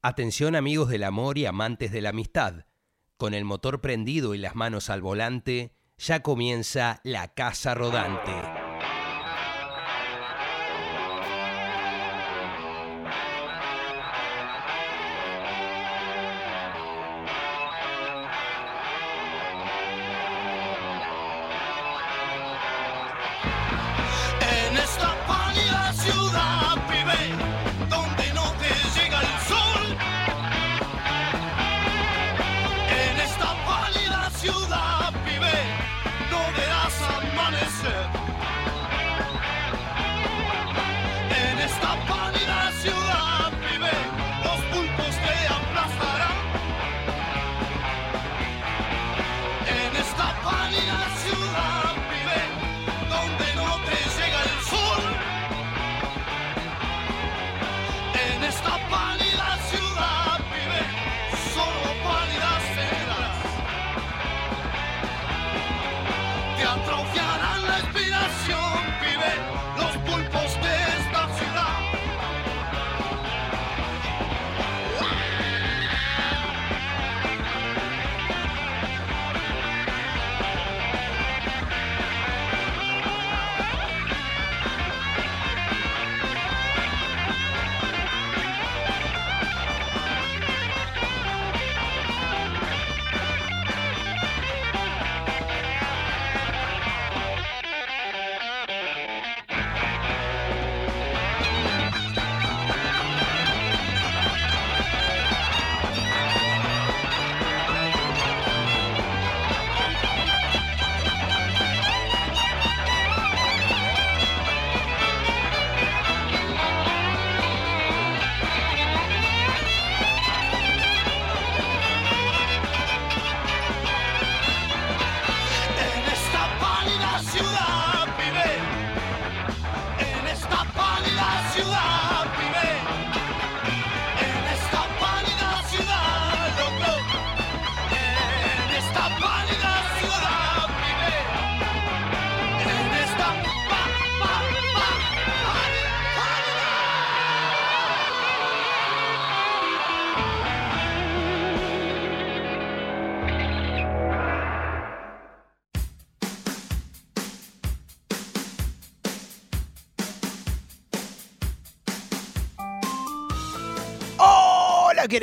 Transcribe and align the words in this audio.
Atención 0.00 0.54
amigos 0.54 0.90
del 0.90 1.02
amor 1.02 1.38
y 1.38 1.46
amantes 1.46 1.90
de 1.90 2.00
la 2.00 2.10
amistad. 2.10 2.66
Con 3.16 3.34
el 3.34 3.44
motor 3.44 3.80
prendido 3.80 4.32
y 4.34 4.38
las 4.38 4.54
manos 4.54 4.90
al 4.90 5.02
volante, 5.02 5.74
ya 5.98 6.22
comienza 6.22 7.00
la 7.02 7.34
casa 7.34 7.74
rodante. 7.74 8.57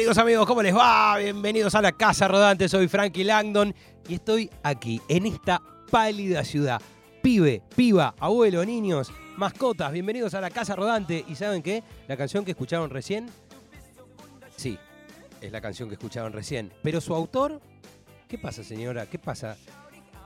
Queridos 0.05 0.19
amigos, 0.19 0.45
¿cómo 0.45 0.61
les 0.61 0.75
va? 0.75 1.17
Bienvenidos 1.17 1.73
a 1.73 1.81
la 1.81 1.91
Casa 1.91 2.27
Rodante, 2.27 2.69
soy 2.69 2.87
Frankie 2.87 3.23
Langdon 3.23 3.73
y 4.07 4.13
estoy 4.13 4.51
aquí, 4.61 5.01
en 5.07 5.25
esta 5.25 5.59
pálida 5.89 6.43
ciudad. 6.43 6.79
Pibe, 7.23 7.63
piba, 7.75 8.13
abuelo, 8.19 8.63
niños, 8.63 9.11
mascotas, 9.35 9.91
bienvenidos 9.91 10.35
a 10.35 10.41
la 10.41 10.51
Casa 10.51 10.75
Rodante. 10.75 11.25
¿Y 11.27 11.33
saben 11.33 11.63
qué? 11.63 11.81
La 12.07 12.15
canción 12.17 12.45
que 12.45 12.51
escucharon 12.51 12.91
recién, 12.91 13.31
sí, 14.55 14.77
es 15.41 15.51
la 15.51 15.59
canción 15.59 15.89
que 15.89 15.95
escucharon 15.95 16.33
recién. 16.33 16.71
Pero 16.83 17.01
su 17.01 17.15
autor, 17.15 17.59
¿qué 18.27 18.37
pasa 18.37 18.63
señora? 18.63 19.07
¿Qué 19.07 19.17
pasa? 19.17 19.57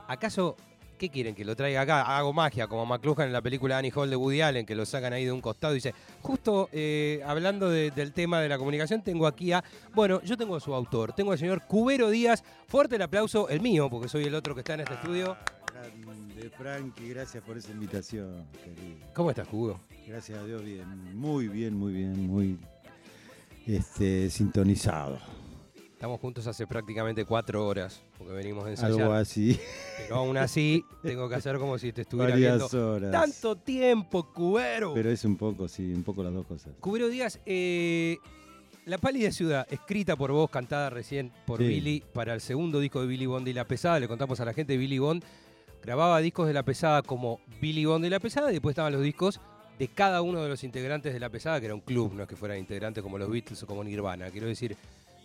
¿Acaso 0.08 0.56
¿Qué 1.00 1.08
quieren? 1.08 1.34
¿Que 1.34 1.46
lo 1.46 1.56
traiga 1.56 1.80
acá? 1.80 2.02
Hago 2.02 2.30
magia, 2.34 2.66
como 2.66 2.84
McLuhan 2.84 3.28
en 3.28 3.32
la 3.32 3.40
película 3.40 3.78
Annie 3.78 3.90
Hall 3.94 4.10
de 4.10 4.16
Woody 4.16 4.42
Allen, 4.42 4.66
que 4.66 4.74
lo 4.74 4.84
sacan 4.84 5.14
ahí 5.14 5.24
de 5.24 5.32
un 5.32 5.40
costado 5.40 5.72
y 5.72 5.76
dice, 5.76 5.94
justo 6.20 6.68
eh, 6.72 7.22
hablando 7.26 7.70
de- 7.70 7.90
del 7.90 8.12
tema 8.12 8.38
de 8.38 8.50
la 8.50 8.58
comunicación, 8.58 9.00
tengo 9.00 9.26
aquí 9.26 9.50
a, 9.52 9.64
bueno, 9.94 10.20
yo 10.20 10.36
tengo 10.36 10.56
a 10.56 10.60
su 10.60 10.74
autor, 10.74 11.14
tengo 11.14 11.32
al 11.32 11.38
señor 11.38 11.62
Cubero 11.66 12.10
Díaz, 12.10 12.44
fuerte 12.68 12.96
el 12.96 13.02
aplauso, 13.02 13.48
el 13.48 13.62
mío, 13.62 13.88
porque 13.88 14.08
soy 14.10 14.24
el 14.24 14.34
otro 14.34 14.54
que 14.54 14.60
está 14.60 14.74
en 14.74 14.80
este 14.80 14.92
estudio. 14.92 15.38
Grande, 15.72 16.50
Frankie, 16.50 17.08
gracias 17.08 17.42
por 17.44 17.56
esa 17.56 17.70
invitación, 17.72 18.44
querido. 18.62 19.06
¿Cómo 19.14 19.30
estás, 19.30 19.48
Cubero? 19.48 19.80
Gracias 20.06 20.38
a 20.38 20.44
Dios, 20.44 20.62
bien. 20.62 21.16
Muy 21.18 21.48
bien, 21.48 21.74
muy 21.78 21.94
bien, 21.94 22.26
muy 22.26 22.58
este, 23.66 24.28
sintonizado. 24.28 25.18
Estamos 26.00 26.18
juntos 26.18 26.46
hace 26.46 26.66
prácticamente 26.66 27.26
cuatro 27.26 27.66
horas, 27.66 28.00
porque 28.16 28.32
venimos 28.32 28.64
de 28.64 28.70
ensayar, 28.70 29.02
Algo 29.02 29.12
así. 29.12 29.60
pero 29.98 30.14
aún 30.16 30.38
así 30.38 30.82
tengo 31.02 31.28
que 31.28 31.34
hacer 31.34 31.58
como 31.58 31.76
si 31.76 31.92
te 31.92 32.00
estuviera 32.00 32.30
Varias 32.32 32.70
viendo. 32.72 32.92
horas. 32.94 33.10
¡Tanto 33.12 33.54
tiempo, 33.56 34.32
Cubero! 34.32 34.94
Pero 34.94 35.10
es 35.10 35.22
un 35.26 35.36
poco, 35.36 35.68
sí, 35.68 35.92
un 35.92 36.02
poco 36.02 36.22
las 36.22 36.32
dos 36.32 36.46
cosas. 36.46 36.72
Cubero 36.80 37.08
Díaz, 37.10 37.38
eh, 37.44 38.16
La 38.86 38.96
pálida 38.96 39.30
ciudad, 39.30 39.66
escrita 39.70 40.16
por 40.16 40.32
vos, 40.32 40.48
cantada 40.48 40.88
recién 40.88 41.32
por 41.46 41.58
Sí. 41.58 41.66
Billy, 41.68 42.02
para 42.14 42.32
el 42.32 42.40
segundo 42.40 42.80
disco 42.80 43.02
de 43.02 43.06
Billy 43.06 43.26
Bond 43.26 43.46
y 43.48 43.52
La 43.52 43.66
Pesada. 43.66 44.00
Le 44.00 44.08
contamos 44.08 44.40
a 44.40 44.46
la 44.46 44.54
gente, 44.54 44.78
Billy 44.78 44.98
Bond 44.98 45.22
grababa 45.82 46.18
discos 46.22 46.46
de 46.46 46.54
La 46.54 46.62
Pesada 46.62 47.02
como 47.02 47.40
Billy 47.60 47.84
Bond 47.84 48.06
y 48.06 48.08
La 48.08 48.20
Pesada, 48.20 48.48
y 48.48 48.54
después 48.54 48.72
estaban 48.72 48.94
los 48.94 49.02
discos 49.02 49.38
de 49.78 49.86
cada 49.88 50.22
uno 50.22 50.42
de 50.42 50.48
los 50.48 50.64
integrantes 50.64 51.12
de 51.12 51.20
La 51.20 51.28
Pesada, 51.28 51.60
que 51.60 51.66
era 51.66 51.74
un 51.74 51.82
club, 51.82 52.14
no 52.14 52.22
es 52.22 52.28
que 52.28 52.36
fueran 52.36 52.56
integrantes 52.56 53.02
como 53.02 53.18
los 53.18 53.28
Beatles 53.30 53.62
o 53.62 53.66
como 53.66 53.84
Nirvana. 53.84 54.30
Quiero 54.30 54.46
decir, 54.46 54.74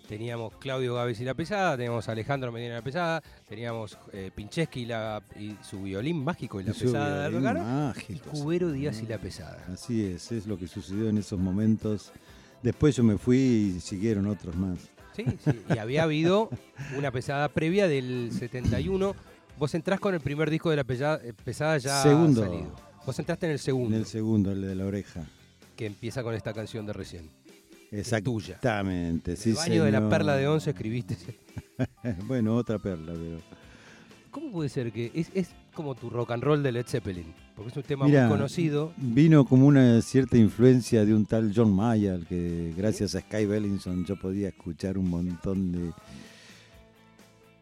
teníamos 0.08 0.54
Claudio 0.58 0.96
Gávez 0.96 1.20
y 1.20 1.24
La 1.26 1.34
Pesada, 1.34 1.76
teníamos 1.78 2.08
Alejandro 2.10 2.52
Medina 2.52 2.74
y 2.74 2.76
La 2.78 2.82
Pesada, 2.84 3.24
teníamos 3.48 3.98
eh, 4.14 4.32
Pincheski 4.34 4.82
y, 4.82 4.86
la- 4.86 5.22
y 5.40 5.56
su 5.64 5.82
violín 5.84 6.24
mágico 6.24 6.60
y 6.62 6.64
La 6.64 6.72
Y 6.72 6.74
Pesada 6.80 7.30
de 7.30 7.36
Argara, 7.38 7.62
y 7.62 7.64
mágico, 7.64 8.30
Cubero. 8.32 8.72
Díaz 8.72 9.02
y 9.02 9.08
La 9.08 9.18
Pesada. 9.18 9.66
Así 9.72 10.06
es, 10.06 10.32
es 10.32 10.46
lo 10.48 10.58
que 10.58 10.68
sucedió 10.68 11.10
en 11.10 11.18
esos 11.18 11.40
momentos. 11.40 12.12
Después 12.62 12.96
yo 12.96 13.04
me 13.04 13.18
fui 13.18 13.74
y 13.78 13.80
siguieron 13.80 14.28
otros 14.28 14.56
más. 14.56 14.80
Sí, 15.16 15.24
sí, 15.44 15.62
y 15.74 15.78
había 15.78 16.04
habido 16.04 16.50
una 16.98 17.10
pesada 17.12 17.48
previa 17.50 17.88
del 17.88 18.32
71. 18.38 19.16
Vos 19.58 19.74
entrás 19.74 20.00
con 20.02 20.14
el 20.14 20.20
primer 20.20 20.50
disco 20.50 20.70
de 20.70 20.76
la 20.76 20.84
pesada, 20.84 21.22
eh, 21.24 21.32
pesada 21.32 21.78
ya 21.78 22.04
Segundo. 22.04 22.44
salido. 22.44 22.76
Vos 23.06 23.18
entraste 23.20 23.46
en 23.46 23.52
el 23.52 23.56
En 23.58 23.64
segundo, 23.64 23.96
el 23.98 24.06
segundo, 24.06 24.52
el 24.52 24.62
de 24.62 24.76
la 24.76 24.86
oreja. 24.86 25.24
que 25.78 25.86
empieza 25.86 26.22
con 26.24 26.34
esta 26.34 26.54
canción 26.54 26.86
de 26.86 26.92
recién. 26.94 27.30
Tuya. 28.24 28.56
Exactamente, 28.56 29.36
sí, 29.36 29.52
el 29.52 29.56
baño 29.56 29.84
de 29.84 29.92
la 29.92 30.10
perla 30.10 30.36
de 30.36 30.48
once 30.48 30.70
escribiste. 30.70 31.18
bueno, 32.28 32.56
otra 32.56 32.80
perla, 32.80 33.14
pero. 33.14 33.40
¿Cómo 34.32 34.52
puede 34.52 34.70
ser 34.70 34.92
que 34.92 35.12
es, 35.14 35.32
es 35.34 35.50
como 35.74 35.96
tu 35.96 36.10
rock 36.10 36.32
and 36.32 36.44
roll 36.44 36.62
de 36.62 36.72
Led 36.72 36.86
Zeppelin? 36.86 37.34
Porque 37.56 37.72
es 37.72 37.78
un 37.78 37.84
tema 37.84 38.06
muy 38.06 38.28
conocido. 38.28 38.92
Vino 38.98 39.46
como 39.46 39.66
una 39.66 40.02
cierta 40.02 40.38
influencia 40.38 41.06
de 41.06 41.14
un 41.14 41.26
tal 41.26 41.54
John 41.56 41.74
Mayall, 41.74 42.28
que 42.28 42.74
gracias 42.76 43.16
a 43.16 43.22
Sky 43.22 43.46
Bellinson 43.46 44.06
yo 44.06 44.18
podía 44.20 44.50
escuchar 44.50 44.98
un 44.98 45.10
montón 45.10 45.72
de 45.72 45.94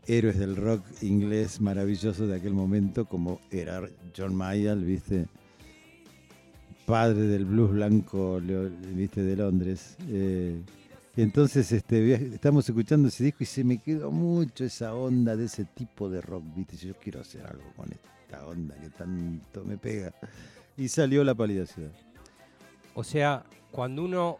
héroes 0.07 0.39
del 0.39 0.55
rock 0.55 0.83
inglés 1.01 1.61
maravillosos 1.61 2.27
de 2.27 2.35
aquel 2.35 2.53
momento, 2.53 3.05
como 3.05 3.39
era 3.51 3.81
John 4.17 4.35
Mayall, 4.35 4.83
¿viste? 4.83 5.27
Padre 6.85 7.21
del 7.23 7.45
blues 7.45 7.71
blanco, 7.71 8.41
¿viste? 8.93 9.21
De 9.23 9.35
Londres. 9.35 9.95
Eh, 10.09 10.61
Entonces 11.15 11.71
este, 11.71 12.13
estamos 12.33 12.67
escuchando 12.67 13.07
ese 13.07 13.23
disco 13.23 13.43
y 13.43 13.45
se 13.45 13.63
me 13.63 13.77
quedó 13.77 14.11
mucho 14.11 14.65
esa 14.65 14.93
onda 14.93 15.35
de 15.35 15.45
ese 15.45 15.65
tipo 15.65 16.09
de 16.09 16.21
rock, 16.21 16.43
¿viste? 16.55 16.75
Yo 16.77 16.93
quiero 16.95 17.21
hacer 17.21 17.45
algo 17.45 17.63
con 17.75 17.89
esta 17.91 18.45
onda 18.45 18.75
que 18.75 18.89
tanto 18.89 19.63
me 19.63 19.77
pega. 19.77 20.11
Y 20.75 20.87
salió 20.87 21.23
La 21.23 21.35
Pálida 21.35 21.65
Ciudad. 21.67 21.91
O 22.95 23.03
sea, 23.03 23.43
cuando 23.71 24.03
uno 24.03 24.37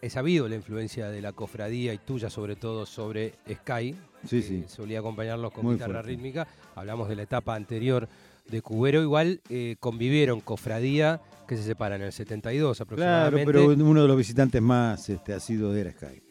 he 0.00 0.08
sabido 0.10 0.48
la 0.48 0.54
influencia 0.54 1.08
de 1.10 1.20
la 1.20 1.32
cofradía 1.32 1.92
y 1.92 1.98
tuya 1.98 2.30
sobre 2.30 2.56
todo 2.56 2.86
sobre 2.86 3.34
Sky, 3.52 3.94
Sí, 4.24 4.40
que 4.40 4.42
sí. 4.42 4.64
solía 4.68 5.00
acompañarlos 5.00 5.52
con 5.52 5.64
Muy 5.64 5.74
guitarra 5.74 5.94
fuerte. 5.94 6.10
rítmica, 6.10 6.46
hablamos 6.74 7.08
de 7.08 7.16
la 7.16 7.22
etapa 7.22 7.54
anterior 7.54 8.08
de 8.48 8.62
Cubero, 8.62 9.02
igual 9.02 9.40
eh, 9.50 9.76
convivieron 9.80 10.40
cofradía 10.40 11.20
que 11.46 11.56
se 11.56 11.62
separan 11.62 12.00
en 12.00 12.06
el 12.08 12.12
72 12.12 12.76
Claro, 12.76 12.84
aproximadamente. 12.84 13.46
pero 13.46 13.66
uno 13.66 14.02
de 14.02 14.08
los 14.08 14.16
visitantes 14.16 14.60
más 14.62 15.08
este, 15.08 15.32
ha 15.32 15.40
sido 15.40 15.74
era 15.74 15.92
Sky. 15.92 16.22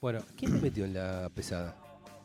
Bueno, 0.00 0.20
¿quién 0.36 0.52
te 0.54 0.60
metió 0.60 0.84
en 0.84 0.94
la 0.94 1.30
pesada? 1.34 1.76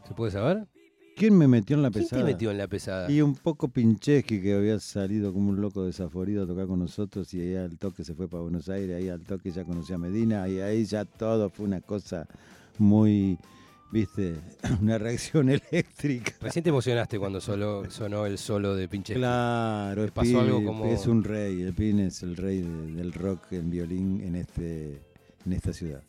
¿Se 0.08 0.14
puede 0.14 0.32
saber? 0.32 0.68
¿Quién 1.16 1.36
me 1.38 1.48
metió 1.48 1.76
en 1.76 1.82
la 1.82 1.90
¿Quién 1.90 2.04
pesada? 2.04 2.22
te 2.26 2.32
metió 2.32 2.52
en 2.52 2.58
la 2.60 2.68
pesada? 2.68 3.12
Y 3.12 3.22
un 3.22 3.36
poco 3.36 3.68
Pincheski, 3.70 4.40
que 4.42 4.54
había 4.54 4.80
salido 4.80 5.34
como 5.34 5.50
un 5.50 5.60
loco 5.62 5.84
desaforido 5.84 6.44
a 6.44 6.48
tocar 6.48 6.68
con 6.68 6.80
nosotros, 6.80 7.34
y 7.34 7.42
ahí 7.42 7.56
al 7.56 7.78
toque 7.80 8.04
se 8.04 8.14
fue 8.14 8.28
para 8.28 8.44
Buenos 8.44 8.70
Aires, 8.70 8.96
ahí 8.96 9.10
al 9.10 9.22
toque 9.24 9.50
ya 9.52 9.64
conoció 9.64 9.96
a 9.96 9.98
Medina, 9.98 10.48
y 10.48 10.60
ahí 10.60 10.86
ya 10.86 11.06
todo 11.06 11.50
fue 11.50 11.66
una 11.66 11.82
cosa 11.82 12.28
muy, 12.78 13.40
viste, 13.92 14.36
una 14.82 14.98
reacción 14.98 15.50
eléctrica. 15.50 16.34
Recién 16.42 16.64
te 16.64 16.70
emocionaste 16.70 17.18
cuando 17.20 17.40
solo, 17.42 17.90
sonó 17.90 18.26
el 18.26 18.38
solo 18.38 18.76
de 18.76 18.88
Pinche. 18.88 19.14
Claro, 19.16 20.02
¿Te 20.02 20.08
es, 20.08 20.12
pasó 20.12 20.40
algo 20.42 20.60
Pin- 20.60 20.66
como- 20.66 20.86
es 20.86 21.08
un 21.08 21.24
rey, 21.24 21.62
el 21.62 21.74
Pin 21.74 22.00
es 22.00 22.24
el 22.24 22.36
rey 22.36 22.62
de- 22.62 22.92
del 22.94 23.14
rock 23.14 23.52
en 23.54 23.70
violín 23.70 24.22
en 24.22 24.36
este 24.36 25.02
en 25.46 25.54
esta 25.54 25.72
ciudad. 25.72 26.02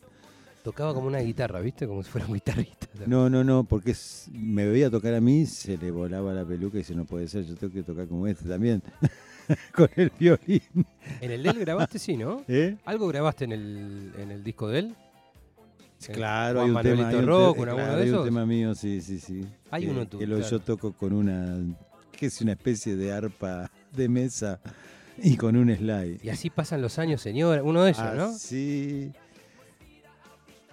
Tocaba 0.63 0.93
como 0.93 1.07
una 1.07 1.19
guitarra, 1.19 1.61
¿viste? 1.61 1.87
Como 1.87 2.03
si 2.03 2.09
fuera 2.11 2.27
un 2.27 2.33
guitarrista. 2.33 2.87
No, 3.07 3.29
no, 3.29 3.45
no, 3.45 3.63
porque 3.63 3.91
es- 3.91 4.27
me 4.33 4.67
veía 4.67 4.89
tocar 4.89 5.13
a 5.13 5.21
mí, 5.21 5.45
se 5.45 5.77
le 5.77 5.89
volaba 5.89 6.33
la 6.33 6.43
peluca 6.43 6.75
y 6.77 6.79
dice, 6.79 6.93
no 6.93 7.05
puede 7.05 7.27
ser, 7.29 7.45
yo 7.45 7.55
tengo 7.55 7.71
que 7.71 7.81
tocar 7.83 8.07
como 8.07 8.27
este 8.27 8.49
también, 8.49 8.83
con 9.73 9.87
el 9.95 10.11
violín. 10.19 10.61
En 11.21 11.31
el 11.31 11.41
de 11.43 11.49
él 11.51 11.59
grabaste, 11.59 11.97
sí, 11.97 12.17
¿no? 12.17 12.43
¿Eh? 12.49 12.75
¿Algo 12.83 13.07
grabaste 13.07 13.45
en 13.45 13.53
el, 13.53 14.11
en 14.17 14.31
el 14.31 14.43
disco 14.43 14.67
de 14.67 14.79
él? 14.79 14.95
Sí, 15.99 16.11
Claro, 16.13 16.61
Juan 16.61 16.63
hay 16.63 16.69
un 16.69 16.73
Manuelito 16.73 17.07
tema, 17.09 17.09
hay 17.19 17.23
un 17.23 17.27
Rock, 17.27 17.57
¿en 17.57 17.63
alguno 17.69 17.75
claro, 17.85 17.97
de 17.99 18.03
hay 18.03 18.09
un 18.11 18.23
tema 18.23 18.45
mío, 18.45 18.73
sí, 18.73 19.01
sí, 19.01 19.19
sí. 19.19 19.45
Hay 19.69 19.85
uno 19.87 20.07
tuyo, 20.07 20.19
Que 20.19 20.27
lo- 20.27 20.37
claro. 20.37 20.49
yo 20.51 20.59
toco 20.61 20.93
con 20.93 21.11
una, 21.13 21.57
que 22.11 22.25
es 22.27 22.39
una 22.41 22.53
especie 22.53 22.95
de 22.95 23.11
arpa 23.11 23.69
de 23.91 24.07
mesa 24.09 24.61
y 25.17 25.35
con 25.35 25.55
un 25.57 25.75
slide. 25.75 26.19
Y 26.23 26.29
así 26.29 26.49
pasan 26.49 26.81
los 26.81 26.97
años, 26.99 27.21
señora. 27.21 27.61
Uno 27.61 27.83
de 27.83 27.89
ellos, 27.91 28.15
¿no? 28.15 28.23
Así, 28.25 29.11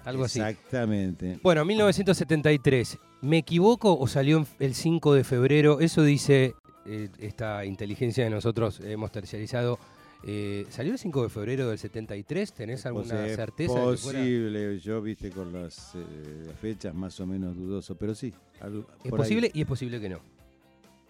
Algo 0.04 0.24
así. 0.24 0.38
Exactamente. 0.40 1.40
Bueno, 1.42 1.64
1973. 1.64 2.98
¿Me 3.22 3.38
equivoco 3.38 3.98
o 3.98 4.06
salió 4.06 4.46
el 4.60 4.74
5 4.76 5.14
de 5.14 5.24
febrero? 5.24 5.80
Eso 5.80 6.02
dice 6.04 6.54
eh, 6.84 7.08
esta 7.18 7.64
inteligencia 7.64 8.22
que 8.22 8.30
nosotros 8.30 8.78
hemos 8.84 9.10
terciarizado. 9.10 9.80
Eh, 10.28 10.66
¿Salió 10.70 10.92
el 10.92 10.98
5 10.98 11.22
de 11.22 11.28
febrero 11.28 11.68
del 11.68 11.78
73? 11.78 12.52
¿Tenés 12.52 12.84
alguna 12.84 13.04
Pues 13.14 13.30
es 13.30 13.36
certeza? 13.36 13.74
de 13.74 13.90
que 13.92 13.96
fuera? 13.96 14.18
posible, 14.18 14.78
yo 14.80 15.00
viste 15.00 15.30
con 15.30 15.52
las 15.52 15.94
eh, 15.94 16.50
fechas 16.60 16.92
más 16.94 17.18
o 17.20 17.26
menos 17.26 17.54
dudoso, 17.56 17.94
pero 17.96 18.12
sí. 18.14 18.34
algo- 18.60 18.86
Es 18.98 19.04
ahí. 19.04 19.10
posible 19.12 19.50
y 19.54 19.60
es 19.60 19.66
posible 19.68 20.00
que 20.00 20.08
no. 20.08 20.18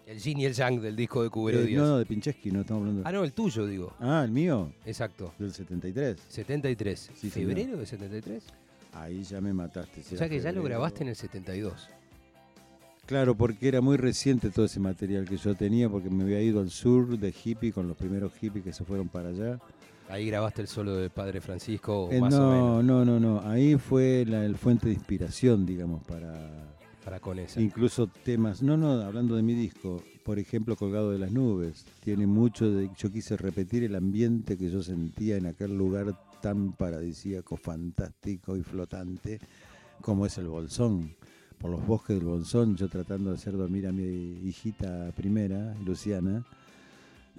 El 0.05 0.19
yin 0.19 0.39
y 0.39 0.45
el 0.45 0.53
yang 0.53 0.79
del 0.79 0.95
disco 0.95 1.23
de 1.23 1.29
Cubero 1.31 1.59
Eh, 1.61 1.65
Díaz. 1.65 1.81
no, 1.83 1.97
de 1.97 2.05
Pincheski, 2.05 2.51
no 2.51 2.61
estamos 2.61 2.81
hablando. 2.81 3.01
Ah, 3.05 3.11
no, 3.11 3.23
el 3.23 3.33
tuyo, 3.33 3.65
digo. 3.65 3.93
Ah, 3.99 4.21
el 4.23 4.31
mío, 4.31 4.71
Exacto. 4.85 5.33
del 5.39 5.51
73. 5.51 6.17
73. 6.29 7.11
Sí. 7.15 7.29
¿Febrero 7.31 7.75
de 7.77 7.85
73? 7.87 8.43
Ahí 8.93 9.23
ya 9.23 9.41
me 9.41 9.51
mataste. 9.51 10.01
O 10.13 10.17
sea 10.17 10.29
que 10.29 10.39
ya 10.39 10.51
lo 10.51 10.61
grabaste 10.63 11.01
en 11.03 11.09
el 11.09 11.15
72. 11.15 11.89
Claro, 13.07 13.35
porque 13.35 13.67
era 13.69 13.79
muy 13.81 13.95
reciente 13.97 14.49
todo 14.51 14.65
ese 14.65 14.79
material 14.81 15.25
que 15.27 15.37
yo 15.37 15.55
tenía, 15.55 15.89
porque 15.89 16.09
me 16.09 16.23
había 16.23 16.41
ido 16.41 16.59
al 16.59 16.69
sur 16.69 17.17
de 17.17 17.33
hippie 17.33 17.71
con 17.71 17.87
los 17.87 17.95
primeros 17.97 18.33
hippies 18.33 18.65
que 18.65 18.73
se 18.73 18.83
fueron 18.83 19.07
para 19.07 19.29
allá. 19.29 19.59
Ahí 20.09 20.27
grabaste 20.27 20.61
el 20.61 20.67
solo 20.67 20.95
de 20.95 21.09
Padre 21.09 21.41
Francisco, 21.41 22.05
o 22.05 22.11
Eh, 22.11 22.19
más 22.19 22.33
o 22.39 22.41
no, 22.41 22.51
menos, 22.51 22.83
no, 22.83 23.05
no, 23.05 23.19
no. 23.19 23.41
Ahí 23.49 23.75
fue 23.77 24.25
la 24.27 24.45
el 24.45 24.57
fuente 24.57 24.87
de 24.87 24.93
inspiración, 24.93 25.65
digamos, 25.65 26.03
para 26.05 26.75
para 27.03 27.19
con 27.21 27.39
esa. 27.39 27.61
incluso 27.61 28.07
temas. 28.07 28.61
No, 28.61 28.77
no, 28.77 29.01
hablando 29.01 29.35
de 29.35 29.43
mi 29.43 29.53
disco, 29.53 30.03
por 30.23 30.39
ejemplo, 30.39 30.75
Colgado 30.75 31.11
de 31.11 31.19
las 31.19 31.31
Nubes. 31.31 31.85
Tiene 32.01 32.27
mucho 32.27 32.69
de. 32.71 32.89
Yo 32.97 33.11
quise 33.11 33.37
repetir 33.37 33.83
el 33.83 33.95
ambiente 33.95 34.57
que 34.57 34.69
yo 34.69 34.83
sentía 34.83 35.37
en 35.37 35.45
aquel 35.47 35.77
lugar 35.77 36.13
tan 36.41 36.73
paradisíaco, 36.73 37.57
fantástico 37.57 38.55
y 38.57 38.63
flotante 38.63 39.39
como 40.01 40.25
es 40.25 40.37
el 40.37 40.47
Bolsón. 40.47 41.16
Por 41.59 41.71
los 41.71 41.85
bosques 41.87 42.15
del 42.15 42.25
Bolsón, 42.25 42.75
yo 42.75 42.87
tratando 42.87 43.31
de 43.31 43.35
hacer 43.35 43.57
dormir 43.57 43.87
a 43.87 43.91
mi 43.91 44.03
hijita 44.47 45.11
primera, 45.15 45.75
Luciana. 45.85 46.45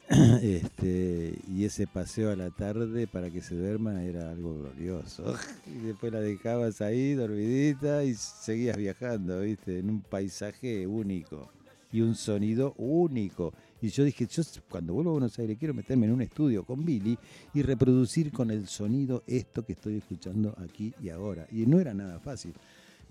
Este, 0.43 1.39
y 1.49 1.65
ese 1.65 1.87
paseo 1.87 2.31
a 2.31 2.37
la 2.37 2.51
tarde 2.51 3.07
para 3.07 3.31
que 3.31 3.43
se 3.43 3.55
duerma 3.55 4.03
era 4.03 4.31
algo 4.31 4.59
glorioso. 4.59 5.35
Y 5.67 5.87
después 5.87 6.13
la 6.13 6.21
dejabas 6.21 6.81
ahí 6.81 7.15
dormidita 7.15 8.05
y 8.05 8.15
seguías 8.15 8.77
viajando, 8.77 9.41
¿viste? 9.43 9.79
En 9.79 9.91
un 9.91 10.01
paisaje 10.01 10.87
único 10.87 11.51
y 11.93 12.01
un 12.01 12.15
sonido 12.15 12.75
único. 12.79 13.53
Y 13.81 13.89
yo 13.89 14.03
dije, 14.03 14.27
yo 14.27 14.43
cuando 14.69 14.95
vuelvo 14.95 15.11
a 15.11 15.13
Buenos 15.15 15.39
Aires 15.39 15.57
quiero 15.59 15.75
meterme 15.75 16.07
en 16.07 16.13
un 16.13 16.23
estudio 16.23 16.65
con 16.65 16.85
Billy 16.85 17.17
y 17.55 17.63
reproducir 17.63 18.33
con 18.33 18.51
el 18.51 18.67
sonido 18.67 19.23
esto 19.27 19.65
que 19.65 19.75
estoy 19.75 19.99
escuchando 19.99 20.57
aquí 20.59 20.93
y 21.01 21.11
ahora. 21.11 21.47
Y 21.53 21.67
no 21.67 21.79
era 21.79 21.95
nada 21.95 22.19
fácil. 22.19 22.55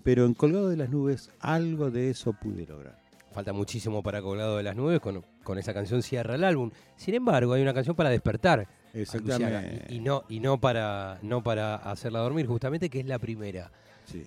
Pero 0.08 0.24
en 0.24 0.32
Colgado 0.32 0.70
de 0.70 0.76
las 0.78 0.88
Nubes 0.88 1.28
algo 1.38 1.90
de 1.90 2.08
eso 2.08 2.32
pude 2.32 2.64
lograr. 2.66 2.98
Falta 3.30 3.52
muchísimo 3.52 4.02
para 4.02 4.22
Colgado 4.22 4.56
de 4.56 4.62
las 4.62 4.74
Nubes, 4.74 5.00
con, 5.00 5.22
con 5.44 5.58
esa 5.58 5.74
canción 5.74 6.02
cierra 6.02 6.36
el 6.36 6.44
álbum. 6.44 6.70
Sin 6.96 7.12
embargo, 7.12 7.52
hay 7.52 7.60
una 7.60 7.74
canción 7.74 7.94
para 7.94 8.08
despertar 8.08 8.66
Luciana, 8.94 9.62
y, 9.86 9.96
y 9.96 10.00
no, 10.00 10.24
y 10.30 10.40
no, 10.40 10.58
para, 10.58 11.18
no 11.20 11.42
para 11.42 11.74
hacerla 11.74 12.20
dormir, 12.20 12.46
justamente, 12.46 12.88
que 12.88 13.00
es 13.00 13.06
la 13.06 13.18
primera. 13.18 13.70
Sí. 14.06 14.24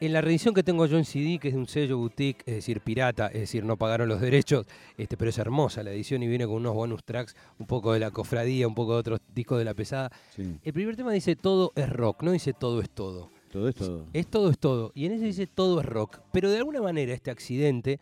En 0.00 0.12
la 0.12 0.20
reedición 0.20 0.52
que 0.52 0.64
tengo 0.64 0.84
yo 0.86 0.98
en 0.98 1.04
CD, 1.04 1.38
que 1.38 1.46
es 1.46 1.54
de 1.54 1.60
un 1.60 1.68
sello 1.68 1.98
boutique, 1.98 2.42
es 2.44 2.56
decir, 2.56 2.80
pirata, 2.80 3.28
es 3.28 3.38
decir, 3.38 3.64
no 3.64 3.76
pagaron 3.76 4.08
los 4.08 4.20
derechos, 4.20 4.66
este, 4.96 5.16
pero 5.16 5.28
es 5.28 5.38
hermosa 5.38 5.84
la 5.84 5.92
edición 5.92 6.24
y 6.24 6.26
viene 6.26 6.44
con 6.44 6.56
unos 6.56 6.74
bonus 6.74 7.04
tracks, 7.04 7.36
un 7.60 7.68
poco 7.68 7.92
de 7.92 8.00
la 8.00 8.10
cofradía, 8.10 8.66
un 8.66 8.74
poco 8.74 8.94
de 8.94 8.98
otros 8.98 9.20
discos 9.32 9.60
de 9.60 9.64
la 9.64 9.74
pesada. 9.74 10.10
sí. 10.34 10.58
El 10.64 10.72
primer 10.72 10.96
tema 10.96 11.12
dice 11.12 11.36
todo 11.36 11.70
es 11.76 11.88
rock, 11.88 12.24
no 12.24 12.32
dice 12.32 12.52
todo 12.52 12.80
es 12.80 12.90
todo. 12.90 13.30
Todo 13.50 13.68
esto. 13.68 14.06
Es 14.12 14.26
todo 14.28 14.50
es 14.50 14.58
todo. 14.58 14.92
Y 14.94 15.06
en 15.06 15.12
ese 15.12 15.24
dice 15.24 15.46
todo 15.46 15.80
es 15.80 15.86
rock. 15.86 16.18
Pero 16.32 16.50
de 16.50 16.58
alguna 16.58 16.80
manera 16.80 17.12
este 17.12 17.30
accidente 17.30 18.00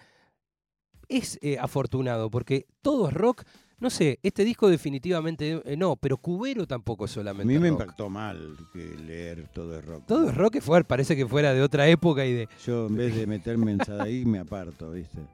es 1.08 1.38
eh, 1.42 1.58
afortunado 1.58 2.30
porque 2.30 2.66
todo 2.82 3.08
es 3.08 3.14
rock. 3.14 3.44
No 3.80 3.90
sé, 3.90 4.18
este 4.24 4.44
disco 4.44 4.68
definitivamente 4.68 5.62
eh, 5.64 5.76
no, 5.76 5.94
pero 5.96 6.16
Cubero 6.16 6.66
tampoco 6.66 7.04
es 7.04 7.12
A 7.12 7.14
solamente 7.14 7.52
mí 7.52 7.58
me 7.60 7.70
rock. 7.70 7.80
impactó 7.80 8.10
mal 8.10 8.56
que 8.72 8.84
leer 8.96 9.48
todo 9.54 9.78
es 9.78 9.84
rock. 9.84 10.04
Todo 10.06 10.28
es 10.28 10.34
rock 10.34 10.54
que 10.54 10.60
fue, 10.60 10.82
parece 10.84 11.16
que 11.16 11.26
fuera 11.26 11.54
de 11.54 11.62
otra 11.62 11.86
época 11.88 12.26
y 12.26 12.32
de... 12.32 12.48
Yo 12.66 12.86
en 12.88 12.96
vez 12.96 13.14
de 13.16 13.26
meterme 13.26 13.72
en 13.72 13.80
ahí 14.00 14.24
me 14.24 14.40
aparto, 14.40 14.90
¿viste? 14.90 15.18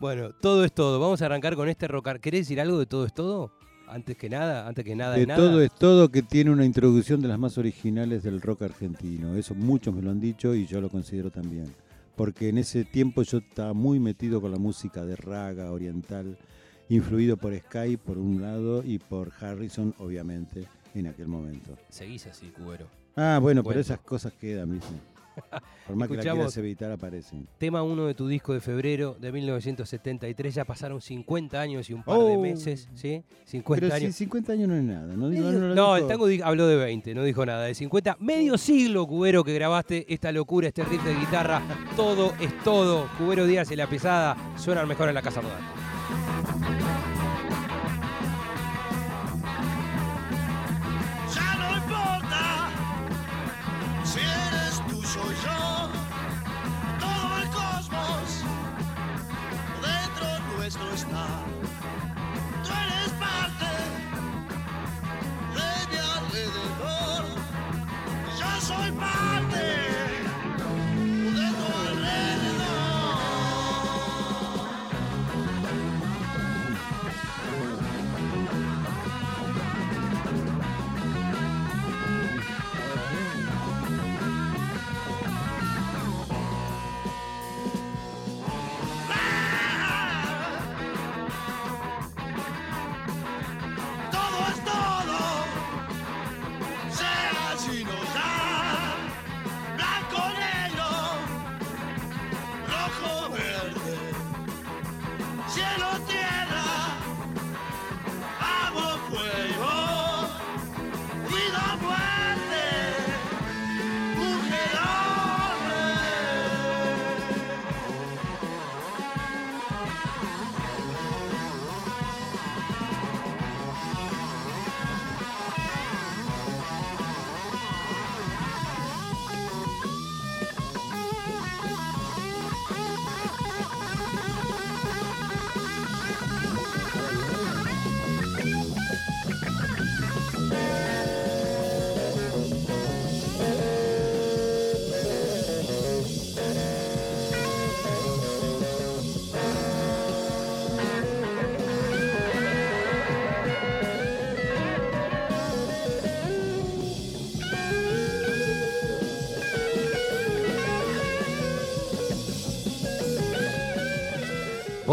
Bueno, 0.00 0.32
todo 0.32 0.64
es 0.64 0.72
todo. 0.72 1.00
Vamos 1.00 1.22
a 1.22 1.26
arrancar 1.26 1.56
con 1.56 1.68
este 1.68 1.88
rock. 1.88 2.18
¿Querés 2.20 2.42
decir 2.42 2.60
algo 2.60 2.78
de 2.78 2.86
todo 2.86 3.04
es 3.04 3.12
todo? 3.12 3.50
Antes 3.90 4.16
que 4.16 4.28
nada, 4.28 4.66
antes 4.68 4.84
que 4.84 4.94
nada 4.94 5.14
De 5.16 5.26
nada. 5.26 5.38
todo 5.38 5.62
es 5.62 5.72
todo 5.72 6.10
que 6.10 6.22
tiene 6.22 6.50
una 6.50 6.64
introducción 6.64 7.20
de 7.20 7.28
las 7.28 7.38
más 7.38 7.58
originales 7.58 8.22
del 8.22 8.40
rock 8.40 8.62
argentino. 8.62 9.34
Eso 9.36 9.54
muchos 9.54 9.94
me 9.94 10.02
lo 10.02 10.10
han 10.10 10.20
dicho 10.20 10.54
y 10.54 10.66
yo 10.66 10.80
lo 10.80 10.88
considero 10.88 11.30
también. 11.30 11.66
Porque 12.16 12.48
en 12.48 12.58
ese 12.58 12.84
tiempo 12.84 13.22
yo 13.22 13.38
estaba 13.38 13.72
muy 13.74 14.00
metido 14.00 14.40
con 14.40 14.50
la 14.50 14.58
música 14.58 15.04
de 15.04 15.16
raga 15.16 15.70
oriental, 15.72 16.36
influido 16.88 17.36
por 17.36 17.56
Sky 17.56 17.96
por 17.96 18.18
un 18.18 18.42
lado 18.42 18.82
y 18.84 18.98
por 18.98 19.30
Harrison, 19.40 19.94
obviamente, 19.98 20.64
en 20.94 21.06
aquel 21.06 21.28
momento. 21.28 21.76
Seguís 21.88 22.26
así, 22.26 22.46
Cubero. 22.46 22.86
Ah, 23.16 23.38
bueno, 23.40 23.62
Cuento. 23.62 23.68
pero 23.68 23.80
esas 23.80 24.00
cosas 24.00 24.32
quedan, 24.32 24.72
¿viste? 24.72 24.94
Por 25.86 25.96
más 25.96 26.08
que 26.08 26.16
la 26.16 26.22
quieras 26.22 26.56
evitar, 26.56 26.90
aparecen. 26.92 27.46
Tema 27.58 27.82
1 27.82 28.06
de 28.06 28.14
tu 28.14 28.28
disco 28.28 28.52
de 28.52 28.60
febrero 28.60 29.16
de 29.18 29.32
1973. 29.32 30.54
Ya 30.54 30.64
pasaron 30.64 31.00
50 31.00 31.60
años 31.60 31.88
y 31.88 31.94
un 31.94 32.02
par 32.02 32.18
de 32.18 32.36
Oh. 32.36 32.40
meses, 32.40 32.88
¿sí? 32.94 33.22
50 33.44 33.80
Pero 33.86 33.94
años. 33.94 34.14
si 34.14 34.18
50 34.24 34.52
años 34.52 34.68
no 34.68 34.76
es 34.76 34.82
nada, 34.82 35.14
¿no? 35.14 35.28
Medio- 35.28 35.50
no, 35.52 35.74
no, 35.74 35.96
el 35.96 36.06
tango 36.06 36.26
habló 36.44 36.66
de 36.66 36.76
20, 36.76 37.14
no 37.14 37.22
dijo 37.24 37.44
nada. 37.46 37.64
De 37.64 37.74
50, 37.74 38.16
medio 38.20 38.58
siglo, 38.58 39.06
Cubero, 39.06 39.44
que 39.44 39.54
grabaste 39.54 40.04
esta 40.12 40.30
locura, 40.32 40.68
este 40.68 40.84
riff 40.84 41.02
de 41.04 41.14
guitarra. 41.14 41.62
Todo 41.96 42.34
es 42.40 42.52
todo. 42.62 43.08
Cubero 43.18 43.46
Díaz 43.46 43.70
y 43.70 43.76
la 43.76 43.86
pesada 43.88 44.36
suenan 44.56 44.86
mejor 44.88 45.08
en 45.08 45.14
la 45.14 45.22
casa 45.22 45.40
rodante. 45.40 45.64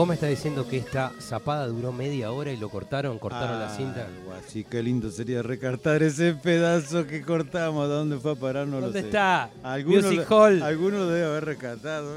Vos 0.05 0.09
me 0.09 0.13
estás 0.13 0.29
diciendo 0.29 0.67
que 0.67 0.77
esta 0.77 1.11
zapada 1.19 1.65
duró 1.65 1.91
media 1.91 2.31
hora 2.31 2.51
y 2.51 2.57
lo 2.57 2.69
cortaron, 2.69 3.17
cortaron 3.17 3.59
la 3.59 3.75
cinta. 3.75 4.05
Algo 4.05 4.33
así, 4.33 4.63
qué 4.63 4.83
lindo 4.83 5.09
sería 5.09 5.41
recartar 5.41 6.03
ese 6.03 6.33
pedazo 6.35 7.07
que 7.07 7.23
cortamos. 7.23 7.85
¿A 7.85 7.87
dónde 7.87 8.19
fue 8.19 8.33
a 8.33 8.35
parar? 8.35 8.67
No 8.67 8.79
¿Dónde 8.81 8.87
lo 8.87 8.93
sé. 8.93 9.07
está? 9.07 9.49
Alguno 9.63 10.03
Music 10.03 10.29
lo- 10.29 10.37
Hall. 10.37 10.61
Alguno 10.61 10.97
lo 10.99 11.07
debe 11.07 11.25
haber 11.25 11.45
rescatado. 11.45 12.13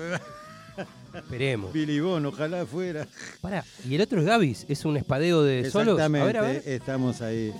Esperemos. 1.14 1.72
Billy 1.72 1.98
Bon, 2.00 2.26
ojalá 2.26 2.66
fuera. 2.66 3.08
Pará, 3.40 3.64
y 3.88 3.94
el 3.94 4.02
otro 4.02 4.20
es 4.20 4.26
Gavis, 4.26 4.66
es 4.68 4.84
un 4.84 4.98
espadeo 4.98 5.42
de 5.42 5.70
solos. 5.70 5.98
A 5.98 6.04
Exactamente, 6.04 6.26
ver, 6.26 6.36
a 6.36 6.42
ver. 6.42 6.62
estamos 6.66 7.22
ahí. 7.22 7.54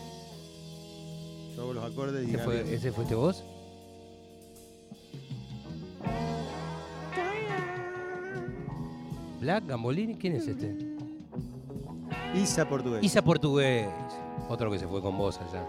Yo 1.56 1.62
hago 1.62 1.73
los 1.73 1.85
acordes 1.90 2.28
y 2.28 2.35
¿Ese, 2.35 2.44
fue, 2.44 2.75
¿Ese 2.75 2.92
fuiste 2.92 3.14
vos? 3.14 3.42
Black 9.48 9.66
Gambolini, 9.66 10.14
¿quién 10.16 10.34
es 10.34 10.46
este? 10.46 10.76
Isa 12.34 12.68
Portugués. 12.68 13.02
Isa 13.02 13.22
Portugués. 13.22 13.88
Otro 14.46 14.70
que 14.70 14.78
se 14.78 14.86
fue 14.86 15.00
con 15.00 15.16
vos 15.16 15.40
allá. 15.40 15.66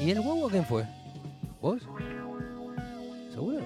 ¿Y 0.00 0.12
el 0.12 0.20
guagua 0.20 0.48
quién 0.48 0.64
fue? 0.64 0.86
¿Vos? 1.60 1.88
¿Seguro? 3.32 3.64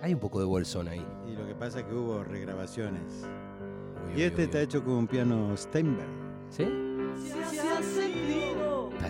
Hay 0.00 0.14
un 0.14 0.20
poco 0.20 0.40
de 0.40 0.46
bolsón 0.46 0.88
ahí. 0.88 1.04
Y 1.30 1.36
lo 1.36 1.46
que 1.46 1.54
pasa 1.54 1.80
es 1.80 1.84
que 1.84 1.94
hubo 1.94 2.24
regrabaciones. 2.24 3.26
Uy, 4.06 4.12
Y 4.12 4.16
uy, 4.16 4.22
este 4.22 4.40
uy, 4.40 4.44
está 4.44 4.62
hecho 4.62 4.82
con 4.82 4.94
un 4.94 5.06
piano 5.06 5.54
Steinberg. 5.58 6.08
¿Sí? 6.48 6.85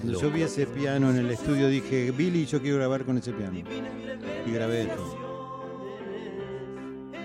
Cuando 0.01 0.13
loco. 0.13 0.27
yo 0.27 0.33
vi 0.33 0.43
ese 0.43 0.67
piano 0.67 1.11
en 1.11 1.17
el 1.17 1.31
estudio 1.31 1.69
dije, 1.69 2.11
Billy, 2.11 2.45
yo 2.47 2.61
quiero 2.61 2.77
grabar 2.77 3.05
con 3.05 3.19
ese 3.19 3.33
piano. 3.33 3.59
Y 4.47 4.51
grabé 4.51 4.83
esto. 4.83 5.19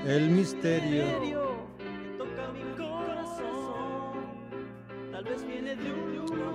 El 0.05 0.29
misterio. 0.29 1.03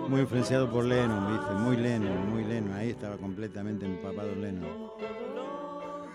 Muy 0.09 0.21
influenciado 0.21 0.71
por 0.71 0.85
Lennon, 0.85 1.37
viste, 1.37 1.53
muy 1.55 1.77
Lennon, 1.77 2.31
muy 2.31 2.45
Lennon. 2.45 2.73
Ahí 2.75 2.91
estaba 2.91 3.17
completamente 3.17 3.85
empapado 3.85 4.35
Lennon. 4.35 4.69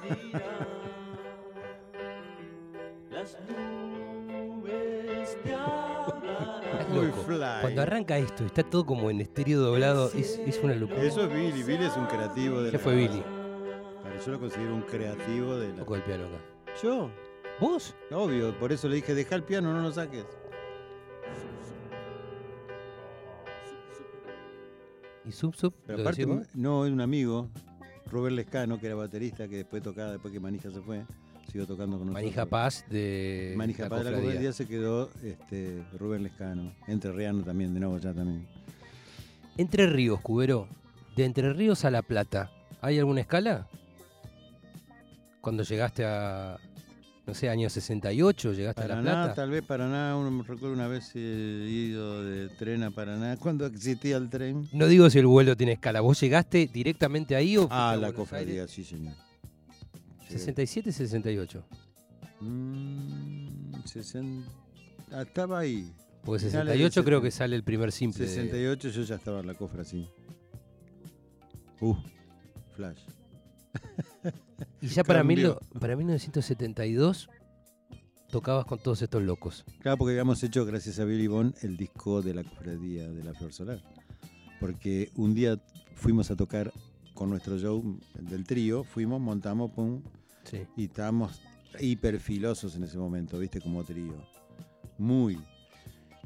arranca 8.01 8.17
esto, 8.17 8.45
está 8.45 8.63
todo 8.63 8.85
como 8.85 9.09
en 9.09 9.21
estéreo 9.21 9.59
doblado, 9.59 10.11
es, 10.15 10.39
es 10.39 10.59
una 10.63 10.75
locura. 10.75 11.01
Eso 11.03 11.25
es 11.25 11.33
Billy, 11.33 11.63
Billy 11.63 11.85
es 11.85 11.95
un 11.95 12.05
creativo 12.05 12.61
de 12.61 12.71
¿Qué 12.71 12.77
la 12.77 12.83
fue 12.83 12.95
Billy? 12.95 13.21
Claro, 14.01 14.25
Yo 14.25 14.31
lo 14.31 14.39
considero 14.39 14.75
un 14.75 14.81
creativo 14.81 15.55
de 15.55 15.69
la... 15.69 15.75
Tocó 15.75 15.95
el 15.95 16.01
piano 16.01 16.25
acá. 16.25 16.37
Yo, 16.81 17.09
¿Vos? 17.59 17.95
obvio, 18.11 18.57
por 18.57 18.71
eso 18.71 18.87
le 18.87 18.95
dije, 18.95 19.13
deja 19.13 19.35
el 19.35 19.43
piano, 19.43 19.71
no 19.71 19.81
lo 19.81 19.91
saques. 19.91 20.25
¿Y 25.23 25.31
Sub 25.31 25.55
Sub? 25.55 25.73
Pero 25.85 25.99
¿Lo 25.99 26.03
aparte, 26.03 26.25
no, 26.55 26.85
es 26.85 26.91
un 26.91 27.01
amigo, 27.01 27.49
Robert 28.07 28.35
Lescano, 28.35 28.79
que 28.79 28.87
era 28.87 28.95
baterista, 28.95 29.47
que 29.47 29.57
después 29.57 29.83
tocaba, 29.83 30.11
después 30.13 30.33
que 30.33 30.39
Manija 30.39 30.71
se 30.71 30.81
fue, 30.81 31.05
siguió 31.51 31.67
tocando 31.67 31.97
con 31.97 32.07
nosotros. 32.07 32.23
Manija 32.23 32.45
Paz 32.45 32.85
de 32.89 33.53
Manija 33.57 33.83
la 33.83 33.89
Paz 33.89 33.99
de 33.99 34.03
la 34.05 34.11
cofradía. 34.11 34.29
cofradía 34.31 34.53
se 34.53 34.67
quedó 34.67 35.09
este, 35.23 35.83
Rubén 35.99 36.23
Lescano, 36.23 36.73
Entre 36.87 37.11
Riano 37.11 37.43
también, 37.43 37.73
de 37.73 37.79
nuevo 37.79 37.97
ya 37.97 38.13
también. 38.13 38.47
Entre 39.57 39.85
Ríos, 39.87 40.21
Cubero. 40.21 40.67
De 41.15 41.25
Entre 41.25 41.51
Ríos 41.53 41.83
a 41.83 41.91
La 41.91 42.01
Plata, 42.03 42.51
¿hay 42.81 42.97
alguna 42.97 43.19
escala? 43.21 43.67
Cuando 45.41 45.63
llegaste 45.63 46.05
a, 46.05 46.57
no 47.27 47.33
sé, 47.33 47.49
año 47.49 47.69
68, 47.69 48.53
llegaste 48.53 48.83
a 48.83 48.87
La 48.87 49.01
Plata. 49.01 49.33
tal 49.33 49.49
vez 49.49 49.63
Paraná, 49.63 50.15
uno 50.15 50.31
me 50.31 50.43
recuerdo 50.43 50.71
una 50.73 50.87
vez 50.87 51.11
he 51.15 51.19
ido 51.19 52.23
de 52.23 52.47
tren 52.49 52.83
a 52.83 52.91
Paraná, 52.91 53.35
cuando 53.37 53.65
existía 53.65 54.15
el 54.17 54.29
tren. 54.29 54.69
No 54.71 54.87
digo 54.87 55.09
si 55.09 55.19
el 55.19 55.27
vuelo 55.27 55.57
tiene 55.57 55.73
escala. 55.73 55.99
¿Vos 56.01 56.19
llegaste 56.21 56.69
directamente 56.71 57.35
ahí 57.35 57.57
o 57.57 57.67
Ah, 57.69 57.91
a 57.91 57.95
la 57.97 58.13
cofradía, 58.13 58.61
Aires? 58.61 58.71
sí 58.71 58.83
señor. 58.85 59.15
Llegué. 60.31 60.39
67, 60.39 60.91
68. 60.91 61.63
Mm, 62.39 63.73
sesen- 63.85 64.43
ah, 65.11 65.21
estaba 65.23 65.59
ahí. 65.59 65.91
Porque 66.23 66.45
Finales 66.45 66.73
del 66.77 66.77
68 66.91 67.03
creo 67.03 67.19
70. 67.19 67.21
que 67.27 67.31
sale 67.31 67.55
el 67.55 67.63
primer 67.63 67.91
simple. 67.91 68.25
de- 68.25 68.29
68 68.31 68.89
yo 68.89 69.03
ya 69.03 69.15
estaba 69.15 69.39
en 69.39 69.47
la 69.47 69.53
cofra, 69.55 69.83
sí. 69.83 70.07
Uh, 71.79 71.95
flash. 72.75 72.99
Y 74.81 74.87
ya 74.87 75.03
para, 75.03 75.23
mil, 75.23 75.53
para 75.79 75.95
1972 75.95 77.29
tocabas 78.29 78.65
con 78.65 78.79
todos 78.79 79.01
estos 79.01 79.21
locos. 79.23 79.65
Claro, 79.79 79.97
porque 79.97 80.11
habíamos 80.11 80.41
hecho, 80.43 80.65
gracias 80.65 80.99
a 80.99 81.05
Billy 81.05 81.27
Bond, 81.27 81.55
el 81.61 81.77
disco 81.77 82.21
de 82.21 82.33
la 82.33 82.43
cofradía 82.43 83.07
de 83.09 83.23
la 83.23 83.33
Flor 83.33 83.51
Solar. 83.53 83.81
Porque 84.59 85.11
un 85.15 85.33
día 85.33 85.59
fuimos 85.95 86.29
a 86.31 86.35
tocar 86.35 86.71
con 87.13 87.29
nuestro 87.29 87.57
show 87.57 87.99
del 88.19 88.43
trío, 88.45 88.83
fuimos, 88.83 89.19
montamos, 89.19 89.71
pum, 89.71 90.01
Sí. 90.43 90.61
y 90.75 90.85
estábamos 90.85 91.41
hiperfilosos 91.79 92.75
en 92.75 92.83
ese 92.83 92.97
momento, 92.97 93.37
viste, 93.39 93.61
como 93.61 93.83
trío. 93.83 94.13
Muy. 94.97 95.39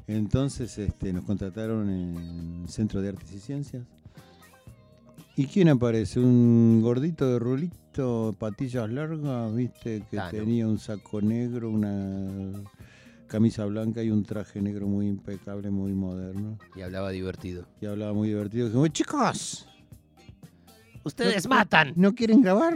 Entonces 0.06 0.76
este, 0.78 1.12
nos 1.12 1.24
contrataron 1.24 1.90
en 1.90 2.62
el 2.62 2.68
Centro 2.68 3.00
de 3.00 3.08
Artes 3.10 3.32
y 3.32 3.40
Ciencias. 3.40 3.84
¿Y 5.36 5.46
quién 5.46 5.68
aparece? 5.68 6.18
Un 6.20 6.80
gordito 6.82 7.28
de 7.30 7.38
rulito, 7.38 8.34
patillas 8.38 8.88
largas, 8.90 9.54
viste, 9.54 10.02
que 10.10 10.18
tenía 10.30 10.66
un 10.66 10.78
saco 10.78 11.20
negro, 11.20 11.70
una 11.70 12.52
camisa 13.26 13.66
blanca 13.66 14.02
y 14.02 14.10
un 14.10 14.24
traje 14.24 14.62
negro 14.62 14.86
muy 14.86 15.08
impecable, 15.08 15.70
muy 15.70 15.92
moderno. 15.92 16.56
Y 16.74 16.80
hablaba 16.82 17.10
divertido. 17.10 17.66
Y 17.80 17.86
hablaba 17.86 18.12
muy 18.14 18.28
divertido. 18.28 18.66
Dijimos, 18.66 18.90
chicos, 18.90 19.68
¡Ustedes 21.04 21.44
No- 21.44 21.50
matan! 21.54 21.92
¿no 21.96 22.14
quieren 22.14 22.40
grabar? 22.42 22.74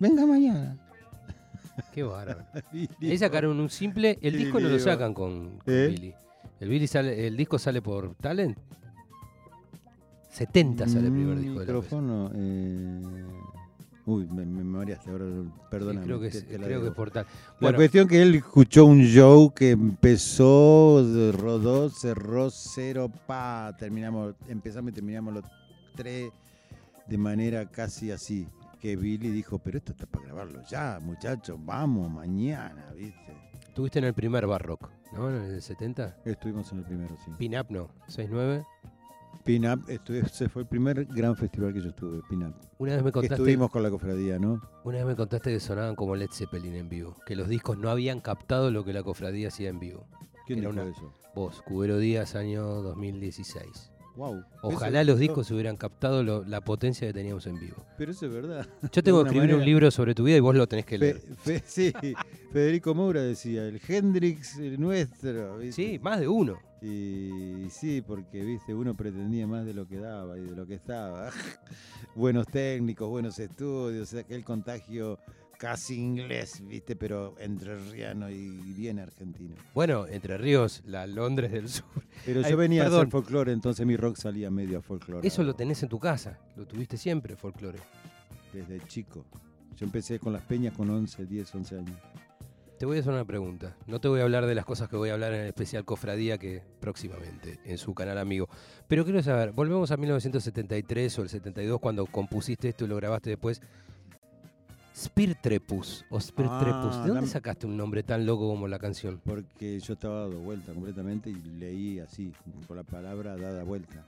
Venga 0.00 0.26
mañana. 0.26 0.76
Qué 1.94 2.02
bárbaro. 2.02 2.44
Ahí 3.00 3.16
sacaron 3.18 3.60
un 3.60 3.70
simple. 3.70 4.18
El 4.20 4.36
disco 4.36 4.58
no 4.58 4.68
lo 4.68 4.78
sacan 4.78 5.14
con, 5.14 5.58
con 5.58 5.74
¿eh? 5.74 5.86
Billy. 5.88 6.14
El, 6.58 6.68
Billy 6.68 6.86
sale, 6.88 7.26
el 7.26 7.36
disco 7.36 7.58
sale 7.58 7.80
por 7.80 8.14
Talent. 8.16 8.58
70 10.30 10.86
sale 10.88 11.06
el 11.06 11.12
primer 11.12 11.38
disco 11.38 11.54
de 11.54 11.60
micrófono. 11.60 12.30
eh, 12.34 13.24
Uy, 14.06 14.26
me, 14.26 14.44
me 14.46 14.64
mareaste 14.64 15.10
ahora, 15.10 15.26
Sí, 15.26 15.50
perdóname. 15.70 16.06
creo 16.06 16.20
que, 16.20 16.26
es, 16.28 16.46
te 16.46 16.58
la 16.58 16.66
creo 16.66 16.78
que 16.78 16.84
debo. 16.84 16.86
es 16.88 16.94
por 16.94 17.10
tal. 17.10 17.26
La 17.60 17.74
cuestión 17.74 18.08
que 18.08 18.22
él 18.22 18.34
escuchó 18.36 18.86
un 18.86 19.02
show 19.02 19.52
que 19.52 19.70
empezó, 19.70 21.04
rodó, 21.36 21.90
cerró 21.90 22.50
cero, 22.50 23.10
pa, 23.26 23.74
terminamos, 23.78 24.34
empezamos 24.48 24.90
y 24.90 24.94
terminamos 24.94 25.34
los 25.34 25.44
tres 25.94 26.32
de 27.06 27.18
manera 27.18 27.66
casi 27.66 28.10
así. 28.10 28.48
Que 28.80 28.96
Billy 28.96 29.28
dijo, 29.30 29.58
pero 29.58 29.78
esto 29.78 29.92
está 29.92 30.06
para 30.06 30.24
grabarlo 30.24 30.62
ya, 30.68 30.98
muchachos, 31.02 31.58
vamos, 31.62 32.10
mañana, 32.10 32.90
¿viste? 32.96 33.36
estuviste 33.68 33.98
en 33.98 34.06
el 34.06 34.14
primer 34.14 34.46
Barrock, 34.46 34.88
¿no? 35.12 35.28
En 35.30 35.42
el 35.54 35.62
70. 35.62 36.16
Estuvimos 36.24 36.72
en 36.72 36.78
el 36.78 36.84
primero, 36.84 37.14
sí. 37.24 37.30
Pin 37.38 37.58
Up 37.58 37.66
no. 37.70 37.88
6-9. 38.08 38.66
Pin 39.44 39.66
Up, 39.70 39.84
estuve- 39.88 40.20
ese 40.20 40.48
fue 40.48 40.62
el 40.62 40.68
primer 40.68 41.04
gran 41.06 41.36
festival 41.36 41.72
que 41.72 41.80
yo 41.80 41.90
estuve, 41.90 42.20
Pin 42.28 42.42
Up. 42.42 42.54
Una 42.78 42.94
vez 42.94 43.02
me 43.04 43.10
Que 43.10 43.12
contaste. 43.12 43.34
estuvimos 43.34 43.70
con 43.70 43.82
la 43.82 43.90
cofradía, 43.90 44.38
¿no? 44.38 44.60
Una 44.84 44.98
vez 44.98 45.06
me 45.06 45.16
contaste 45.16 45.50
que 45.52 45.60
sonaban 45.60 45.94
como 45.94 46.16
Led 46.16 46.30
Zeppelin 46.32 46.74
en 46.74 46.88
vivo. 46.88 47.14
Que 47.26 47.36
los 47.36 47.48
discos 47.48 47.78
no 47.78 47.90
habían 47.90 48.20
captado 48.20 48.70
lo 48.70 48.84
que 48.84 48.92
la 48.92 49.02
cofradía 49.02 49.48
hacía 49.48 49.68
en 49.68 49.78
vivo. 49.78 50.06
¿Quién 50.46 50.60
dijo 50.60 50.72
una- 50.72 50.84
eso? 50.84 51.12
Vos, 51.34 51.62
Cubero 51.62 51.98
Díaz, 51.98 52.34
año 52.34 52.64
2016. 52.82 53.92
Wow. 54.16 54.44
Ojalá 54.62 55.04
los 55.04 55.18
discos 55.18 55.50
hubieran 55.50 55.76
captado 55.76 56.22
lo- 56.22 56.44
la 56.44 56.60
potencia 56.60 57.06
que 57.06 57.12
teníamos 57.14 57.46
en 57.46 57.58
vivo. 57.58 57.84
Pero 57.96 58.10
eso 58.10 58.26
es 58.26 58.32
verdad. 58.32 58.66
Yo 58.92 59.02
tengo 59.02 59.22
que 59.22 59.30
escribir 59.30 59.54
un 59.54 59.64
libro 59.64 59.90
sobre 59.90 60.14
tu 60.14 60.24
vida 60.24 60.36
y 60.36 60.40
vos 60.40 60.54
lo 60.54 60.66
tenés 60.66 60.84
que 60.84 60.98
leer. 60.98 61.20
fe- 61.42 61.62
sí, 61.66 61.92
Federico 62.52 62.94
Moura 62.94 63.22
decía, 63.22 63.64
el 63.66 63.80
Hendrix 63.86 64.58
eh, 64.58 64.76
nuestro. 64.78 65.58
¿viste? 65.58 65.72
Sí, 65.92 65.98
más 66.00 66.20
de 66.20 66.28
uno. 66.28 66.58
Y, 66.82 67.68
sí, 67.70 68.02
porque 68.06 68.42
viste, 68.42 68.74
uno 68.74 68.94
pretendía 68.96 69.46
más 69.46 69.64
de 69.66 69.74
lo 69.74 69.86
que 69.86 69.98
daba 69.98 70.38
y 70.38 70.42
de 70.42 70.56
lo 70.56 70.66
que 70.66 70.74
estaba. 70.74 71.30
buenos 72.14 72.46
técnicos, 72.46 73.08
buenos 73.08 73.38
estudios, 73.38 74.12
aquel 74.14 74.44
contagio 74.44 75.18
casi 75.60 75.96
inglés, 75.96 76.66
viste, 76.66 76.96
pero 76.96 77.34
entrerriano 77.38 78.30
y 78.30 78.48
bien 78.72 78.98
argentino. 78.98 79.54
Bueno, 79.74 80.06
Entre 80.06 80.38
Ríos, 80.38 80.80
la 80.86 81.06
Londres 81.06 81.52
del 81.52 81.68
Sur. 81.68 81.84
Pero 82.24 82.40
Ay, 82.42 82.50
yo 82.50 82.56
venía 82.56 82.80
a 82.80 82.84
perdón. 82.86 83.00
hacer 83.00 83.10
folclore, 83.10 83.52
entonces 83.52 83.84
mi 83.84 83.94
rock 83.98 84.16
salía 84.16 84.50
medio 84.50 84.78
a 84.78 84.82
folclore. 84.82 85.28
Eso 85.28 85.42
lo 85.42 85.52
tenés 85.54 85.82
en 85.82 85.90
tu 85.90 85.98
casa. 85.98 86.38
Lo 86.56 86.66
tuviste 86.66 86.96
siempre, 86.96 87.36
folclore. 87.36 87.78
Desde 88.54 88.80
chico. 88.86 89.26
Yo 89.76 89.84
empecé 89.84 90.18
con 90.18 90.32
las 90.32 90.42
peñas 90.42 90.74
con 90.74 90.88
11, 90.88 91.26
10, 91.26 91.54
11 91.54 91.76
años. 91.76 91.98
te 92.78 92.86
voy 92.86 92.96
a 92.96 93.00
hacer 93.00 93.12
una 93.12 93.26
pregunta. 93.26 93.76
No 93.86 94.00
te 94.00 94.08
voy 94.08 94.20
a 94.20 94.22
hablar 94.22 94.46
de 94.46 94.54
las 94.54 94.64
cosas 94.64 94.88
que 94.88 94.96
voy 94.96 95.10
a 95.10 95.12
hablar 95.12 95.34
en 95.34 95.42
el 95.42 95.48
especial 95.48 95.84
Cofradía 95.84 96.38
que 96.38 96.62
próximamente 96.80 97.60
en 97.66 97.76
su 97.76 97.92
canal 97.94 98.16
amigo. 98.16 98.48
Pero 98.88 99.04
quiero 99.04 99.22
saber, 99.22 99.52
volvemos 99.52 99.90
a 99.90 99.98
1973 99.98 101.18
o 101.18 101.22
el 101.22 101.28
72 101.28 101.78
cuando 101.80 102.06
compusiste 102.06 102.70
esto 102.70 102.86
y 102.86 102.88
lo 102.88 102.96
grabaste 102.96 103.28
después. 103.28 103.60
Spirtrepus 105.00 106.04
o 106.10 106.20
Spirtrepus. 106.20 106.94
Ah, 106.96 107.02
¿De 107.06 107.08
dónde 107.12 107.26
sacaste 107.26 107.66
un 107.66 107.74
nombre 107.76 108.02
tan 108.02 108.26
loco 108.26 108.46
como 108.48 108.68
la 108.68 108.78
canción? 108.78 109.18
Porque 109.24 109.80
yo 109.80 109.94
estaba 109.94 110.20
dado 110.20 110.38
vuelta 110.40 110.74
completamente 110.74 111.30
y 111.30 111.34
leí 111.58 112.00
así, 112.00 112.32
por 112.68 112.76
la 112.76 112.82
palabra 112.82 113.34
dada 113.38 113.64
vuelta. 113.64 114.04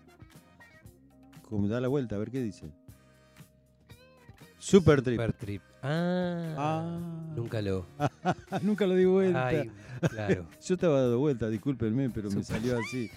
Como 1.49 1.67
da 1.69 1.81
la 1.81 1.89
vuelta, 1.89 2.17
a 2.17 2.19
ver 2.19 2.31
qué 2.31 2.43
dice. 2.43 2.67
Super 4.59 5.01
trip. 5.03 5.19
Supertrip. 5.19 5.63
Ah, 5.83 6.55
Ah, 6.59 6.99
nunca 7.35 7.63
lo. 7.63 7.87
nunca 8.63 8.87
lo 8.87 8.95
di 8.95 9.07
vuelta. 9.07 9.47
Ay, 9.49 9.71
claro. 10.11 10.47
Yo 10.65 10.75
estaba 10.75 11.01
dado 11.01 11.19
vuelta, 11.19 11.49
discúlpenme, 11.49 12.11
pero 12.11 12.29
me 12.29 12.43
Super. 12.45 12.61
salió 12.61 12.79
así. 12.79 13.11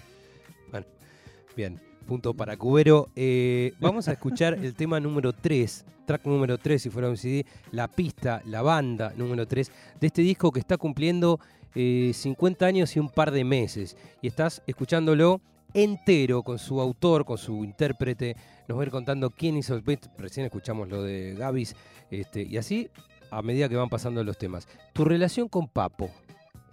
Bien, 1.54 1.80
punto 2.06 2.34
para 2.34 2.56
Cubero. 2.56 3.08
Eh, 3.16 3.72
vamos 3.80 4.08
a 4.08 4.12
escuchar 4.12 4.54
el 4.54 4.74
tema 4.74 4.98
número 5.00 5.32
3, 5.32 5.84
track 6.06 6.24
número 6.24 6.56
3, 6.58 6.80
si 6.80 6.90
fuera 6.90 7.08
un 7.08 7.16
CD, 7.16 7.44
la 7.72 7.88
pista, 7.88 8.40
la 8.46 8.62
banda 8.62 9.12
número 9.16 9.46
3 9.46 9.70
de 10.00 10.06
este 10.06 10.22
disco 10.22 10.50
que 10.50 10.60
está 10.60 10.76
cumpliendo 10.76 11.40
eh, 11.74 12.12
50 12.14 12.64
años 12.64 12.96
y 12.96 13.00
un 13.00 13.10
par 13.10 13.30
de 13.30 13.44
meses. 13.44 13.96
Y 14.22 14.28
estás 14.28 14.62
escuchándolo 14.66 15.40
entero 15.74 16.42
con 16.42 16.58
su 16.58 16.80
autor, 16.80 17.24
con 17.24 17.36
su 17.36 17.64
intérprete. 17.64 18.36
Nos 18.66 18.78
va 18.78 18.82
a 18.82 18.86
ir 18.86 18.90
contando 18.90 19.30
quién 19.30 19.56
hizo 19.56 19.74
el 19.74 19.82
beat. 19.82 20.06
Recién 20.16 20.46
escuchamos 20.46 20.88
lo 20.88 21.02
de 21.02 21.34
Gavis. 21.34 21.76
Este, 22.10 22.42
y 22.42 22.56
así, 22.56 22.88
a 23.30 23.42
medida 23.42 23.68
que 23.68 23.76
van 23.76 23.90
pasando 23.90 24.24
los 24.24 24.38
temas. 24.38 24.66
Tu 24.94 25.04
relación 25.04 25.48
con 25.48 25.68
Papo 25.68 26.10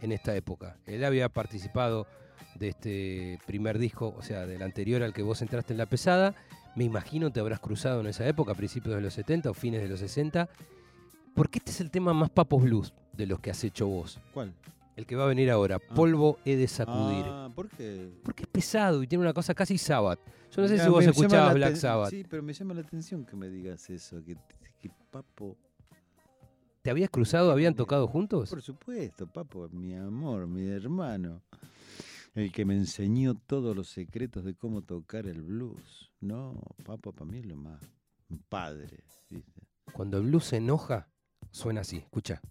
en 0.02 0.12
esta 0.12 0.36
época. 0.36 0.78
Él 0.86 1.04
había 1.04 1.30
participado 1.30 2.08
de 2.56 2.70
este 2.70 3.40
primer 3.46 3.80
disco, 3.80 4.14
o 4.18 4.22
sea, 4.22 4.46
del 4.46 4.62
anterior 4.62 5.04
al 5.04 5.14
que 5.14 5.24
vos 5.24 5.42
entraste 5.42 5.74
en 5.74 5.78
la 5.78 5.86
pesada. 5.86 6.36
Me 6.76 6.84
imagino 6.84 7.32
te 7.32 7.40
habrás 7.40 7.60
cruzado 7.60 8.02
en 8.02 8.08
esa 8.08 8.28
época, 8.28 8.54
a 8.54 8.56
principios 8.56 8.96
de 8.96 9.02
los 9.02 9.14
70 9.14 9.50
o 9.50 9.54
fines 9.54 9.82
de 9.82 9.88
los 9.88 10.00
60. 10.00 10.50
Porque 11.36 11.60
este 11.60 11.72
es 11.72 11.82
el 11.82 11.92
tema 11.92 12.14
más 12.14 12.30
papos 12.30 12.64
blues 12.64 12.94
de 13.12 13.26
los 13.26 13.40
que 13.40 13.52
has 13.52 13.64
hecho 13.64 13.88
vos. 13.88 14.20
¿Cuál? 14.34 14.54
El 14.96 15.08
que 15.08 15.16
va 15.16 15.24
a 15.24 15.28
venir 15.28 15.50
ahora, 15.50 15.80
Polvo 15.80 16.38
he 16.46 16.56
de 16.56 16.68
sacudir. 16.68 17.26
Ah, 17.28 17.50
¿por 17.54 17.68
qué? 17.70 18.12
Porque 18.24 18.44
es 18.44 18.50
pesado 18.50 19.02
y 19.02 19.08
tiene 19.08 19.24
una 19.24 19.34
cosa 19.34 19.56
casi 19.56 19.78
Sabbath. 19.78 20.20
Yo 20.52 20.62
no 20.62 20.68
sé 20.68 20.78
si 20.78 20.88
vos 20.88 21.04
escuchabas 21.04 21.48
la 21.48 21.54
Black 21.54 21.76
Sabbath. 21.76 22.12
Sí, 22.12 22.24
pero 22.30 22.44
me 22.44 22.54
llama 22.54 22.76
la 22.76 22.82
atención 22.82 23.26
que 23.26 23.36
me 23.36 23.50
digas 23.50 23.90
eso, 23.90 24.24
que, 24.24 24.38
que 24.80 24.92
Papo... 25.10 25.58
¿Te 26.84 26.92
habías 26.92 27.10
cruzado? 27.10 27.52
¿Habían 27.52 27.74
tocado 27.76 28.08
juntos? 28.08 28.50
Por 28.50 28.62
supuesto, 28.62 29.26
Papo, 29.26 29.68
mi 29.72 29.96
amor, 29.96 30.46
mi 30.46 30.68
hermano. 30.68 31.42
El 32.34 32.52
que 32.52 32.66
me 32.66 32.74
enseñó 32.76 33.36
todos 33.36 33.76
los 33.76 33.90
secretos 33.90 34.44
de 34.44 34.56
cómo 34.56 34.82
tocar 34.82 35.28
el 35.28 35.42
blues. 35.42 36.12
No, 36.20 36.60
Papo 36.84 37.14
para 37.14 37.30
mí 37.30 37.38
es 37.40 37.46
lo 37.46 37.56
más 37.56 37.82
padre, 38.50 39.04
¿viste? 39.30 39.62
Cuando 39.94 40.18
el 40.18 40.24
blues 40.24 40.46
se 40.46 40.58
enoja, 40.58 41.10
suena 41.52 41.82
así. 41.82 41.98
Escucha. 41.98 42.42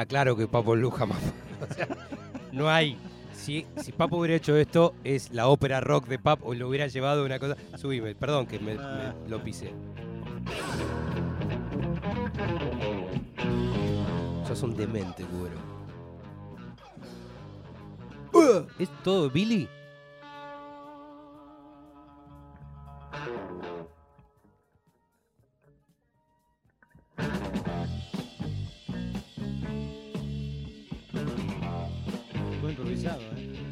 Está 0.00 0.08
claro 0.08 0.34
que 0.34 0.46
Papo 0.46 0.72
Blue 0.72 0.90
jamás. 0.90 1.18
O 1.60 1.74
sea, 1.74 1.86
no 2.52 2.70
hay. 2.70 2.96
Si, 3.34 3.66
si 3.76 3.92
Papo 3.92 4.16
hubiera 4.16 4.34
hecho 4.34 4.56
esto, 4.56 4.94
es 5.04 5.30
la 5.30 5.48
ópera 5.48 5.78
rock 5.80 6.06
de 6.06 6.18
Papo, 6.18 6.48
o 6.48 6.54
lo 6.54 6.68
hubiera 6.68 6.86
llevado 6.86 7.22
una 7.22 7.38
cosa. 7.38 7.54
Subime, 7.76 8.14
perdón 8.14 8.46
que 8.46 8.58
me, 8.58 8.76
me 8.76 9.12
lo 9.28 9.44
pisé. 9.44 9.74
Sos 14.48 14.62
un 14.62 14.74
demente, 14.74 15.22
cubero. 15.24 15.58
¿Es 18.78 18.88
todo 19.04 19.28
Billy? 19.28 19.68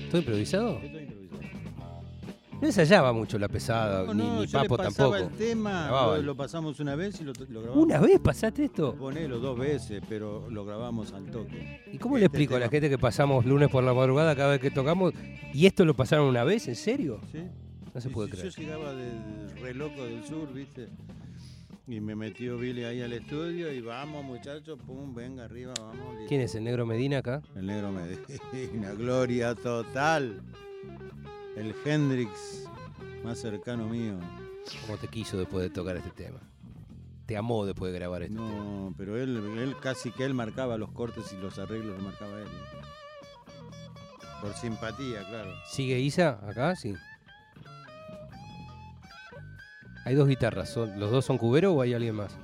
¿Todo 0.09 0.19
improvisado? 0.19 0.75
Todo 0.75 0.85
improvisado. 1.01 1.19
No 2.61 2.67
ensayaba 2.67 3.13
mucho 3.13 3.39
la 3.39 3.47
pesada, 3.49 4.03
No, 4.05 4.15
ni, 4.15 4.23
no, 4.25 4.41
ni 4.41 4.47
yo 4.49 4.61
le 4.63 4.69
Papo 4.69 4.77
pasaba 4.79 5.17
tampoco. 5.17 5.17
el 5.17 5.39
tema, 5.39 5.85
Grababa. 5.85 6.17
lo, 6.17 6.23
lo 6.25 6.35
pasamos 6.37 6.81
una 6.81 6.97
vez 6.97 7.21
y 7.21 7.25
lo, 7.25 7.33
lo 7.51 7.61
grabamos. 7.63 7.85
¿Una 7.85 8.01
vez 8.01 8.19
pasaste 8.19 8.65
esto? 8.65 8.95
Ponelo 8.97 9.39
dos 9.39 9.57
veces, 9.57 10.03
pero 10.09 10.51
lo 10.51 10.65
grabamos 10.65 11.13
al 11.13 11.27
toque. 11.27 11.83
¿Y 11.93 11.99
cómo 11.99 12.17
le 12.19 12.25
Este 12.25 12.37
explico 12.37 12.57
a 12.57 12.59
la 12.59 12.65
tema. 12.65 12.71
gente 12.73 12.91
que 12.91 12.99
pasamos 12.99 13.45
lunes 13.47 13.69
por 13.69 13.85
la 13.85 13.95
madrugada 13.95 14.35
cada 14.35 14.51
vez 14.51 14.61
que 14.61 14.73
tocamos? 14.73 15.15
¿Y 15.55 15.67
esto 15.67 15.85
lo 15.85 15.95
pasaron 15.95 16.27
una 16.27 16.43
vez? 16.43 16.67
¿En 16.67 16.75
serio? 16.75 17.21
¿Sí? 17.31 17.39
No 17.95 18.01
se 18.01 18.11
puede 18.11 18.31
creer. 18.31 18.49
Yo 18.51 18.61
llegaba 18.61 18.93
del 18.93 19.51
re 19.63 19.75
loco 19.75 20.03
del 20.05 20.25
sur, 20.25 20.53
¿viste? 20.53 20.89
Y 21.89 22.03
me 22.03 22.15
metió 22.15 22.59
Billy 22.59 22.85
ahí 22.85 23.01
al 23.01 23.15
estudio 23.15 23.73
y 23.73 23.81
vamos, 23.81 24.23
muchachos, 24.23 24.79
pum, 24.87 25.15
venga 25.15 25.45
arriba, 25.45 25.73
vamos. 25.81 26.17
¿Quién 26.29 26.43
es 26.43 26.55
el 26.55 26.65
negro 26.65 26.85
Medina 26.85 27.19
acá? 27.19 27.41
El 27.57 27.65
negro 27.65 27.91
Medina, 27.91 28.93
gloria 28.99 29.55
total. 29.55 30.43
El 31.57 31.75
Hendrix 31.87 32.69
más 33.25 33.39
cercano 33.39 33.89
mío. 33.89 34.19
¿Cómo 34.83 34.99
te 34.99 35.09
quiso 35.09 35.39
después 35.39 35.63
de 35.63 35.71
tocar 35.71 35.97
este 35.97 36.11
tema? 36.11 36.41
Te 37.25 37.39
amó 37.39 37.65
después 37.65 37.91
de 37.91 37.99
grabar 37.99 38.23
este 38.23 38.35
tema. 38.35 38.49
No, 38.51 38.95
pero 38.99 39.17
él, 39.17 39.39
él 39.57 39.75
casi 39.81 40.11
que 40.11 40.25
él 40.25 40.35
marcaba 40.35 40.77
los 40.77 40.93
cortes 40.93 41.33
y 41.33 41.41
los 41.41 41.59
arreglos, 41.59 41.95
los 41.95 42.03
marcaba 42.03 42.39
él. 42.39 42.49
Por 44.43 44.53
simpatía, 44.53 45.27
claro. 45.27 45.55
¿Sigue 45.67 45.99
Isa 46.01 46.39
acá? 46.47 46.77
Sí. 46.77 46.95
Hay 50.09 50.15
dos 50.15 50.27
guitarras. 50.27 50.71
¿son- 50.71 50.99
¿Los 50.99 51.11
dos 51.11 51.27
son 51.27 51.37
cubero 51.37 51.75
o 51.75 51.83
hay 51.83 51.93
alguien 51.93 52.15
más? 52.15 52.35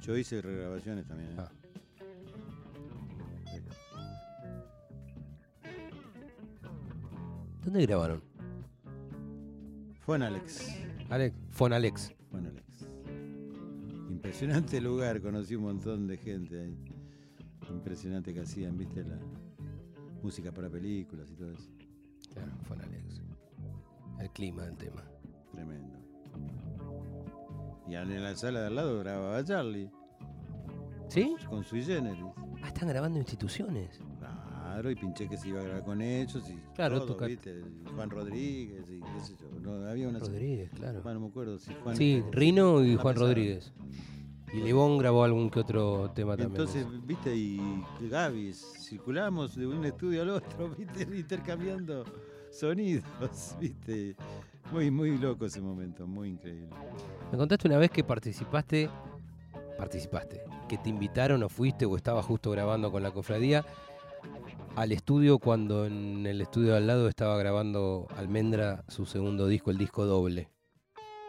Yo 0.00 0.16
hice 0.16 0.42
regrabaciones 0.42 1.06
también. 1.06 1.30
¿eh? 1.30 1.34
Ah. 1.38 1.48
¿Dónde 7.64 7.86
grabaron? 7.86 8.22
Fue 10.00 10.16
en 10.16 10.22
Alex. 10.24 10.76
Alex, 11.10 11.36
Fonalex. 11.50 12.12
Fue 12.28 12.40
en 12.40 12.46
Alex. 12.46 12.66
Impresionante 14.10 14.80
lugar, 14.80 15.20
conocí 15.20 15.54
un 15.54 15.62
montón 15.62 16.08
de 16.08 16.16
gente 16.16 16.60
ahí. 16.60 16.76
Impresionante 17.70 18.34
que 18.34 18.40
hacían, 18.40 18.76
viste, 18.76 19.04
la 19.04 19.16
música 20.24 20.50
para 20.50 20.68
películas 20.68 21.30
y 21.30 21.34
todo 21.36 21.52
eso. 21.52 21.70
Claro, 22.32 22.50
Fonalex. 22.64 23.20
El 24.18 24.30
clima 24.30 24.64
del 24.64 24.76
tema. 24.76 25.04
Tremendo. 25.52 25.89
Y 27.90 27.96
en 27.96 28.22
la 28.22 28.36
sala 28.36 28.60
de 28.60 28.66
al 28.68 28.76
lado 28.76 29.00
grababa 29.00 29.44
Charlie, 29.44 29.90
¿Sí? 31.08 31.34
con 31.48 31.64
sui 31.64 31.82
generis. 31.82 32.22
Ah, 32.62 32.68
están 32.68 32.88
grabando 32.88 33.18
instituciones. 33.18 34.00
Claro, 34.20 34.92
y 34.92 34.94
pinché 34.94 35.28
que 35.28 35.36
se 35.36 35.48
iba 35.48 35.58
a 35.60 35.64
grabar 35.64 35.82
con 35.82 36.00
ellos 36.00 36.48
y 36.48 36.54
Claro, 36.76 37.04
todo, 37.04 37.26
¿viste? 37.26 37.64
Juan 37.96 38.08
Rodríguez 38.08 38.88
y 38.88 39.00
qué 39.00 39.20
sé 39.20 39.34
yo. 39.40 39.48
No, 39.60 39.88
había 39.88 40.08
una... 40.08 40.20
Rodríguez, 40.20 40.70
claro. 40.70 41.02
Ah, 41.04 41.12
no 41.12 41.18
me 41.18 41.26
acuerdo 41.26 41.58
si 41.58 41.74
Juan... 41.82 41.96
Sí, 41.96 42.22
Rino 42.30 42.84
y 42.84 42.94
Juan 42.94 43.14
pesada. 43.14 43.26
Rodríguez. 43.26 43.72
Y 44.52 44.58
Lebón 44.58 44.98
grabó 44.98 45.24
algún 45.24 45.50
que 45.50 45.58
otro 45.58 46.12
tema 46.14 46.36
también. 46.36 46.60
Entonces, 46.60 46.86
viste, 47.04 47.34
y 47.34 47.60
Gaby, 48.08 48.52
circulamos 48.52 49.56
de 49.56 49.66
un 49.66 49.84
estudio 49.84 50.22
al 50.22 50.30
otro, 50.30 50.68
viste, 50.78 51.02
intercambiando 51.02 52.04
sonidos, 52.52 53.56
viste. 53.60 54.14
Muy, 54.72 54.88
muy 54.92 55.18
loco 55.18 55.46
ese 55.46 55.60
momento, 55.60 56.06
muy 56.06 56.28
increíble. 56.28 56.68
Me 57.30 57.38
contaste 57.38 57.68
una 57.68 57.78
vez 57.78 57.90
que 57.90 58.02
participaste, 58.02 58.90
participaste, 59.78 60.42
que 60.68 60.78
te 60.78 60.88
invitaron 60.88 61.42
o 61.42 61.48
fuiste 61.48 61.86
o 61.86 61.96
estabas 61.96 62.24
justo 62.26 62.50
grabando 62.50 62.90
con 62.90 63.02
la 63.02 63.12
cofradía 63.12 63.64
al 64.76 64.92
estudio 64.92 65.38
cuando 65.38 65.86
en 65.86 66.26
el 66.26 66.40
estudio 66.40 66.72
de 66.72 66.78
al 66.78 66.86
lado 66.86 67.08
estaba 67.08 67.36
grabando 67.36 68.06
Almendra 68.16 68.84
su 68.88 69.06
segundo 69.06 69.46
disco, 69.46 69.70
el 69.70 69.78
disco 69.78 70.06
doble. 70.06 70.48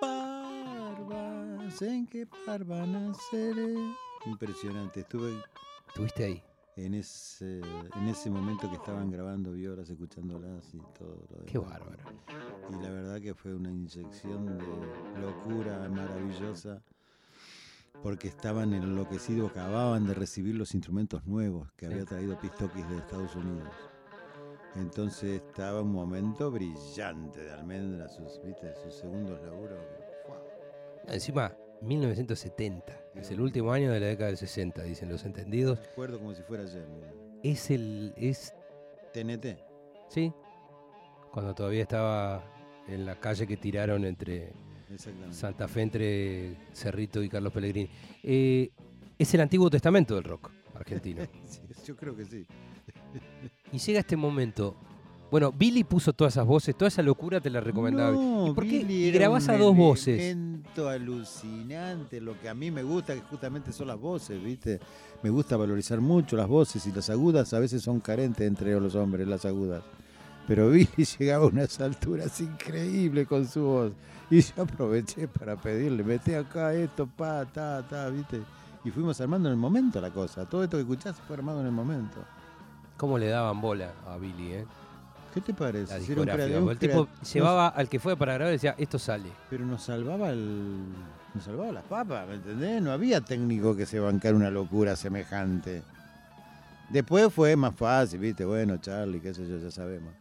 Barbas, 0.02 1.82
¿en 1.82 2.08
qué 2.08 2.28
barba 2.48 2.86
naceré? 2.86 3.76
Impresionante, 4.26 5.02
estuve 5.02 5.34
¿Estuviste 5.88 6.24
ahí? 6.24 6.44
En 6.75 6.93
ese, 6.93 7.60
en 7.60 8.07
ese 8.07 8.29
momento 8.29 8.69
que 8.69 8.75
estaban 8.75 9.12
grabando 9.12 9.51
violas, 9.51 9.89
escuchándolas 9.89 10.73
y 10.73 10.79
todo 10.97 11.27
lo 11.29 11.45
Qué 11.45 11.57
demás. 11.60 11.79
bárbaro. 11.79 12.03
Y 12.69 12.84
la 12.84 12.89
verdad 12.89 13.19
que 13.19 13.34
fue 13.34 13.53
una 13.53 13.69
inyección 13.71 14.57
de 14.57 15.21
locura 15.21 15.88
maravillosa 15.89 16.81
porque 18.01 18.29
estaban 18.29 18.73
enloquecidos, 18.73 19.51
acababan 19.51 20.07
de 20.07 20.13
recibir 20.13 20.55
los 20.55 20.73
instrumentos 20.73 21.25
nuevos 21.25 21.71
que 21.73 21.86
había 21.88 22.05
traído 22.05 22.39
Pistokis 22.39 22.88
de 22.89 22.97
Estados 22.97 23.36
Unidos. 23.36 23.73
Entonces 24.75 25.41
estaba 25.41 25.81
un 25.81 25.91
momento 25.91 26.49
brillante 26.49 27.41
de 27.41 27.51
Almendra, 27.51 28.07
sus, 28.07 28.41
¿viste? 28.41 28.73
sus 28.81 28.95
segundos 28.95 29.39
laburos. 29.43 29.77
¡fua! 30.25 30.41
Encima, 31.07 31.53
1970, 31.81 33.01
es 33.15 33.32
el 33.32 33.41
último 33.41 33.71
año 33.71 33.91
de 33.91 34.00
la 34.00 34.08
década 34.08 34.28
del 34.28 34.38
60, 34.38 34.84
dicen 34.84 35.10
los 35.10 35.26
entendidos. 35.26 35.80
Recuerdo 35.80 36.19
como 36.19 36.34
si 36.34 36.41
fuera 36.43 36.63
ayer, 36.63 36.88
mira. 36.88 37.12
Es 37.43 37.69
el, 37.71 38.13
es, 38.17 38.54
TNT. 39.13 39.58
sí, 40.10 40.32
cuando 41.32 41.56
todavía 41.56 41.82
estaba 41.82 42.43
en 42.88 43.06
la 43.06 43.19
calle 43.19 43.47
que 43.47 43.58
tiraron 43.58 44.06
entre. 44.06 44.54
Santa 45.30 45.69
Fe 45.69 45.84
entre 45.84 46.58
Cerrito 46.74 47.24
y 47.24 47.30
Carlos 47.30 47.54
Pellegrini. 47.54 47.89
Eh, 48.24 48.71
es 49.17 49.34
el 49.34 49.39
Antiguo 49.39 49.69
Testamento 49.69 50.15
del 50.15 50.26
rock 50.26 50.52
argentino. 50.76 51.24
Sí, 51.45 51.62
yo 51.86 51.95
creo 51.95 52.15
que 52.15 52.26
sí. 52.26 52.45
y 53.71 53.78
llega 53.78 54.02
este 54.02 54.17
momento. 54.17 54.76
Bueno, 55.32 55.54
Billy 55.54 55.86
puso 55.86 56.12
todas 56.12 56.34
esas 56.34 56.46
voces, 56.46 56.76
toda 56.76 56.89
esa 56.89 57.02
locura 57.02 57.39
te 57.39 57.50
la 57.50 57.62
recomendaba. 57.62 58.12
No, 58.12 58.48
¿Y 58.48 58.54
por 58.54 58.65
qué? 58.65 58.80
Billy 58.80 59.06
Y 59.06 59.08
era 59.08 59.20
grabás 59.20 59.46
un 59.46 59.52
a 59.52 59.58
dos 59.58 59.78
voces. 59.78 60.36
alucinante, 60.89 62.20
lo 62.20 62.38
que 62.38 62.50
a 62.50 62.54
mí 62.54 62.70
me 62.70 62.84
gusta 62.84 63.13
que 63.13 63.22
justamente 63.22 63.72
son 63.72 63.88
las 63.88 63.98
voces, 63.98 64.44
¿viste? 64.44 64.82
Me 65.24 65.30
gusta 65.30 65.56
valorizar 65.56 66.02
mucho 66.02 66.36
las 66.36 66.50
voces 66.50 66.86
y 66.86 66.91
las 66.91 67.10
agudas 67.10 67.54
a 67.54 67.60
veces 67.60 67.82
son 67.82 68.02
carentes 68.02 68.46
entre 68.46 68.78
los 68.78 68.94
hombres, 68.96 69.26
las 69.26 69.46
agudas. 69.46 69.84
Pero 70.50 70.70
Billy 70.70 70.89
llegaba 71.20 71.46
a 71.46 71.48
unas 71.48 71.80
alturas 71.80 72.41
increíbles 72.41 73.26
con 73.26 73.48
su 73.48 73.62
voz. 73.62 73.94
Y 74.30 74.41
yo 74.41 74.63
aproveché 74.63 75.30
para 75.30 75.56
pedirle, 75.56 76.04
mete 76.04 76.36
acá 76.36 76.74
esto, 76.74 77.08
pa, 77.08 77.46
ta, 77.46 77.82
ta, 77.88 78.10
¿viste? 78.10 78.41
Y 78.84 78.91
fuimos 78.91 79.22
armando 79.22 79.48
en 79.48 79.54
el 79.54 79.60
momento 79.60 80.02
la 80.02 80.10
cosa. 80.10 80.46
Todo 80.46 80.65
esto 80.65 80.76
que 80.76 80.82
escuchás 80.82 81.15
fue 81.26 81.38
armado 81.38 81.62
en 81.62 81.67
el 81.67 81.72
momento. 81.72 82.17
¿Cómo 82.98 83.17
le 83.17 83.28
daban 83.28 83.62
bola 83.62 83.94
a 84.06 84.17
Billy, 84.17 84.54
eh? 84.54 84.65
¿Qué 85.34 85.41
te 85.41 85.54
parece? 85.54 86.15
La 86.15 86.22
un 86.22 86.70
El 86.70 86.78
tipo 86.78 87.08
llevaba 87.34 87.70
al 87.70 87.88
que 87.88 88.00
fue 88.00 88.17
para 88.17 88.34
grabar 88.34 88.52
y 88.52 88.58
decía, 88.58 88.76
esto 88.78 89.00
sale. 89.00 89.30
Pero 89.50 89.65
nos 89.65 89.84
salvaba 89.84 90.30
el. 90.30 90.86
Nos 91.34 91.44
salvaba 91.46 91.72
las 91.72 91.84
papas, 91.86 92.28
¿me 92.28 92.36
entendés? 92.36 92.82
No 92.82 92.91
había 92.91 93.22
técnico 93.22 93.76
que 93.76 93.86
se 93.86 94.00
bancara 94.00 94.36
una 94.36 94.52
locura 94.52 94.98
semejante. 94.98 95.84
Después 96.89 97.34
fue 97.34 97.56
más 97.56 97.74
fácil, 97.74 98.20
viste, 98.20 98.44
bueno, 98.44 98.78
Charlie, 98.78 99.22
qué 99.22 99.34
sé 99.34 99.48
yo, 99.48 99.58
ya 99.58 99.72
sabemos. 99.72 100.13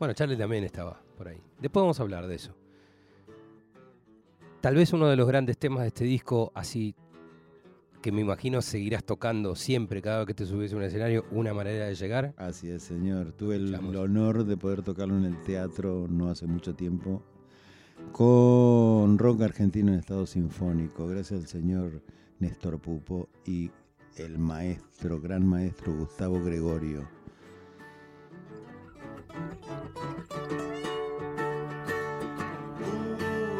Bueno, 0.00 0.14
Charlie 0.14 0.36
también 0.36 0.64
estaba 0.64 1.00
por 1.16 1.28
ahí. 1.28 1.40
Después 1.60 1.82
vamos 1.82 2.00
a 2.00 2.02
hablar 2.02 2.26
de 2.26 2.34
eso. 2.34 2.52
Tal 4.60 4.74
vez 4.74 4.92
uno 4.92 5.06
de 5.06 5.14
los 5.14 5.28
grandes 5.28 5.58
temas 5.58 5.82
de 5.82 5.88
este 5.88 6.04
disco, 6.04 6.50
así 6.56 6.96
que 8.06 8.12
me 8.12 8.20
imagino 8.20 8.62
seguirás 8.62 9.02
tocando 9.02 9.56
siempre, 9.56 10.00
cada 10.00 10.18
vez 10.18 10.28
que 10.28 10.34
te 10.34 10.46
subes 10.46 10.72
a 10.72 10.76
un 10.76 10.84
escenario, 10.84 11.24
una 11.32 11.52
manera 11.52 11.86
de 11.86 11.96
llegar. 11.96 12.34
Así 12.36 12.70
es, 12.70 12.84
señor. 12.84 13.32
Tuve 13.32 13.56
el, 13.56 13.74
Escuchamos. 13.74 13.96
honor 13.96 14.44
de 14.44 14.56
poder 14.56 14.82
tocarlo 14.82 15.16
en 15.16 15.24
el 15.24 15.42
teatro 15.42 16.06
no 16.08 16.30
hace 16.30 16.46
mucho 16.46 16.76
tiempo 16.76 17.20
con 18.12 19.18
rock 19.18 19.40
argentino 19.40 19.92
en 19.92 19.98
estado 19.98 20.24
sinfónico, 20.24 21.08
gracias 21.08 21.40
al 21.40 21.46
señor 21.48 22.00
Néstor 22.38 22.78
Pupo 22.78 23.28
y 23.44 23.72
el 24.18 24.38
maestro, 24.38 25.20
gran 25.20 25.44
maestro 25.44 25.92
Gustavo 25.92 26.40
Gregorio. 26.44 27.08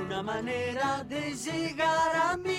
una 0.07 0.23
manera 0.23 1.05
de 1.05 1.35
llegar 1.35 2.17
a 2.17 2.37
mí, 2.37 2.56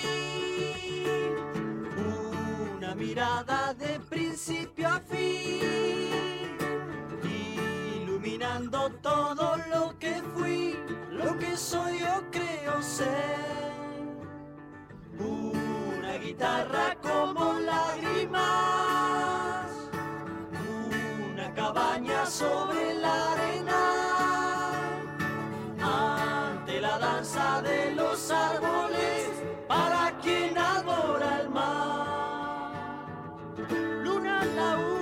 mirada 2.98 3.74
de 3.74 4.00
principio 4.00 4.88
a 4.88 4.98
fin, 4.98 6.58
iluminando 8.02 8.90
todo 9.00 9.56
lo 9.70 9.96
que 10.00 10.20
fui, 10.34 10.76
lo 11.12 11.38
que 11.38 11.56
soy 11.56 12.02
o 12.02 12.28
creo 12.32 12.82
ser. 12.82 13.72
Una 15.20 16.14
guitarra 16.18 16.96
como 17.00 17.60
lágrimas, 17.60 18.40
una 21.30 21.54
cabaña 21.54 22.26
sobre 22.26 22.94
la 22.94 23.32
arena 23.32 23.80
ante 25.80 26.80
la 26.80 26.98
danza 26.98 27.62
de 27.62 27.92
los 27.94 28.28
árboles 28.30 29.30
para 29.68 30.07
la 34.58 34.97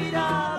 Cada 0.00 0.49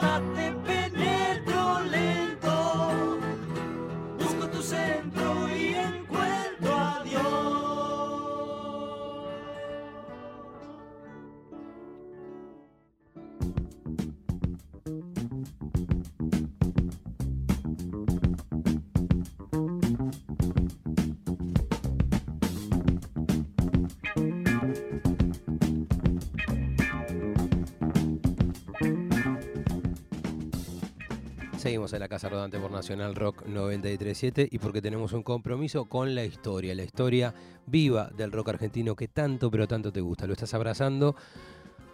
Seguimos 31.71 31.93
en 31.93 32.01
la 32.01 32.09
Casa 32.09 32.27
Rodante 32.27 32.59
por 32.59 32.69
Nacional 32.69 33.15
Rock 33.15 33.45
937 33.45 34.49
y 34.51 34.59
porque 34.59 34.81
tenemos 34.81 35.13
un 35.13 35.23
compromiso 35.23 35.85
con 35.85 36.13
la 36.13 36.25
historia, 36.25 36.75
la 36.75 36.83
historia 36.83 37.33
viva 37.65 38.09
del 38.09 38.33
rock 38.33 38.49
argentino 38.49 38.93
que 38.93 39.07
tanto 39.07 39.49
pero 39.49 39.69
tanto 39.69 39.89
te 39.89 40.01
gusta. 40.01 40.27
Lo 40.27 40.33
estás 40.33 40.53
abrazando 40.53 41.15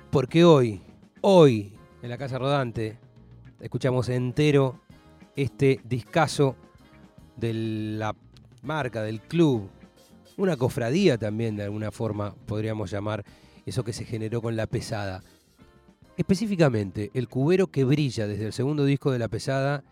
porque 0.09 0.43
hoy, 0.43 0.81
hoy 1.21 1.77
en 2.01 2.09
la 2.09 2.17
Casa 2.17 2.39
Rodante 2.39 2.97
escuchamos 3.59 4.09
entero 4.09 4.81
este 5.35 5.79
discazo 5.83 6.55
de 7.35 7.53
la 7.53 8.15
marca, 8.63 9.03
del 9.03 9.21
club, 9.21 9.69
una 10.37 10.57
cofradía 10.57 11.19
también 11.19 11.55
de 11.55 11.65
alguna 11.65 11.91
forma 11.91 12.33
podríamos 12.47 12.89
llamar 12.89 13.23
eso 13.63 13.83
que 13.83 13.93
se 13.93 14.05
generó 14.05 14.41
con 14.41 14.55
la 14.55 14.65
pesada. 14.65 15.21
Específicamente, 16.17 17.11
el 17.13 17.27
cubero 17.27 17.67
que 17.67 17.83
brilla 17.83 18.25
desde 18.27 18.47
el 18.47 18.53
segundo 18.53 18.83
disco 18.85 19.11
de 19.11 19.19
La 19.19 19.27
Pesada, 19.27 19.83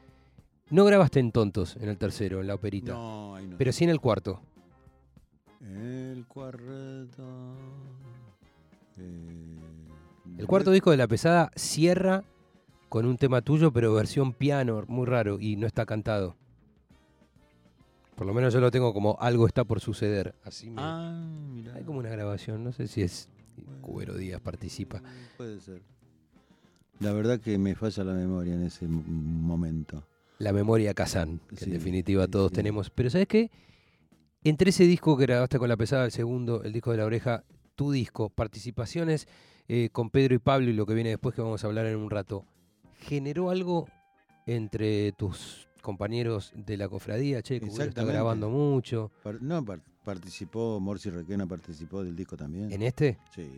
no 0.71 0.83
grabaste 0.83 1.19
en 1.19 1.31
Tontos 1.31 1.75
en 1.77 1.87
el 1.89 1.97
tercero, 1.97 2.41
en 2.41 2.47
la 2.47 2.55
operita, 2.55 2.93
No, 2.93 3.35
ahí 3.35 3.45
no. 3.47 3.57
pero 3.57 3.71
sí 3.71 3.83
en 3.83 3.91
el 3.91 3.99
cuarto. 4.01 4.41
El 5.61 6.25
cuarto. 6.27 7.55
eh, 8.97 9.55
El 10.37 10.47
cuarto 10.47 10.71
disco 10.71 10.89
de 10.91 10.97
La 10.97 11.07
Pesada 11.07 11.51
cierra 11.55 12.23
con 12.89 13.05
un 13.05 13.17
tema 13.17 13.41
tuyo, 13.41 13.71
pero 13.71 13.93
versión 13.93 14.33
piano, 14.33 14.83
muy 14.87 15.05
raro, 15.05 15.37
y 15.39 15.55
no 15.57 15.67
está 15.67 15.85
cantado. 15.85 16.35
Por 18.15 18.25
lo 18.25 18.33
menos 18.33 18.53
yo 18.53 18.61
lo 18.61 18.71
tengo 18.71 18.93
como 18.93 19.17
algo 19.19 19.45
está 19.45 19.63
por 19.65 19.79
suceder. 19.81 20.33
Así 20.43 20.69
me- 20.69 20.77
Ah, 20.81 21.21
mira. 21.51 21.73
Hay 21.75 21.83
como 21.83 21.99
una 21.99 22.09
grabación, 22.09 22.63
no 22.63 22.71
sé 22.71 22.87
si 22.87 23.01
es 23.01 23.29
Cubero 23.81 24.15
Díaz 24.15 24.41
participa. 24.41 25.01
Puede 25.37 25.59
ser. 25.59 25.81
La 26.99 27.11
verdad 27.13 27.39
que 27.39 27.57
me 27.57 27.75
falla 27.75 28.03
la 28.03 28.13
memoria 28.13 28.53
en 28.55 28.63
ese 28.63 28.87
momento. 28.87 30.03
La 30.39 30.53
memoria 30.53 30.93
Kazan, 30.93 31.39
que 31.49 31.57
Sí, 31.57 31.65
en 31.65 31.71
definitiva 31.71 32.25
sí, 32.25 32.31
todos 32.31 32.49
sí. 32.49 32.55
tenemos. 32.55 32.89
Pero 32.89 33.09
¿sabes 33.09 33.27
qué? 33.27 33.51
Entre 34.43 34.69
ese 34.69 34.83
disco 34.85 35.17
que 35.17 35.25
grabaste 35.25 35.57
con 35.59 35.69
La 35.69 35.77
Pesada, 35.77 36.05
el 36.05 36.11
segundo, 36.11 36.63
el 36.63 36.71
disco 36.73 36.91
de 36.91 36.97
la 36.97 37.05
oreja, 37.05 37.43
tu 37.75 37.91
disco, 37.91 38.29
participaciones 38.29 39.27
eh, 39.67 39.89
con 39.91 40.09
Pedro 40.09 40.35
y 40.35 40.39
Pablo 40.39 40.69
y 40.69 40.73
lo 40.73 40.85
que 40.85 40.93
viene 40.93 41.09
después 41.09 41.33
que 41.35 41.41
vamos 41.41 41.63
a 41.63 41.67
hablar 41.67 41.85
en 41.87 41.97
un 41.97 42.09
rato, 42.09 42.45
¿generó 42.99 43.49
algo 43.49 43.87
entre 44.45 45.11
tus 45.13 45.67
compañeros 45.81 46.53
de 46.55 46.77
la 46.77 46.87
cofradía? 46.87 47.41
Che, 47.41 47.59
Cubero 47.59 47.89
está 47.89 48.03
grabando 48.03 48.49
mucho. 48.49 49.11
Par- 49.23 49.41
no, 49.41 49.63
par- 49.65 49.81
participó, 50.03 50.79
Morsi 50.79 51.09
Requena 51.09 51.47
participó 51.47 52.03
del 52.03 52.15
disco 52.15 52.37
también. 52.37 52.71
¿En 52.71 52.83
este? 52.83 53.17
Sí. 53.33 53.49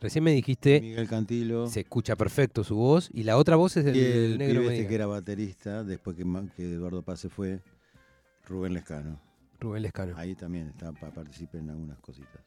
Recién 0.00 0.24
me 0.24 0.32
dijiste, 0.32 0.80
Miguel 0.80 1.08
Cantilo. 1.08 1.68
se 1.68 1.80
escucha 1.80 2.16
perfecto 2.16 2.64
su 2.64 2.76
voz 2.76 3.08
y 3.12 3.22
la 3.22 3.38
otra 3.38 3.56
voz 3.56 3.76
es 3.78 3.84
del 3.84 3.96
y 3.96 4.00
el 4.00 4.38
negro 4.38 4.70
este 4.70 4.86
que 4.86 4.94
era 4.94 5.06
baterista, 5.06 5.84
después 5.84 6.16
que, 6.16 6.22
Eduardo 6.62 7.02
Paz 7.02 7.20
se 7.20 7.30
fue, 7.30 7.60
Rubén 8.46 8.74
Lescano. 8.74 9.18
Rubén 9.58 9.82
Lescano. 9.82 10.14
Ahí 10.16 10.34
también 10.34 10.68
está, 10.68 10.92
en 11.54 11.70
algunas 11.70 11.98
cositas. 12.00 12.42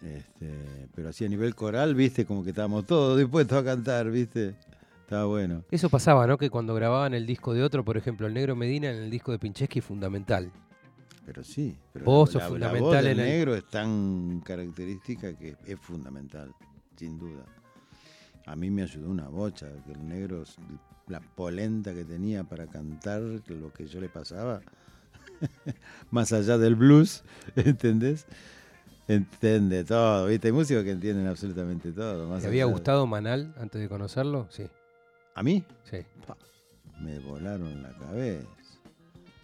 Este, 0.00 0.88
pero 0.94 1.08
así 1.08 1.24
a 1.24 1.28
nivel 1.28 1.56
coral, 1.56 1.96
viste, 1.96 2.24
como 2.24 2.44
que 2.44 2.50
estábamos 2.50 2.86
todos 2.86 3.18
dispuestos 3.18 3.58
a 3.58 3.64
cantar, 3.64 4.08
viste. 4.10 4.54
Estaba 5.00 5.24
bueno. 5.24 5.64
Eso 5.70 5.88
pasaba, 5.88 6.26
¿no? 6.26 6.38
Que 6.38 6.50
cuando 6.50 6.74
grababan 6.74 7.14
el 7.14 7.26
disco 7.26 7.54
de 7.54 7.62
otro, 7.64 7.84
por 7.84 7.96
ejemplo, 7.96 8.26
el 8.26 8.34
negro 8.34 8.54
Medina 8.54 8.90
en 8.90 9.02
el 9.02 9.10
disco 9.10 9.32
de 9.32 9.38
Pincheski, 9.38 9.80
fundamental. 9.80 10.52
Pero 11.28 11.44
sí. 11.44 11.76
Pero 11.92 12.06
Vos 12.06 12.32
la, 12.32 12.32
sos 12.32 12.40
la- 12.40 12.48
la 12.48 12.48
fundamental 12.70 12.82
voz 12.82 12.96
del 13.04 13.06
en 13.06 13.20
el- 13.20 13.26
negro 13.32 13.54
es 13.54 13.68
tan 13.68 14.40
característica 14.40 15.34
que 15.36 15.56
es 15.66 15.78
fundamental, 15.78 16.54
sin 16.96 17.18
duda. 17.18 17.44
A 18.46 18.56
mí 18.56 18.70
me 18.70 18.80
ayudó 18.80 19.10
una 19.10 19.28
bocha, 19.28 19.66
que 19.84 19.92
el 19.92 20.08
negro, 20.08 20.44
la 21.06 21.20
polenta 21.20 21.92
que 21.92 22.06
tenía 22.06 22.44
para 22.44 22.66
cantar, 22.66 23.20
lo 23.20 23.70
que 23.74 23.86
yo 23.86 24.00
le 24.00 24.08
pasaba, 24.08 24.62
más 26.10 26.32
allá 26.32 26.56
del 26.56 26.76
blues, 26.76 27.24
¿entendés? 27.56 28.24
Entiende 29.06 29.84
todo, 29.84 30.26
¿viste? 30.28 30.48
Hay 30.48 30.52
músicos 30.52 30.82
que 30.84 30.92
entienden 30.92 31.26
absolutamente 31.26 31.92
todo. 31.92 32.26
Más 32.26 32.40
¿Te 32.40 32.48
había 32.48 32.62
allá 32.64 32.68
de- 32.68 32.72
gustado 32.72 33.06
Manal 33.06 33.54
antes 33.58 33.82
de 33.82 33.88
conocerlo? 33.90 34.46
Sí, 34.50 34.66
¿A 35.34 35.42
mí? 35.42 35.62
sí. 35.84 35.98
Me 37.00 37.18
volaron 37.20 37.82
la 37.82 37.90
cabeza. 37.90 38.48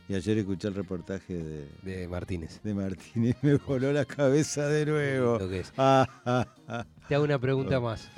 Y 0.09 0.15
ayer 0.15 0.37
escuché 0.39 0.69
el 0.69 0.75
reportaje 0.75 1.35
de, 1.35 1.69
De 1.83 2.09
Martínez. 2.09 2.61
de 2.63 2.75
Martínez, 2.75 3.37
me 3.43 3.57
voló 3.57 3.91
la 3.93 4.05
cabeza 4.05 4.67
de 4.69 4.85
nuevo. 4.87 5.39
Lo 5.39 5.49
que 5.49 5.61
es. 5.61 5.73
Ah, 5.79 6.07
ah, 6.27 6.47
ah. 6.69 6.87
Te 7.09 7.15
hago 7.15 7.25
una 7.25 7.39
pregunta 7.39 7.81
más. 7.81 8.11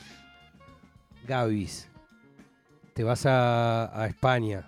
Gavis, 1.26 1.88
te 2.94 3.02
vas 3.04 3.26
a, 3.26 4.00
a 4.02 4.06
España 4.06 4.64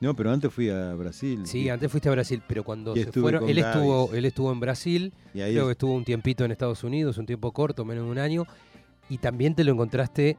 No, 0.00 0.14
pero 0.14 0.30
antes 0.30 0.52
fui 0.52 0.68
a 0.70 0.94
Brasil. 0.94 1.42
Sí, 1.46 1.62
y- 1.62 1.68
antes 1.68 1.90
fuiste 1.90 2.08
a 2.08 2.12
Brasil, 2.12 2.42
pero 2.46 2.62
cuando 2.64 2.94
se 2.94 3.10
fueron, 3.12 3.48
él 3.48 3.58
estuvo, 3.58 4.12
él 4.14 4.24
estuvo 4.24 4.52
en 4.52 4.60
Brasil, 4.60 5.12
y 5.34 5.40
ahí 5.40 5.52
creo 5.54 5.66
que 5.66 5.72
estuvo 5.72 5.94
un 5.94 6.04
tiempito 6.04 6.44
en 6.44 6.52
Estados 6.52 6.84
Unidos, 6.84 7.18
un 7.18 7.26
tiempo 7.26 7.52
corto, 7.52 7.84
menos 7.84 8.04
de 8.04 8.10
un 8.10 8.18
año, 8.18 8.44
y 9.08 9.18
también 9.18 9.54
te 9.54 9.64
lo 9.64 9.72
encontraste 9.72 10.36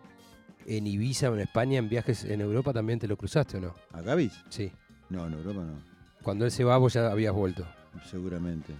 en 0.65 0.87
Ibiza, 0.87 1.27
en 1.27 1.39
España, 1.39 1.79
en 1.79 1.89
viajes 1.89 2.23
en 2.25 2.39
Europa, 2.41 2.71
también 2.73 2.99
te 2.99 3.07
lo 3.07 3.17
cruzaste 3.17 3.57
o 3.57 3.61
no? 3.61 3.75
¿A 3.93 4.01
Gavis? 4.01 4.33
Sí. 4.49 4.71
No, 5.09 5.25
en 5.27 5.33
Europa 5.33 5.61
no, 5.61 5.96
Cuando 6.27 6.43
él 6.43 6.51
se 6.51 6.65
va, 6.65 6.77
vos 6.77 6.91
ya 6.91 7.09
habías 7.09 7.33
vuelto. 7.33 7.65
seguramente. 8.11 8.73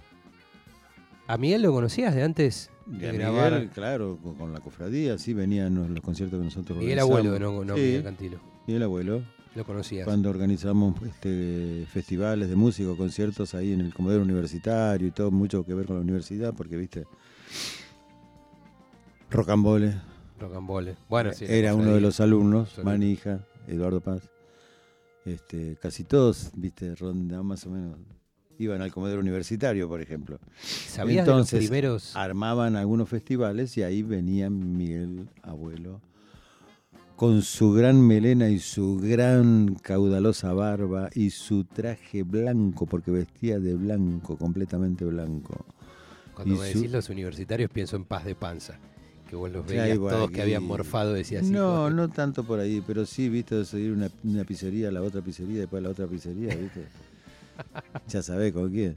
¿A 1.26 1.38
Miguel 1.38 1.62
lo 1.62 1.72
conocías 1.72 2.14
de 2.14 2.22
antes 2.22 2.70
de 2.84 3.10
grabar? 3.10 3.52
Miguel, 3.52 3.70
claro, 3.70 4.18
con, 4.22 4.34
con 4.34 4.52
la 4.52 4.60
cofradía, 4.60 5.16
sí, 5.16 5.32
venían 5.32 5.94
los, 5.94 6.02
conciertos 6.02 6.38
que 6.38 6.44
nosotros 6.44 6.76
Miguel 6.76 6.98
organizamos. 6.98 7.26
Abuelo, 7.26 7.52
no, 7.52 7.64
no 7.64 7.74
Sí, 7.74 7.80
Miguel 7.80 8.02
Cantilo. 8.04 8.38
Miguel 8.66 8.82
Abuelo. 8.82 9.22
Lo 9.54 9.64
conocías. 9.64 10.04
Cuando 10.04 10.28
organizamos 10.28 11.00
este, 11.02 11.86
festivales 11.90 12.50
de 12.50 12.56
música, 12.56 12.94
conciertos 12.94 13.54
ahí 13.54 13.72
en 13.72 13.80
el 13.80 13.94
Comodoro 13.94 14.24
Universitario 14.24 15.08
y 15.08 15.10
todo, 15.10 15.30
mucho 15.30 15.64
que 15.64 15.72
ver 15.72 15.86
con 15.86 15.96
la 15.96 16.02
universidad, 16.02 16.52
porque, 16.52 16.76
viste, 16.76 17.06
Rocambole 19.30 19.94
Rocambole. 20.38 20.96
Bueno, 21.08 21.32
sí. 21.32 21.46
era 21.48 21.74
uno 21.74 21.94
de 21.94 22.02
los 22.02 22.20
alumnos. 22.20 22.78
Manija, 22.84 23.40
Eduardo 23.66 24.02
Paz. 24.02 24.28
Este, 25.28 25.76
casi 25.80 26.04
todos, 26.04 26.50
viste, 26.56 26.94
ronda 26.94 27.42
más 27.42 27.66
o 27.66 27.70
menos, 27.70 27.98
iban 28.58 28.80
al 28.82 28.90
Comodoro 28.92 29.20
Universitario, 29.20 29.88
por 29.88 30.00
ejemplo. 30.00 30.38
¿Sabías 30.86 31.26
de 31.26 31.30
Entonces, 31.32 31.60
los 31.60 31.68
primeros? 31.68 32.16
armaban 32.16 32.76
algunos 32.76 33.08
festivales 33.08 33.76
y 33.76 33.82
ahí 33.82 34.02
venía 34.02 34.48
Miguel 34.50 35.28
Abuelo 35.42 36.00
con 37.16 37.42
su 37.42 37.72
gran 37.72 38.00
melena 38.00 38.48
y 38.48 38.58
su 38.60 38.96
gran 38.96 39.74
caudalosa 39.82 40.52
barba 40.52 41.10
y 41.14 41.30
su 41.30 41.64
traje 41.64 42.22
blanco, 42.22 42.86
porque 42.86 43.10
vestía 43.10 43.58
de 43.58 43.74
blanco, 43.74 44.36
completamente 44.38 45.04
blanco. 45.04 45.66
Cuando 46.34 46.54
y 46.54 46.58
me 46.58 46.72
su- 46.72 46.78
decís 46.78 46.92
los 46.92 47.08
universitarios, 47.10 47.70
pienso 47.70 47.96
en 47.96 48.04
paz 48.04 48.24
de 48.24 48.36
panza. 48.36 48.78
Que 49.28 49.36
vos 49.36 49.50
los 49.50 49.66
veías 49.66 49.98
todos 49.98 50.28
que 50.30 50.36
que- 50.36 50.42
habían 50.42 50.62
morfado, 50.62 51.12
decías 51.12 51.44
así. 51.44 51.52
no, 51.52 51.90
no 51.90 52.08
tanto 52.08 52.44
por 52.44 52.58
ahí, 52.60 52.82
pero 52.86 53.04
sí, 53.06 53.28
viste, 53.28 53.54
de 53.56 53.64
seguir 53.64 53.92
una, 53.92 54.08
una 54.24 54.44
pizzería 54.44 54.88
a 54.88 54.92
la 54.92 55.02
otra 55.02 55.20
pizzería, 55.20 55.60
después 55.60 55.80
a 55.80 55.84
la 55.84 55.90
otra 55.90 56.06
pizzería, 56.06 56.54
viste. 56.54 56.80
ya 58.08 58.22
sabés 58.22 58.52
con 58.52 58.70
quién. 58.70 58.96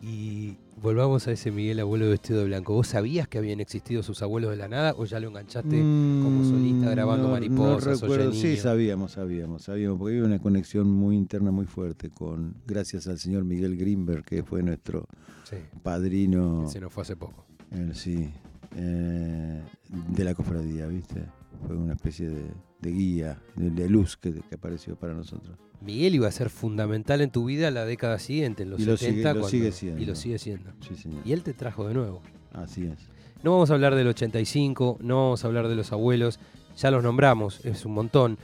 Y 0.00 0.54
volvamos 0.80 1.26
a 1.26 1.32
ese 1.32 1.50
Miguel 1.50 1.80
abuelo 1.80 2.08
vestido 2.08 2.38
de 2.38 2.46
blanco. 2.46 2.72
¿Vos 2.72 2.86
sabías 2.86 3.26
que 3.26 3.36
habían 3.38 3.58
existido 3.60 4.04
sus 4.04 4.22
abuelos 4.22 4.50
de 4.52 4.56
la 4.56 4.68
nada 4.68 4.94
o 4.96 5.04
ya 5.06 5.18
lo 5.18 5.26
enganchaste 5.28 5.84
como 6.22 6.44
solista 6.44 6.88
grabando 6.90 7.24
Mm, 7.26 7.30
no, 7.30 7.32
mariposas 7.34 7.84
No 7.84 7.92
recuerdo, 8.06 8.32
sí, 8.32 8.56
sabíamos, 8.56 9.12
sabíamos, 9.12 9.62
sabíamos, 9.64 9.98
porque 9.98 10.14
había 10.14 10.26
una 10.26 10.38
conexión 10.38 10.88
muy 10.88 11.16
interna, 11.16 11.50
muy 11.50 11.66
fuerte 11.66 12.10
con, 12.10 12.54
gracias 12.66 13.08
al 13.08 13.18
señor 13.18 13.44
Miguel 13.44 13.76
Grimberg, 13.76 14.24
que 14.24 14.44
fue 14.44 14.62
nuestro 14.62 15.04
Sí, 15.42 15.56
padrino, 15.82 16.68
se 16.70 16.80
nos 16.80 16.92
fue 16.92 17.02
hace 17.02 17.16
poco. 17.16 17.44
sí, 17.92 18.30
eh, 18.76 19.62
de 20.08 20.24
la 20.24 20.34
cofradía, 20.34 20.86
¿viste? 20.86 21.22
Fue 21.66 21.76
una 21.76 21.94
especie 21.94 22.28
de, 22.28 22.44
de 22.80 22.90
guía, 22.90 23.38
de, 23.56 23.70
de 23.70 23.88
luz 23.88 24.16
que, 24.16 24.32
que 24.32 24.54
apareció 24.54 24.96
para 24.96 25.14
nosotros. 25.14 25.56
Miguel 25.80 26.14
iba 26.16 26.26
a 26.28 26.32
ser 26.32 26.50
fundamental 26.50 27.20
en 27.20 27.30
tu 27.30 27.44
vida 27.44 27.70
la 27.70 27.84
década 27.84 28.18
siguiente, 28.18 28.64
en 28.64 28.70
los 28.70 28.80
Y 28.80 28.84
lo 28.84 28.96
70. 28.96 29.12
sigue- 29.14 29.22
lo 29.24 29.30
cuando- 29.32 29.48
sigue 29.48 29.72
siendo. 29.72 30.02
Y 30.02 30.06
lo 30.06 30.14
sigue 30.14 30.38
siendo. 30.38 30.70
Sí, 30.80 30.94
señor. 30.96 31.22
Y 31.24 31.32
él 31.32 31.42
te 31.42 31.54
trajo 31.54 31.86
de 31.86 31.94
nuevo. 31.94 32.20
Así 32.52 32.84
es. 32.86 32.98
No 33.42 33.52
vamos 33.52 33.70
a 33.70 33.74
hablar 33.74 33.94
del 33.94 34.08
85, 34.08 34.98
no 35.00 35.16
vamos 35.24 35.44
a 35.44 35.46
hablar 35.46 35.68
de 35.68 35.76
los 35.76 35.92
abuelos, 35.92 36.40
ya 36.76 36.90
los 36.90 37.02
nombramos, 37.04 37.64
es 37.64 37.84
un 37.84 37.92
montón. 37.92 38.38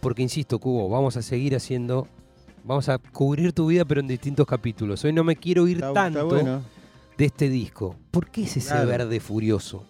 Porque 0.00 0.22
insisto, 0.22 0.58
Cubo, 0.58 0.88
vamos 0.88 1.16
a 1.18 1.22
seguir 1.22 1.54
haciendo, 1.54 2.06
vamos 2.64 2.88
a 2.88 2.96
cubrir 2.98 3.52
tu 3.52 3.66
vida, 3.66 3.84
pero 3.84 4.00
en 4.00 4.06
distintos 4.08 4.46
capítulos. 4.46 5.04
Hoy 5.04 5.12
no 5.12 5.24
me 5.24 5.36
quiero 5.36 5.66
ir 5.68 5.76
Está, 5.78 5.88
está 5.88 6.02
tanto 6.04 6.26
bueno. 6.28 6.62
De 7.18 7.24
este 7.26 7.48
disco. 7.50 7.96
¿Por 8.10 8.30
qué 8.30 8.44
es 8.44 8.56
ese 8.56 8.70
Claro. 8.70 8.88
verde 8.88 9.20
furioso? 9.20 9.84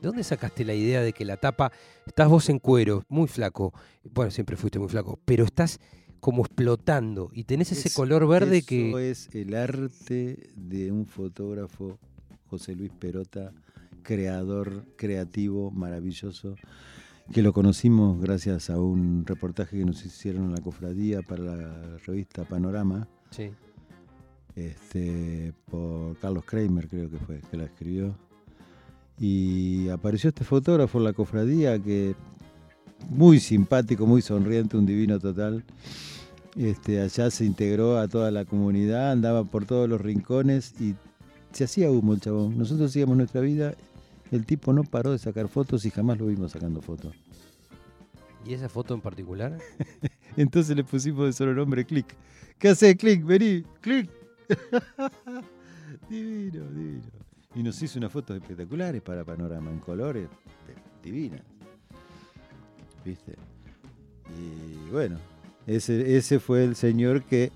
¿De 0.00 0.08
dónde 0.08 0.24
sacaste 0.24 0.64
la 0.64 0.74
idea 0.74 1.02
de 1.02 1.12
que 1.12 1.24
la 1.26 1.36
tapa, 1.36 1.70
estás 2.06 2.28
vos 2.28 2.48
en 2.48 2.58
cuero, 2.58 3.04
muy 3.08 3.28
flaco, 3.28 3.72
bueno, 4.14 4.30
siempre 4.30 4.56
fuiste 4.56 4.78
muy 4.78 4.88
flaco, 4.88 5.18
pero 5.26 5.44
estás 5.44 5.78
como 6.20 6.42
explotando 6.42 7.30
y 7.34 7.44
tenés 7.44 7.70
ese 7.72 7.88
Es- 7.88 7.94
color 7.94 8.26
verde 8.26 8.58
Eso 8.58 8.66
que... 8.66 9.10
es 9.10 9.28
el 9.34 9.54
arte 9.54 10.50
de 10.56 10.90
un 10.90 11.06
fotógrafo, 11.06 11.98
José 12.48 12.74
Luis 12.74 12.90
Perota, 12.98 13.52
creador, 14.02 14.86
creativo, 14.96 15.70
maravilloso, 15.70 16.56
que 17.32 17.42
lo 17.42 17.52
conocimos 17.52 18.20
gracias 18.20 18.70
a 18.70 18.80
un 18.80 19.24
reportaje 19.26 19.78
que 19.78 19.84
nos 19.84 20.04
hicieron 20.04 20.44
en 20.46 20.52
la 20.54 20.60
cofradía 20.62 21.20
para 21.22 21.42
la 21.44 21.96
revista 22.06 22.44
Panorama, 22.44 23.06
Sí. 23.30 23.50
Este, 24.68 25.52
por 25.70 26.16
Carlos 26.18 26.44
Kramer 26.44 26.88
creo 26.88 27.10
que 27.10 27.18
fue, 27.18 27.40
que 27.50 27.56
la 27.56 27.64
escribió. 27.64 28.14
Y 29.18 29.88
apareció 29.88 30.28
este 30.28 30.44
fotógrafo 30.44 30.98
en 30.98 31.04
la 31.04 31.12
cofradía 31.12 31.78
que 31.78 32.14
muy 33.08 33.40
simpático, 33.40 34.06
muy 34.06 34.22
sonriente, 34.22 34.76
un 34.76 34.86
divino 34.86 35.18
total. 35.18 35.64
Este, 36.56 37.00
allá 37.00 37.30
se 37.30 37.44
integró 37.44 37.98
a 37.98 38.08
toda 38.08 38.30
la 38.30 38.44
comunidad, 38.44 39.12
andaba 39.12 39.44
por 39.44 39.66
todos 39.66 39.88
los 39.88 40.00
rincones 40.00 40.74
y 40.80 40.94
se 41.52 41.64
hacía 41.64 41.90
humo 41.90 42.14
el 42.14 42.20
chabón. 42.20 42.58
Nosotros 42.58 42.90
hacíamos 42.90 43.16
nuestra 43.16 43.40
vida, 43.40 43.74
el 44.30 44.46
tipo 44.46 44.72
no 44.72 44.84
paró 44.84 45.12
de 45.12 45.18
sacar 45.18 45.48
fotos 45.48 45.84
y 45.84 45.90
jamás 45.90 46.18
lo 46.18 46.26
vimos 46.26 46.52
sacando 46.52 46.80
fotos. 46.80 47.14
¿Y 48.46 48.54
esa 48.54 48.68
foto 48.68 48.94
en 48.94 49.00
particular? 49.00 49.58
Entonces 50.36 50.76
le 50.76 50.84
pusimos 50.84 51.26
de 51.26 51.32
solo 51.32 51.54
nombre 51.54 51.84
Click. 51.84 52.06
¿Qué 52.58 52.68
hace 52.68 52.96
Click? 52.96 53.24
Vení, 53.24 53.64
Click. 53.80 54.10
divino, 56.08 56.64
divino. 56.70 57.02
Y 57.54 57.62
nos 57.62 57.82
hizo 57.82 57.98
unas 57.98 58.12
fotos 58.12 58.36
espectaculares 58.36 59.02
para 59.02 59.24
Panorama, 59.24 59.70
en 59.70 59.78
colores 59.78 60.28
divinas. 61.02 61.42
¿Viste? 63.04 63.34
Y 64.38 64.90
bueno, 64.90 65.18
ese, 65.66 66.16
ese 66.16 66.38
fue 66.38 66.64
el 66.64 66.76
señor 66.76 67.24
que 67.24 67.50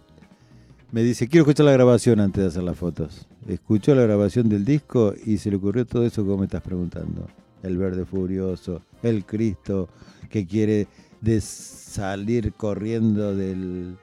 me 0.91 1.03
dice, 1.03 1.29
quiero 1.29 1.43
escuchar 1.43 1.67
la 1.67 1.73
grabación 1.73 2.21
antes 2.21 2.43
de 2.43 2.49
hacer 2.49 2.63
las 2.63 2.77
fotos. 2.77 3.27
Escuchó 3.49 3.95
la 3.95 4.03
grabación 4.03 4.49
del 4.49 4.65
disco 4.65 5.15
y 5.25 5.39
se 5.39 5.51
le 5.51 5.57
ocurrió 5.57 5.85
todo 5.85 6.07
eso 6.07 6.25
como 6.25 6.39
me 6.39 6.45
estás 6.45 6.63
preguntando. 6.63 7.29
El 7.63 7.79
verde 7.79 8.05
furioso, 8.05 8.83
el 9.03 9.25
Cristo 9.25 9.89
que 10.31 10.47
quiere 10.47 10.87
de 11.21 11.41
salir 11.41 12.53
corriendo 12.53 13.35
del, 13.35 13.97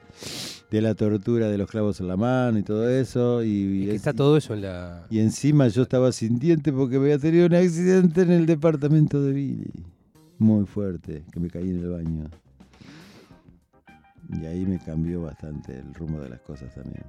de 0.72 0.80
la 0.80 0.94
tortura 0.94 1.50
de 1.50 1.58
los 1.58 1.70
clavos 1.70 2.00
en 2.00 2.08
la 2.08 2.16
mano 2.16 2.58
y 2.58 2.62
todo 2.62 2.88
eso. 2.88 3.44
Y, 3.44 3.84
que 3.84 3.94
está 3.94 4.14
todo 4.14 4.38
eso 4.38 4.54
en 4.54 4.62
la... 4.62 5.06
y 5.10 5.20
encima 5.20 5.68
yo 5.68 5.82
estaba 5.82 6.10
sin 6.12 6.38
diente 6.38 6.72
porque 6.72 6.96
había 6.96 7.18
tenido 7.18 7.46
un 7.46 7.54
accidente 7.54 8.22
en 8.22 8.30
el 8.30 8.46
departamento 8.46 9.22
de 9.22 9.32
Billy. 9.32 9.70
Muy 10.38 10.64
fuerte, 10.64 11.24
que 11.30 11.40
me 11.40 11.50
caí 11.50 11.68
en 11.68 11.78
el 11.78 11.90
baño. 11.90 12.30
Y 14.30 14.46
ahí 14.46 14.64
me 14.64 14.78
cambió 14.78 15.20
bastante 15.20 15.78
el 15.78 15.92
rumbo 15.92 16.20
de 16.20 16.30
las 16.30 16.40
cosas 16.40 16.74
también. 16.74 17.04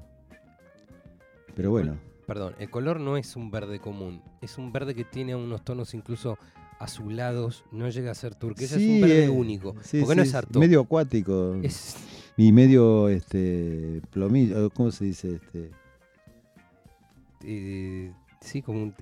Pero 1.56 1.72
bueno, 1.72 1.98
Perdón, 2.28 2.56
el 2.60 2.70
color 2.70 3.00
no 3.00 3.18
es 3.18 3.36
un 3.36 3.52
verde 3.52 3.80
común, 3.80 4.22
es 4.42 4.58
un 4.58 4.72
verde 4.72 4.96
que 4.96 5.04
tiene 5.04 5.36
unos 5.36 5.64
tonos 5.64 5.94
incluso 5.94 6.38
azulados, 6.80 7.64
no 7.72 7.90
llega 7.90 8.12
a 8.12 8.16
ser 8.16 8.36
turquesa, 8.36 8.76
es 8.76 8.82
sí, 8.82 8.90
un 8.96 9.02
verde 9.02 9.26
eh, 9.26 9.30
único, 9.30 9.76
sí, 9.82 10.00
porque 10.02 10.16
no 10.16 10.22
es 10.24 10.34
harto. 10.36 10.60
Medio 10.60 10.82
acuático. 10.82 11.56
Es, 11.62 11.96
Y 12.38 12.52
medio 12.52 13.10
este 13.10 14.02
plomillo, 14.12 14.70
¿cómo 14.72 14.92
se 14.92 15.06
dice? 15.06 15.36
Este, 15.36 15.72
eh, 17.44 18.14
sí, 18.42 18.62
como 18.62 18.82
un- 18.84 18.94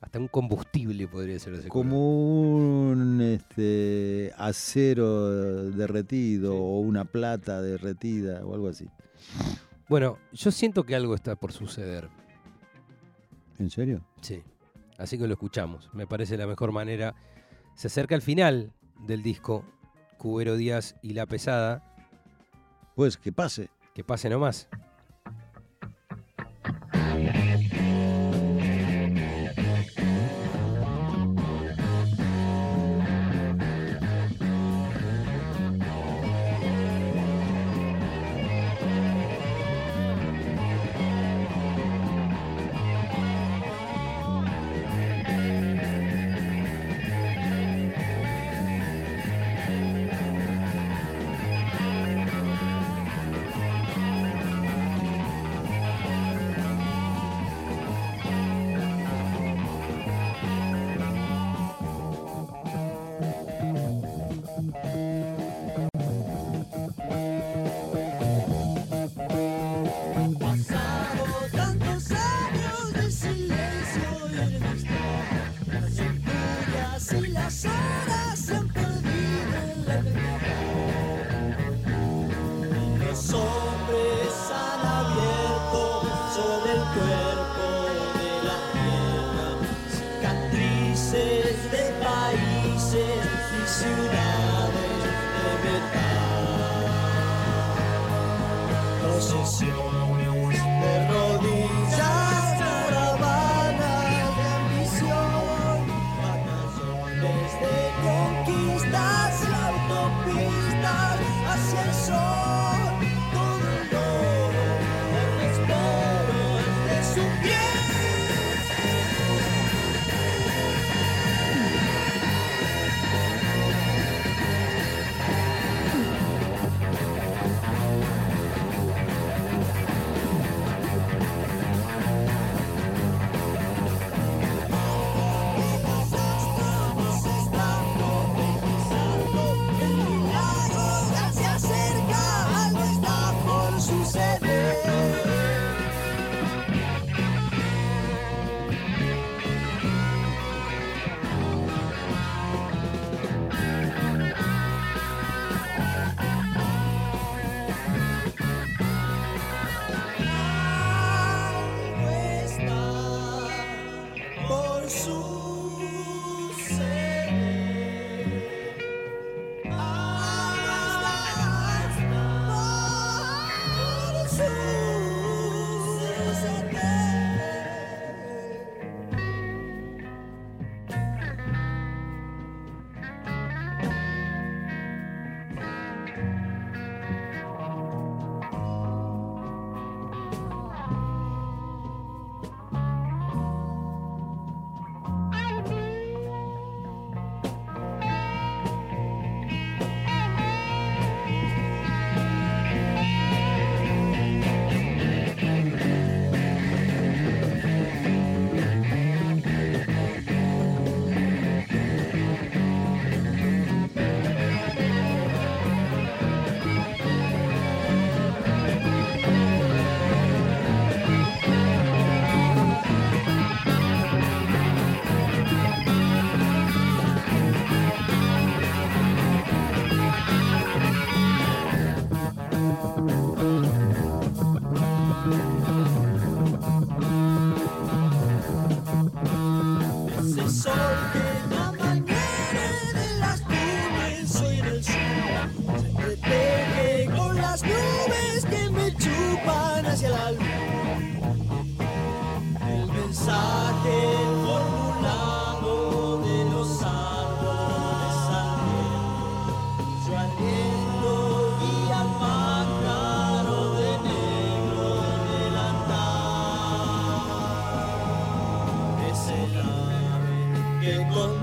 hasta 0.00 0.18
un 0.18 0.28
combustible 0.28 1.06
podría 1.06 1.38
ser 1.38 1.54
ese 1.54 1.68
color. 1.68 1.86
como 1.86 2.90
un 2.90 3.20
este 3.20 4.32
acero 4.38 5.70
derretido 5.70 6.56
o 6.56 6.80
una 6.80 7.04
plata 7.04 7.60
derretida 7.60 8.44
o 8.46 8.54
algo 8.54 8.68
así. 8.68 8.86
Bueno, 9.88 10.18
yo 10.32 10.50
siento 10.50 10.84
que 10.84 10.94
algo 10.94 11.14
está 11.14 11.36
por 11.36 11.52
suceder, 11.52 12.08
¿En 13.58 13.68
serio? 13.68 14.00
sí, 14.22 14.42
así 15.00 15.18
que 15.18 15.26
lo 15.26 15.32
escuchamos, 15.34 15.90
me 15.92 16.06
parece 16.06 16.36
la 16.36 16.46
mejor 16.46 16.72
manera. 16.72 17.14
Se 17.74 17.86
acerca 17.88 18.14
el 18.14 18.22
final 18.22 18.72
del 19.06 19.22
disco, 19.22 19.64
Cubero 20.18 20.56
Díaz 20.56 20.96
y 21.02 21.14
La 21.14 21.26
Pesada, 21.26 21.82
Pues 22.94 23.16
que 23.16 23.32
pase. 23.32 23.70
que 23.94 24.04
pase 24.04 24.28
nomás. 24.28 24.68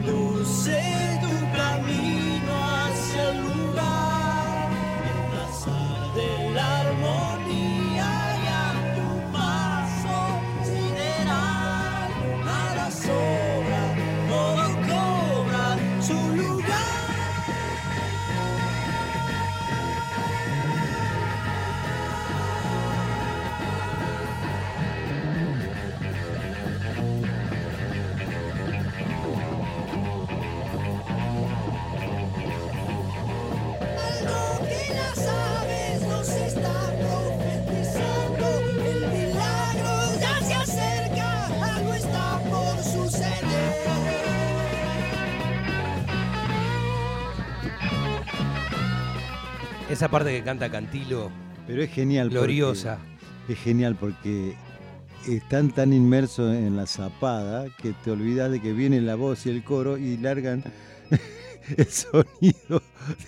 Que 0.08 0.14
conduce 0.14 1.20
tu 1.22 2.17
Esa 49.98 50.10
parte 50.10 50.30
que 50.32 50.44
canta 50.44 50.70
Cantilo, 50.70 51.32
Pero 51.66 51.82
es 51.82 51.90
genial. 51.90 52.28
porque- 52.28 52.38
gloriosa. 52.38 53.00
Es 53.50 53.58
genial 53.58 53.96
porque 54.00 54.54
están 55.28 55.72
tan 55.72 55.92
inmersos 55.92 56.54
en 56.56 56.76
la 56.78 56.86
zapada 56.86 57.66
que 57.82 57.94
te 58.04 58.12
olvidas 58.12 58.52
de 58.52 58.62
que 58.62 58.74
viene 58.74 59.02
la 59.02 59.16
voz 59.16 59.48
y 59.48 59.50
el 59.50 59.64
coro 59.64 59.98
y 59.98 60.18
largan 60.18 60.64
el 61.78 61.88
sonido 61.88 62.84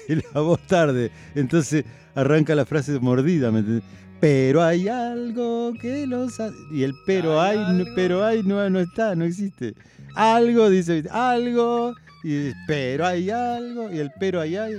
de 0.08 0.24
la 0.32 0.42
voz 0.42 0.60
tarde. 0.68 1.10
Entonces 1.34 1.86
arranca 2.14 2.54
la 2.54 2.68
frase 2.68 3.00
mordida, 3.00 3.50
¿me 3.50 3.60
entendés? 3.62 3.84
Pero 4.20 4.62
hay 4.62 4.88
algo 4.90 5.74
que 5.82 6.06
los... 6.06 6.40
ha- 6.40 6.52
Y 6.72 6.84
el 6.84 6.94
pero 7.08 7.42
hay, 7.42 7.58
Hay 7.58 7.64
no- 7.64 7.70
algo. 7.70 7.92
pero 7.96 8.24
hay 8.26 8.44
no, 8.44 8.70
no 8.70 8.80
está, 8.80 9.16
no 9.16 9.26
existe. 9.26 9.74
Algo, 10.14 10.70
dice, 10.70 11.04
algo, 11.10 11.96
y 12.24 12.52
pero 12.68 13.08
hay 13.08 13.32
algo, 13.32 13.92
y 13.92 13.98
el 13.98 14.12
pero 14.20 14.40
hay, 14.42 14.56
hay 14.56 14.76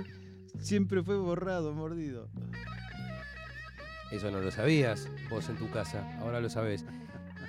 siempre 0.60 1.02
fue 1.02 1.16
borrado, 1.16 1.72
mordido. 1.72 2.28
Eso 4.10 4.30
no 4.30 4.40
lo 4.40 4.50
sabías 4.50 5.08
vos 5.28 5.48
en 5.48 5.56
tu 5.56 5.70
casa, 5.70 6.18
ahora 6.20 6.40
lo 6.40 6.50
sabés. 6.50 6.84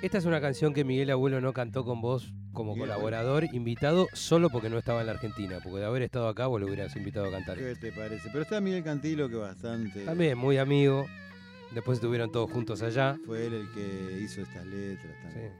Esta 0.00 0.18
es 0.18 0.24
una 0.24 0.40
canción 0.40 0.74
que 0.74 0.84
Miguel 0.84 1.10
Abuelo 1.10 1.40
no 1.40 1.52
cantó 1.52 1.84
con 1.84 2.00
vos 2.00 2.32
como 2.52 2.74
Miguel 2.74 2.88
colaborador, 2.88 3.44
invitado 3.52 4.06
solo 4.12 4.50
porque 4.50 4.68
no 4.68 4.78
estaba 4.78 5.00
en 5.00 5.06
la 5.06 5.12
Argentina, 5.12 5.58
porque 5.62 5.80
de 5.80 5.86
haber 5.86 6.02
estado 6.02 6.28
acá 6.28 6.46
vos 6.46 6.60
lo 6.60 6.66
hubieras 6.66 6.94
invitado 6.96 7.26
a 7.26 7.30
cantar. 7.30 7.56
¿Qué 7.58 7.74
te 7.76 7.92
parece? 7.92 8.28
Pero 8.30 8.42
está 8.42 8.60
Miguel 8.60 8.84
Cantilo 8.84 9.28
que 9.28 9.36
bastante... 9.36 10.04
También 10.04 10.36
muy 10.36 10.58
amigo, 10.58 11.06
después 11.72 11.98
estuvieron 11.98 12.30
todos 12.30 12.50
juntos 12.50 12.82
allá. 12.82 13.16
Fue 13.26 13.46
él 13.46 13.54
el 13.54 13.72
que 13.72 14.20
hizo 14.20 14.42
estas 14.42 14.66
letras. 14.66 15.14
Sí. 15.18 15.24
también. 15.24 15.52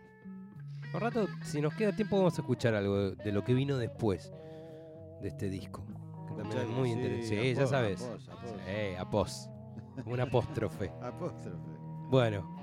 Un 0.95 1.01
rato, 1.01 1.29
si 1.45 1.61
nos 1.61 1.75
queda 1.75 1.97
tiempo, 1.97 2.19
vamos 2.19 2.39
a 2.39 2.43
escuchar 2.43 2.75
algo 2.75 3.13
de 3.13 3.33
lo 3.33 3.43
que 3.45 3.55
vino 3.55 3.79
después 3.79 4.33
de 5.23 5.29
este 5.29 5.49
disco. 5.49 5.87
Que 6.37 6.43
también 6.43 6.71
muy 6.75 6.89
sí, 6.89 6.95
interesante. 6.95 7.43
Sí, 7.43 7.55
ya 7.55 7.67
sabes. 7.67 8.03
a 8.03 8.09
pos, 8.11 8.29
a 8.29 8.37
pos. 8.41 8.51
Sí, 8.67 8.95
a 8.99 9.11
pos. 9.11 9.49
Como 10.05 10.15
Un 10.15 10.21
apóstrofe. 10.21 10.91
Apóstrofe. 11.03 11.71
Bueno. 12.11 12.57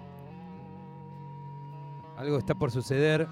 Algo 2.18 2.38
está 2.38 2.56
por 2.56 2.72
suceder. 2.72 3.28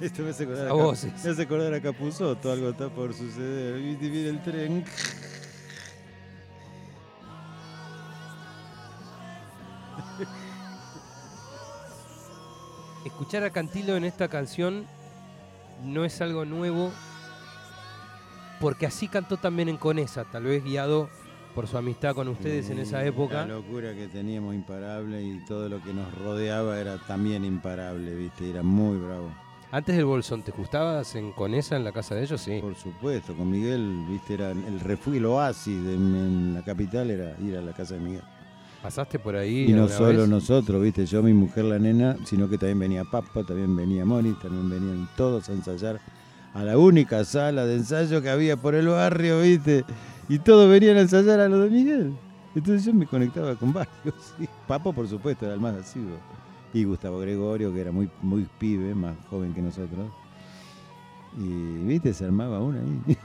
Esto 0.00 0.22
me 0.22 0.30
hace 0.30 0.44
acordar 0.44 0.68
A 0.68 0.72
voces. 0.72 1.24
me 1.24 1.30
hace 1.30 1.42
acordar 1.42 1.74
a 1.74 1.80
Capuzotto, 1.82 2.50
algo 2.50 2.70
está 2.70 2.88
por 2.88 3.12
suceder. 3.12 3.78
Viste, 3.80 4.08
viene 4.08 4.28
el 4.30 4.42
tren. 4.42 4.84
Escuchar 13.04 13.44
a 13.44 13.50
Cantilo 13.50 13.96
en 13.96 14.04
esta 14.04 14.28
canción 14.28 14.86
no 15.84 16.04
es 16.04 16.20
algo 16.20 16.44
nuevo, 16.44 16.92
porque 18.60 18.86
así 18.86 19.08
cantó 19.08 19.38
también 19.38 19.68
en 19.68 19.78
Conesa, 19.78 20.24
tal 20.24 20.44
vez 20.44 20.62
guiado 20.62 21.08
por 21.54 21.66
su 21.66 21.76
amistad 21.76 22.14
con 22.14 22.28
ustedes 22.28 22.70
en 22.70 22.78
esa 22.78 23.04
época. 23.04 23.46
La 23.46 23.54
locura 23.54 23.94
que 23.94 24.06
teníamos 24.06 24.54
imparable 24.54 25.22
y 25.22 25.44
todo 25.46 25.68
lo 25.68 25.82
que 25.82 25.92
nos 25.92 26.14
rodeaba 26.18 26.78
era 26.78 26.98
también 26.98 27.44
imparable, 27.44 28.14
viste, 28.14 28.50
era 28.50 28.62
muy 28.62 28.98
bravo. 28.98 29.30
Antes 29.72 29.96
del 29.96 30.04
Bolsón, 30.04 30.42
¿te 30.42 30.50
gustabas 30.50 31.14
en 31.14 31.32
Conesa, 31.32 31.76
en 31.76 31.84
la 31.84 31.92
casa 31.92 32.16
de 32.16 32.24
ellos? 32.24 32.40
Sí. 32.40 32.58
Por 32.60 32.74
supuesto, 32.74 33.34
con 33.34 33.50
Miguel, 33.50 34.04
viste, 34.08 34.34
era 34.34 34.50
el 34.50 34.80
refugio, 34.80 35.20
el 35.20 35.26
oasis 35.26 35.82
de, 35.84 35.94
en 35.94 36.54
la 36.54 36.62
capital 36.62 37.10
era 37.10 37.36
ir 37.40 37.56
a 37.56 37.62
la 37.62 37.72
casa 37.72 37.94
de 37.94 38.00
Miguel. 38.00 38.22
¿Pasaste 38.82 39.18
por 39.18 39.36
ahí? 39.36 39.66
Y 39.68 39.72
no 39.72 39.88
solo 39.88 40.20
vez? 40.20 40.28
nosotros, 40.28 40.82
viste, 40.82 41.06
yo, 41.06 41.22
mi 41.22 41.34
mujer, 41.34 41.66
la 41.66 41.78
nena, 41.78 42.16
sino 42.24 42.48
que 42.48 42.58
también 42.58 42.78
venía 42.80 43.04
Papa, 43.04 43.44
también 43.44 43.76
venía 43.76 44.04
Moni, 44.04 44.32
también 44.34 44.68
venían 44.70 45.08
todos 45.16 45.48
a 45.48 45.52
ensayar 45.52 46.00
a 46.54 46.62
la 46.64 46.78
única 46.78 47.24
sala 47.24 47.64
de 47.64 47.76
ensayo 47.76 48.22
que 48.22 48.30
había 48.30 48.56
por 48.56 48.74
el 48.74 48.88
barrio, 48.88 49.40
viste, 49.40 49.84
y 50.28 50.38
todos 50.38 50.68
venían 50.70 50.96
a 50.96 51.00
ensayar 51.00 51.40
a 51.40 51.48
lo 51.48 51.60
de 51.60 51.70
Miguel. 51.70 52.12
Entonces 52.54 52.84
yo 52.84 52.92
me 52.92 53.06
conectaba 53.06 53.54
con 53.54 53.72
varios. 53.72 53.94
sí. 54.38 54.48
Papo, 54.66 54.92
por 54.92 55.06
supuesto, 55.08 55.44
era 55.46 55.54
el 55.54 55.60
más 55.60 55.74
asiduo. 55.76 56.16
Y 56.72 56.84
Gustavo 56.84 57.18
Gregorio, 57.20 57.72
que 57.72 57.80
era 57.80 57.92
muy, 57.92 58.08
muy 58.22 58.46
pibe, 58.58 58.94
más 58.94 59.14
joven 59.28 59.52
que 59.54 59.62
nosotros. 59.62 60.10
Y, 61.38 61.84
viste, 61.86 62.12
se 62.12 62.24
armaba 62.24 62.60
una 62.60 62.80
ahí. 62.80 63.16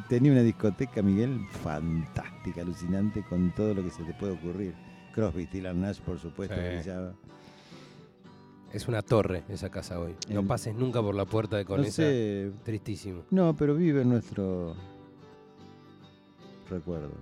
Tenía 0.08 0.32
una 0.32 0.42
discoteca, 0.42 1.02
Miguel, 1.02 1.40
fantástica, 1.62 2.62
alucinante, 2.62 3.22
con 3.28 3.50
todo 3.54 3.74
lo 3.74 3.82
que 3.82 3.90
se 3.90 4.02
te 4.04 4.12
puede 4.14 4.32
ocurrir. 4.32 4.74
Crosby, 5.14 5.46
Dylan 5.46 5.80
Nash, 5.80 6.00
por 6.00 6.18
supuesto, 6.18 6.54
Sí. 6.56 6.60
brillaba. 6.60 7.12
Es 8.74 8.88
una 8.88 9.02
torre 9.02 9.44
esa 9.48 9.70
casa 9.70 10.00
hoy. 10.00 10.16
No 10.28 10.44
pases 10.44 10.74
nunca 10.74 11.00
por 11.00 11.14
la 11.14 11.24
puerta 11.24 11.56
de 11.56 11.62
No 11.62 11.68
Conesa. 11.68 12.02
sé, 12.02 12.50
Tristísimo. 12.64 13.22
no, 13.30 13.54
pero 13.54 13.76
vive 13.76 14.02
en 14.02 14.08
nuestro 14.08 14.74
recuerdo. 16.68 17.12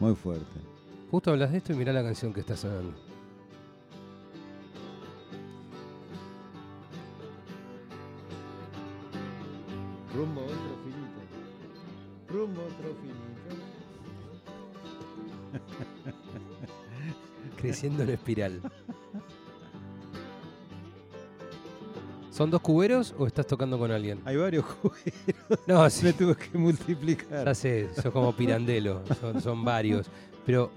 Muy 0.00 0.16
fuerte. 0.16 0.44
Justo 1.08 1.30
hablas 1.30 1.52
de 1.52 1.58
esto 1.58 1.72
y 1.72 1.76
mirá 1.76 1.92
la 1.92 2.02
canción 2.02 2.32
que 2.32 2.40
estás 2.40 2.58
sonando. 2.60 2.94
Rumbo 10.14 10.42
otro 10.42 10.76
finito. 10.84 11.20
Rumbo 12.28 12.60
otro 12.62 12.94
finito. 13.00 13.64
Creciendo 17.56 18.02
en 18.02 18.10
espiral. 18.10 18.60
¿Son 22.40 22.50
dos 22.50 22.62
cuberos 22.62 23.14
o 23.18 23.26
estás 23.26 23.46
tocando 23.46 23.78
con 23.78 23.90
alguien? 23.90 24.18
Hay 24.24 24.34
varios 24.38 24.64
juguetes. 24.82 25.34
No, 25.66 25.82
Me 25.84 25.90
sí. 25.90 26.10
tuve 26.14 26.34
que 26.36 26.56
multiplicar. 26.56 27.44
Ya 27.44 27.54
sé, 27.54 27.90
sos 27.94 28.10
como 28.10 28.34
pirandelo. 28.34 29.02
Son, 29.20 29.42
son 29.42 29.62
varios. 29.62 30.06
Pero, 30.46 30.70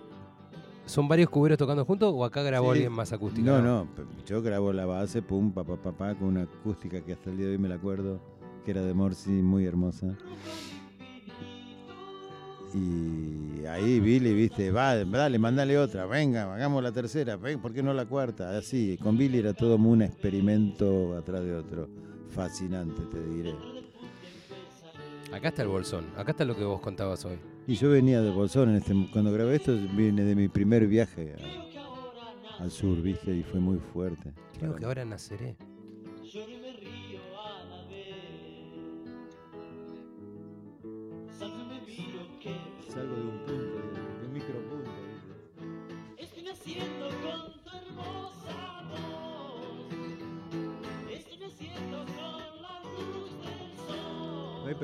¿son 0.85 1.07
varios 1.07 1.29
cuberos 1.29 1.57
tocando 1.57 1.85
juntos 1.85 2.11
o 2.13 2.25
acá 2.25 2.43
grabó 2.43 2.73
Sí. 2.73 2.79
alguien 2.79 2.91
más 2.91 3.13
acústico? 3.13 3.47
No, 3.47 3.61
no, 3.61 3.87
yo 4.25 4.41
grabo 4.41 4.73
la 4.73 4.85
base, 4.85 5.21
pum, 5.21 5.53
pa, 5.53 5.63
pa, 5.63 5.77
pa, 5.77 5.93
pa, 5.93 6.15
con 6.15 6.27
una 6.27 6.41
acústica 6.41 6.99
que 6.99 7.13
hasta 7.13 7.29
el 7.29 7.37
día 7.37 7.45
de 7.45 7.53
hoy 7.53 7.57
me 7.57 7.69
la 7.69 7.75
acuerdo, 7.75 8.19
que 8.65 8.71
era 8.71 8.81
de 8.81 8.93
Morsi, 8.93 9.29
muy 9.31 9.65
hermosa. 9.65 10.17
Y 12.73 13.65
ahí 13.67 13.99
Billy, 13.99 14.33
viste, 14.33 14.71
va, 14.71 14.95
dale, 15.05 15.37
mandale 15.37 15.77
otra, 15.77 16.05
venga, 16.07 16.53
hagamos 16.53 16.81
la 16.81 16.91
tercera, 16.91 17.35
ven, 17.37 17.59
¿por 17.61 17.71
qué 17.73 17.83
no 17.83 17.93
la 17.93 18.05
cuarta? 18.05 18.57
Así, 18.57 18.97
con 19.01 19.17
Billy 19.17 19.37
era 19.39 19.53
todo 19.53 19.75
un 19.75 20.01
experimento 20.01 21.15
atrás 21.15 21.43
de 21.43 21.53
otro. 21.55 21.87
Fascinante, 22.29 23.01
te 23.11 23.23
diré. 23.29 23.53
Acá 25.31 25.49
está 25.49 25.61
el 25.61 25.67
bolsón. 25.67 26.05
Acá 26.17 26.31
está 26.31 26.45
lo 26.45 26.55
que 26.55 26.63
vos 26.63 26.79
contabas 26.81 27.23
hoy. 27.25 27.37
Y 27.67 27.75
yo 27.75 27.89
venía 27.89 28.21
de 28.21 28.29
Bolsón, 28.29 28.69
en 28.69 28.75
este, 28.75 28.93
cuando 29.13 29.31
grabé 29.31 29.55
esto, 29.55 29.73
vine 29.95 30.23
de 30.23 30.35
mi 30.35 30.49
primer 30.49 30.85
viaje 30.85 31.33
a- 32.59 32.63
al 32.63 32.69
sur, 32.71 33.01
viste, 33.01 33.33
y 33.35 33.41
fue 33.43 33.59
muy 33.59 33.77
fuerte. 33.93 34.33
Creo 34.59 34.75
que 34.75 34.83
ahora 34.85 35.05
naceré. 35.05 35.55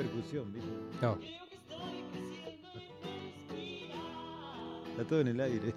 Percusión, 0.02 0.52
¿viste? 0.52 0.70
No. 1.02 1.18
Está 4.90 5.04
todo 5.04 5.20
en 5.20 5.28
el 5.28 5.40
aire. 5.40 5.74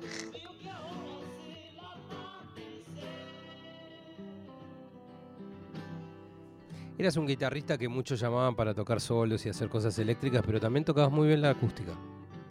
Eras 6.98 7.18
un 7.18 7.26
guitarrista 7.26 7.78
que 7.78 7.88
muchos 7.90 8.20
llamaban 8.20 8.56
para 8.56 8.74
tocar 8.74 9.02
solos 9.02 9.46
y 9.46 9.50
hacer 9.50 9.68
cosas 9.68 9.98
eléctricas, 10.00 10.44
pero 10.46 10.60
también 10.60 10.86
tocabas 10.86 11.12
muy 11.12 11.28
bien 11.28 11.42
la 11.42 11.50
acústica. 11.50 11.92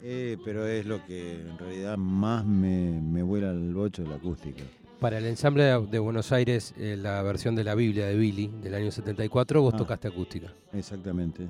Eh, 0.02 0.36
pero 0.44 0.66
es 0.66 0.84
lo 0.84 1.04
que 1.06 1.40
en 1.42 1.56
realidad 1.58 1.96
más 1.96 2.44
me, 2.44 3.00
me 3.00 3.22
vuela 3.22 3.50
el 3.52 3.72
bocho 3.72 4.02
la 4.04 4.16
acústica. 4.16 4.64
Para 4.98 5.18
el 5.18 5.26
ensamble 5.26 5.62
de 5.64 5.86
de 5.86 5.98
Buenos 6.00 6.32
Aires, 6.32 6.74
eh, 6.76 6.96
la 6.98 7.22
versión 7.22 7.54
de 7.54 7.64
la 7.64 7.74
Biblia 7.76 8.06
de 8.06 8.16
Billy 8.16 8.48
del 8.62 8.74
año 8.74 8.90
74, 8.90 9.62
vos 9.62 9.74
Ah. 9.74 9.76
tocaste 9.76 10.08
acústica. 10.08 10.52
Exactamente. 10.72 11.48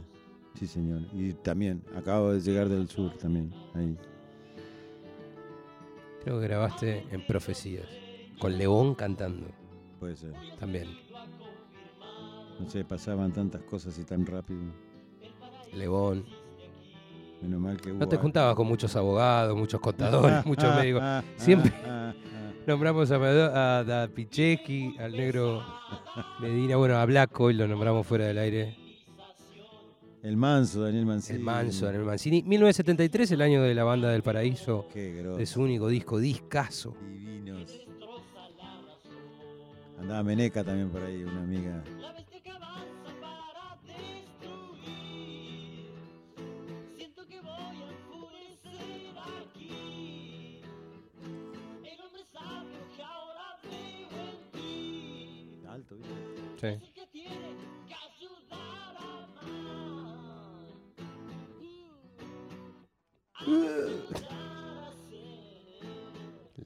Sí, 0.54 0.66
señor. 0.66 1.02
Y 1.12 1.32
también, 1.34 1.82
acabo 1.96 2.32
de 2.32 2.40
llegar 2.40 2.68
del 2.68 2.88
sur 2.88 3.12
también. 3.16 3.52
Ahí. 3.74 3.96
Creo 6.22 6.38
que 6.40 6.46
grabaste 6.46 7.06
en 7.10 7.26
Profecías, 7.26 7.86
con 8.38 8.56
León 8.56 8.94
cantando 8.94 9.46
Puede 9.98 10.16
ser. 10.16 10.32
también. 10.58 10.88
No 12.60 12.68
sé, 12.70 12.84
pasaban 12.84 13.32
tantas 13.32 13.62
cosas 13.62 13.98
y 13.98 14.04
tan 14.04 14.24
rápido. 14.24 14.60
León. 15.74 16.24
Menos 17.40 17.60
mal 17.60 17.80
que 17.80 17.90
hubo. 17.90 17.98
No 17.98 18.08
te 18.08 18.16
a- 18.16 18.20
juntabas 18.20 18.54
con 18.54 18.68
muchos 18.68 18.94
abogados, 18.94 19.56
muchos 19.56 19.80
contadores, 19.80 20.46
muchos 20.46 20.70
Ah, 20.70 20.76
médicos. 20.80 21.02
ah, 21.02 21.24
Siempre- 21.36 21.72
ah, 21.84 22.12
ah, 22.14 22.52
Nombramos 22.68 23.10
a, 23.10 24.02
a 24.04 24.08
Pichecki, 24.08 24.96
al 24.98 25.10
negro 25.10 25.64
Medina, 26.40 26.76
bueno, 26.76 26.96
a 26.98 27.04
Blanco, 27.04 27.50
y 27.50 27.54
lo 27.54 27.66
nombramos 27.66 28.06
fuera 28.06 28.26
del 28.26 28.38
aire. 28.38 28.76
El 30.22 30.36
manso, 30.36 30.82
Daniel 30.82 31.04
Mancini. 31.04 31.38
El 31.38 31.44
Manso, 31.44 31.86
Daniel 31.86 32.04
Mancini. 32.04 32.42
1973, 32.44 33.32
el 33.32 33.42
año 33.42 33.62
de 33.62 33.74
la 33.74 33.82
banda 33.82 34.08
del 34.10 34.22
Paraíso, 34.22 34.86
Qué 34.92 35.14
de 35.14 35.46
su 35.46 35.60
único 35.60 35.88
disco, 35.88 36.18
discaso. 36.18 36.94
Divinos. 37.08 37.72
Andaba 39.98 40.22
Meneca 40.22 40.62
también 40.62 40.90
por 40.90 41.02
ahí, 41.02 41.24
una 41.24 41.42
amiga. 41.42 41.82
La 42.00 42.12
bestia 42.12 42.40
que 42.40 42.52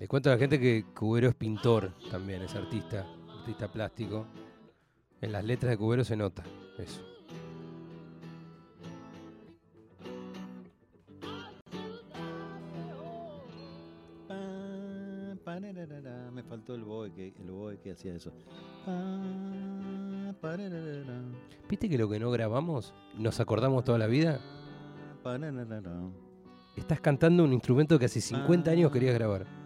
Le 0.06 0.08
cuento 0.08 0.30
a 0.30 0.34
la 0.34 0.38
gente 0.38 0.60
que 0.60 0.84
Cubero 0.94 1.28
es 1.30 1.34
pintor 1.34 1.92
también, 2.12 2.40
es 2.40 2.54
artista, 2.54 3.04
artista 3.40 3.66
plástico. 3.66 4.24
En 5.20 5.32
las 5.32 5.44
letras 5.44 5.70
de 5.70 5.76
Cubero 5.76 6.04
se 6.04 6.16
nota 6.16 6.44
eso. 6.78 7.02
Me 16.32 16.42
faltó 16.44 16.76
el 16.76 16.84
boe 16.84 17.12
que, 17.12 17.34
el 17.40 17.78
que 17.80 17.90
hacía 17.90 18.14
eso. 18.14 18.30
¿Viste 21.68 21.88
que 21.88 21.98
lo 21.98 22.08
que 22.08 22.20
no 22.20 22.30
grabamos 22.30 22.94
nos 23.18 23.40
acordamos 23.40 23.82
toda 23.82 23.98
la 23.98 24.06
vida? 24.06 24.38
Estás 26.76 27.00
cantando 27.00 27.42
un 27.42 27.52
instrumento 27.52 27.98
que 27.98 28.04
hace 28.04 28.20
50 28.20 28.70
años 28.70 28.92
querías 28.92 29.12
grabar. 29.12 29.65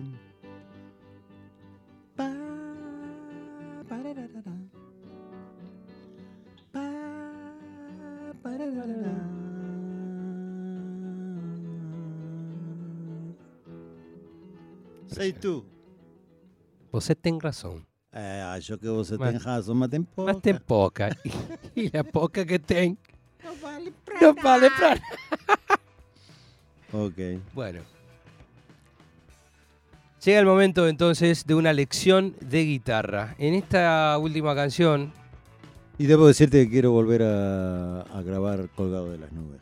Vos 17.07 17.17
tenés 17.21 17.41
razón. 17.43 17.85
Eh, 18.13 18.41
acho 18.55 18.77
que 18.77 18.87
você 18.89 19.17
Mas- 19.17 19.31
tem 19.31 19.39
razão, 19.41 19.73
mas 19.75 19.89
tem 19.89 20.03
pouca. 20.03 20.33
Mas 20.33 20.41
tem 20.41 20.55
poca. 20.57 21.17
Y 21.75 21.89
la 21.91 22.03
poca 22.03 22.45
que 22.45 22.59
ten. 22.59 22.97
No 23.43 23.55
vale 24.35 24.69
pra 24.69 24.95
nada. 24.95 25.01
Ok. 26.93 27.39
Bueno. 27.53 27.81
Llega 30.23 30.39
el 30.39 30.45
momento 30.45 30.87
entonces 30.87 31.45
de 31.47 31.55
una 31.55 31.73
lección 31.73 32.35
de 32.41 32.63
guitarra. 32.65 33.33
En 33.39 33.53
esta 33.55 34.17
última 34.19 34.53
canción, 34.53 35.11
Y 35.97 36.05
debo 36.05 36.27
decirte 36.27 36.63
que 36.65 36.69
quiero 36.69 36.91
volver 36.91 37.23
a, 37.23 38.01
a 38.01 38.21
grabar 38.21 38.69
Colgado 38.75 39.11
de 39.11 39.17
las 39.19 39.31
Nubes. 39.31 39.61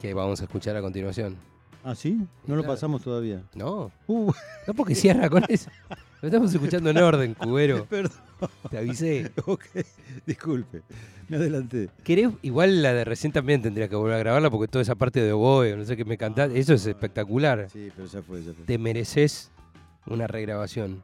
que 0.00 0.14
vamos 0.14 0.40
a 0.40 0.44
escuchar 0.44 0.76
a 0.76 0.80
continuación. 0.80 1.36
¿Ah, 1.82 1.94
sí? 1.94 2.18
No 2.46 2.56
lo 2.56 2.64
pasamos 2.64 3.02
todavía. 3.02 3.42
No, 3.54 3.90
Uh, 4.06 4.32
no 4.66 4.74
porque 4.74 4.94
cierra 4.94 5.28
con 5.28 5.44
eso. 5.48 5.70
Lo 6.24 6.28
estamos 6.28 6.54
escuchando 6.54 6.88
en 6.88 6.96
orden, 6.96 7.34
cubero. 7.34 7.84
Perdón. 7.90 8.16
Te 8.70 8.78
avisé. 8.78 9.30
Ok, 9.44 9.62
disculpe. 10.24 10.80
Me 11.28 11.36
adelanté. 11.36 11.90
¿Querés? 12.02 12.30
Igual 12.40 12.82
la 12.82 12.94
de 12.94 13.04
recién 13.04 13.30
también 13.30 13.60
tendría 13.60 13.88
que 13.88 13.94
volver 13.94 14.14
a 14.14 14.18
grabarla 14.20 14.48
porque 14.48 14.66
toda 14.66 14.80
esa 14.80 14.94
parte 14.94 15.20
de 15.20 15.34
oboe, 15.34 15.76
no 15.76 15.84
sé 15.84 15.98
qué 15.98 16.06
me 16.06 16.16
cantaste, 16.16 16.56
ah, 16.56 16.58
eso 16.58 16.72
es 16.72 16.86
ah, 16.86 16.90
espectacular. 16.90 17.68
Sí, 17.70 17.90
pero 17.94 18.08
ya 18.08 18.22
fue, 18.22 18.42
ya 18.42 18.54
fue. 18.54 18.64
Te 18.64 18.78
mereces 18.78 19.50
una 20.06 20.26
regrabación. 20.26 21.02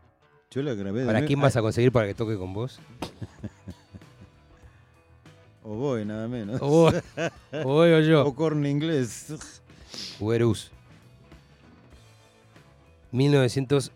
Yo 0.50 0.62
la 0.62 0.72
grabé. 0.72 1.04
¿Para 1.04 1.26
quién 1.26 1.38
vas 1.38 1.54
ah. 1.54 1.58
a 1.58 1.62
conseguir 1.62 1.92
para 1.92 2.06
que 2.06 2.14
toque 2.14 2.38
con 2.38 2.54
vos? 2.54 2.80
Oboe, 5.62 6.06
nada 6.06 6.28
menos. 6.28 6.62
Oboe, 6.62 7.02
oboe 7.62 7.94
o 7.94 8.00
yo. 8.00 8.24
O 8.24 8.34
corno 8.34 8.66
inglés. 8.66 9.60
Uberus. 10.18 10.72
1900 13.12 13.92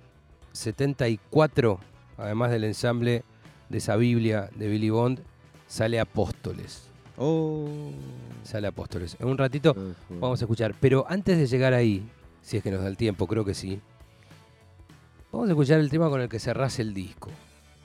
74, 0.54 1.78
además 2.16 2.50
del 2.50 2.64
ensamble 2.64 3.24
de 3.68 3.78
esa 3.78 3.96
Biblia 3.96 4.48
de 4.54 4.68
Billy 4.68 4.88
Bond, 4.88 5.20
sale 5.66 6.00
Apóstoles. 6.00 6.88
Oh. 7.18 7.68
Sale 8.44 8.68
Apóstoles. 8.68 9.16
En 9.20 9.28
un 9.28 9.38
ratito 9.38 9.74
vamos 10.08 10.40
a 10.40 10.44
escuchar. 10.44 10.74
Pero 10.80 11.04
antes 11.08 11.36
de 11.38 11.46
llegar 11.46 11.74
ahí, 11.74 12.08
si 12.40 12.56
es 12.56 12.62
que 12.62 12.70
nos 12.70 12.82
da 12.82 12.88
el 12.88 12.96
tiempo, 12.96 13.26
creo 13.26 13.44
que 13.44 13.54
sí, 13.54 13.80
vamos 15.32 15.48
a 15.48 15.52
escuchar 15.52 15.80
el 15.80 15.90
tema 15.90 16.08
con 16.08 16.20
el 16.20 16.28
que 16.28 16.38
cerrás 16.38 16.78
el 16.78 16.94
disco. 16.94 17.30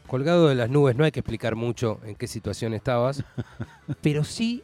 Colgado 0.08 0.48
de 0.48 0.56
las 0.56 0.70
nubes, 0.70 0.96
no 0.96 1.04
hay 1.04 1.12
que 1.12 1.20
explicar 1.20 1.56
mucho 1.56 2.00
en 2.04 2.16
qué 2.16 2.28
situación 2.28 2.74
estabas, 2.74 3.24
pero 4.02 4.24
sí 4.24 4.64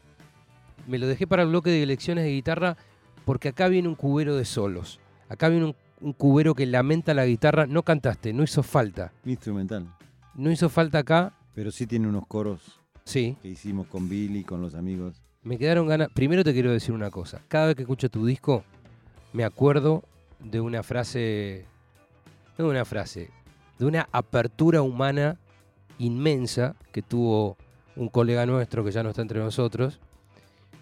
me 0.87 0.97
lo 0.97 1.07
dejé 1.07 1.27
para 1.27 1.43
el 1.43 1.49
bloque 1.49 1.69
de 1.69 1.85
lecciones 1.85 2.23
de 2.23 2.31
guitarra 2.31 2.77
porque 3.25 3.49
acá 3.49 3.67
viene 3.67 3.87
un 3.87 3.95
cubero 3.95 4.35
de 4.35 4.45
solos. 4.45 4.99
Acá 5.29 5.49
viene 5.49 5.65
un 5.65 5.75
un 6.01 6.13
cubero 6.13 6.53
que 6.55 6.65
lamenta 6.65 7.13
la 7.13 7.25
guitarra. 7.25 7.65
No 7.67 7.83
cantaste, 7.83 8.33
no 8.33 8.43
hizo 8.43 8.63
falta. 8.63 9.11
Instrumental. 9.25 9.87
No 10.35 10.51
hizo 10.51 10.69
falta 10.69 10.99
acá. 10.99 11.33
Pero 11.53 11.71
sí 11.71 11.87
tiene 11.87 12.07
unos 12.07 12.27
coros 12.27 12.81
Sí, 13.05 13.37
que 13.41 13.49
hicimos 13.49 13.87
con 13.87 14.09
Billy, 14.09 14.43
con 14.43 14.61
los 14.61 14.73
amigos. 14.75 15.21
me 15.43 15.57
quedaron 15.57 15.87
ganas. 15.87 16.09
Primero 16.13 16.43
te 16.43 16.53
quiero 16.53 16.71
decir 16.71 16.93
una 16.93 17.11
cosa. 17.11 17.39
Cada 17.47 17.67
vez 17.67 17.75
que 17.75 17.83
escucho 17.83 18.09
tu 18.09 18.25
disco, 18.25 18.63
me 19.31 19.43
acuerdo 19.43 20.03
de 20.39 20.59
una 20.59 20.81
frase. 20.83 21.65
No 22.57 22.65
de 22.65 22.71
una 22.71 22.85
frase, 22.85 23.29
de 23.77 23.85
una 23.85 24.07
apertura 24.11 24.81
humana 24.81 25.37
inmensa 25.99 26.75
que 26.91 27.01
tuvo 27.01 27.57
un 27.95 28.09
colega 28.09 28.45
nuestro 28.45 28.83
que 28.83 28.91
ya 28.91 29.03
no 29.03 29.09
está 29.09 29.21
entre 29.21 29.39
nosotros, 29.39 29.99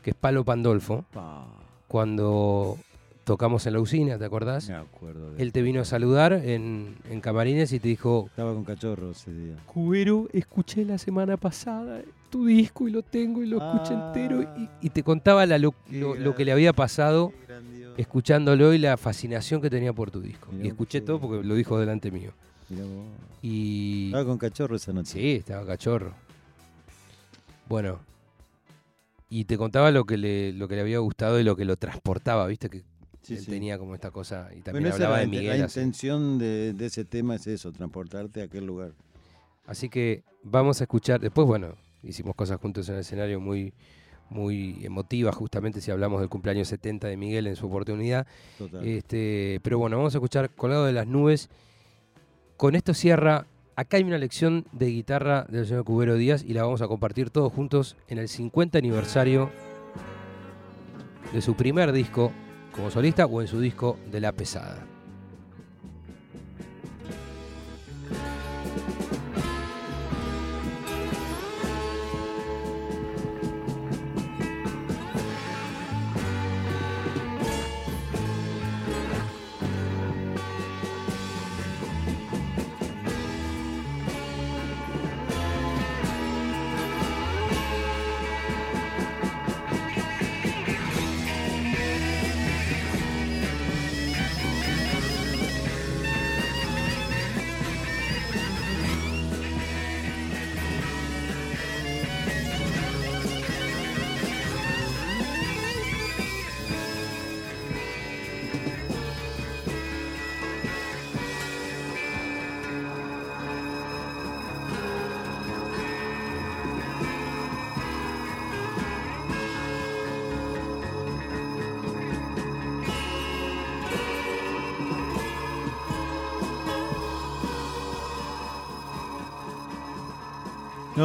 que 0.02 0.12
es 0.12 0.16
Palo 0.16 0.44
Pandolfo, 0.46 1.04
Pa, 1.12 1.46
cuando 1.88 2.78
tocamos 3.24 3.66
en 3.68 3.74
la 3.74 3.80
usina, 3.80 4.18
¿te 4.18 4.26
acordás? 4.26 4.68
me 4.70 4.76
acuerdo 4.76 5.32
de 5.34 5.42
Él 5.42 5.52
te 5.54 5.62
vino 5.62 5.82
a 5.82 5.86
saludar 5.86 6.34
en, 6.34 6.96
en 7.10 7.22
Camarines 7.22 7.72
y 7.74 7.80
te 7.80 7.88
dijo, 7.88 8.26
Estaba 8.30 8.54
con 8.54 8.64
cachorro 8.64 9.12
ese 9.12 9.32
día. 9.34 9.56
Cubero, 9.66 10.28
escuché 10.34 10.84
la 10.86 10.98
semana 10.98 11.38
pasada 11.38 12.02
tu 12.30 12.46
disco 12.48 12.88
y 12.88 12.92
lo 12.92 13.02
tengo 13.04 13.44
y 13.44 13.48
lo 13.48 13.58
escuché 13.58 13.94
Ah. 13.96 14.08
entero. 14.08 14.42
Y, 14.58 14.70
y 14.88 14.90
te 14.90 15.04
contaba 15.04 15.46
la 15.46 15.58
lo, 15.58 15.74
lo- 15.92 16.16
lo 16.16 16.36
que 16.36 16.44
le 16.46 16.52
había 16.52 16.74
pasado 16.74 17.32
escuchándolo 17.96 18.74
y 18.74 18.80
la 18.80 18.98
fascinación 18.98 19.62
que 19.62 19.70
tenía 19.70 19.94
por 19.94 20.10
tu 20.10 20.20
disco. 20.20 20.50
Mirá 20.52 20.66
y 20.66 20.68
escuché 20.70 21.00
todo 21.02 21.20
porque 21.20 21.46
lo 21.48 21.54
dijo 21.56 21.80
delante 21.80 22.10
mío. 22.12 22.32
Mirá 22.70 22.84
vos. 22.86 23.06
Y. 23.44 24.08
Estaba 24.08 24.26
con 24.26 24.38
cachorro 24.40 24.76
esa 24.76 24.92
noche. 24.94 25.12
Sí, 25.14 25.32
estaba 25.34 25.66
cachorro. 25.66 26.14
Bueno. 27.70 28.00
Y 29.30 29.46
te 29.46 29.58
contaba 29.58 29.90
lo 29.92 30.06
que 30.06 30.18
le, 30.18 30.54
lo 30.54 30.68
que 30.68 30.76
le 30.76 30.82
había 30.82 31.00
gustado 31.00 31.40
y 31.40 31.44
lo 31.44 31.56
que 31.56 31.66
lo 31.66 31.76
transportaba, 31.76 32.46
viste 32.48 32.70
que 32.70 32.84
Sí, 33.24 33.34
él 33.36 33.40
sí. 33.40 33.52
tenía 33.52 33.78
como 33.80 33.96
esta 33.96 34.12
cosa. 34.12 34.50
Y 34.56 34.62
también 34.62 34.84
Bueno, 34.84 34.96
hablaba 34.96 35.20
de 35.20 35.28
Miguel. 35.28 35.60
la 35.60 35.66
así. 35.66 35.80
intención 35.80 36.38
de, 36.38 36.74
de 36.74 36.86
ese 36.86 37.06
tema 37.06 37.36
es 37.36 37.48
eso, 37.48 37.72
transportarte 37.72 38.42
a 38.42 38.46
aquel 38.46 38.66
lugar. 38.66 38.92
Así 39.66 39.90
que 39.90 40.24
vamos 40.44 40.80
a 40.82 40.84
escuchar. 40.84 41.20
Después, 41.22 41.48
bueno, 41.48 41.76
hicimos 42.04 42.36
cosas 42.36 42.60
juntos 42.60 42.88
en 42.90 42.96
el 42.96 43.02
escenario 43.02 43.40
muy, 43.40 43.74
muy 44.30 44.86
emotivas, 44.86 45.34
justamente 45.36 45.80
si 45.80 45.90
hablamos 45.90 46.20
del 46.20 46.30
cumpleaños 46.30 46.68
70 46.68 47.08
de 47.08 47.16
Miguel 47.18 47.48
en 47.48 47.56
su 47.56 47.66
oportunidad. 47.68 48.28
Total. 48.58 48.86
Este, 48.86 49.60
pero 49.64 49.80
bueno, 49.80 49.96
vamos 49.98 50.14
a 50.16 50.18
escuchar 50.18 50.50
Colgado 50.50 50.86
de 50.86 50.92
las 50.94 51.08
Nubes. 51.08 51.50
Con 52.58 52.76
esto 52.76 52.94
cierra. 52.94 53.46
Acá 53.76 53.98
hay 53.98 54.04
una 54.04 54.20
lección 54.20 54.66
de 54.72 54.86
guitarra 54.88 55.46
del 55.50 55.66
señor 55.66 55.84
Cubero 55.84 56.14
Díaz 56.16 56.44
y 56.44 56.54
la 56.54 56.62
vamos 56.64 56.84
a 56.84 56.88
compartir 56.88 57.32
todos 57.32 57.52
juntos 57.52 57.96
en 58.08 58.20
el 58.20 58.28
50 58.28 58.78
aniversario 58.78 59.50
de 61.34 61.42
su 61.42 61.56
primer 61.56 61.92
disco 61.92 62.32
como 62.74 62.90
solista 62.92 63.26
o 63.26 63.42
en 63.42 63.48
su 63.48 63.60
disco 63.60 63.98
de 64.12 64.20
La 64.20 64.32
Pesada. 64.32 64.93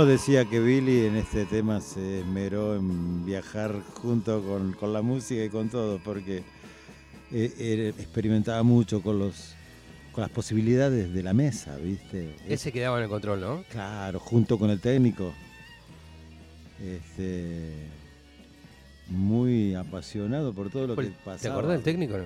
Decía 0.09 0.45
que 0.47 0.59
Billy 0.59 1.07
en 1.07 1.17
este 1.17 1.45
tema 1.45 1.81
se 1.81 2.21
esmeró 2.21 2.75
en 2.75 3.25
viajar 3.25 3.75
junto 3.95 4.43
con, 4.43 4.73
con 4.73 4.93
la 4.93 5.03
música 5.03 5.45
y 5.45 5.51
con 5.51 5.69
todo, 5.69 6.01
porque 6.03 6.43
eh, 7.31 7.93
experimentaba 7.99 8.63
mucho 8.63 9.03
con 9.03 9.19
los 9.19 9.55
con 10.13 10.23
las 10.23 10.31
posibilidades 10.31 11.13
de 11.13 11.23
la 11.23 11.33
mesa, 11.33 11.77
¿viste? 11.77 12.35
Él 12.49 12.59
se 12.59 12.73
quedaba 12.73 12.97
en 12.97 13.05
el 13.05 13.09
control, 13.09 13.41
¿no? 13.41 13.65
Claro, 13.71 14.19
junto 14.19 14.59
con 14.59 14.71
el 14.71 14.81
técnico. 14.81 15.33
Este, 16.83 17.87
muy 19.09 19.75
apasionado 19.75 20.53
por 20.53 20.71
todo 20.71 20.89
lo 20.89 20.97
que 20.97 21.13
pasaba. 21.25 21.39
¿Te 21.39 21.49
acordás 21.49 21.73
del 21.73 21.83
técnico 21.83 22.19
no? 22.19 22.25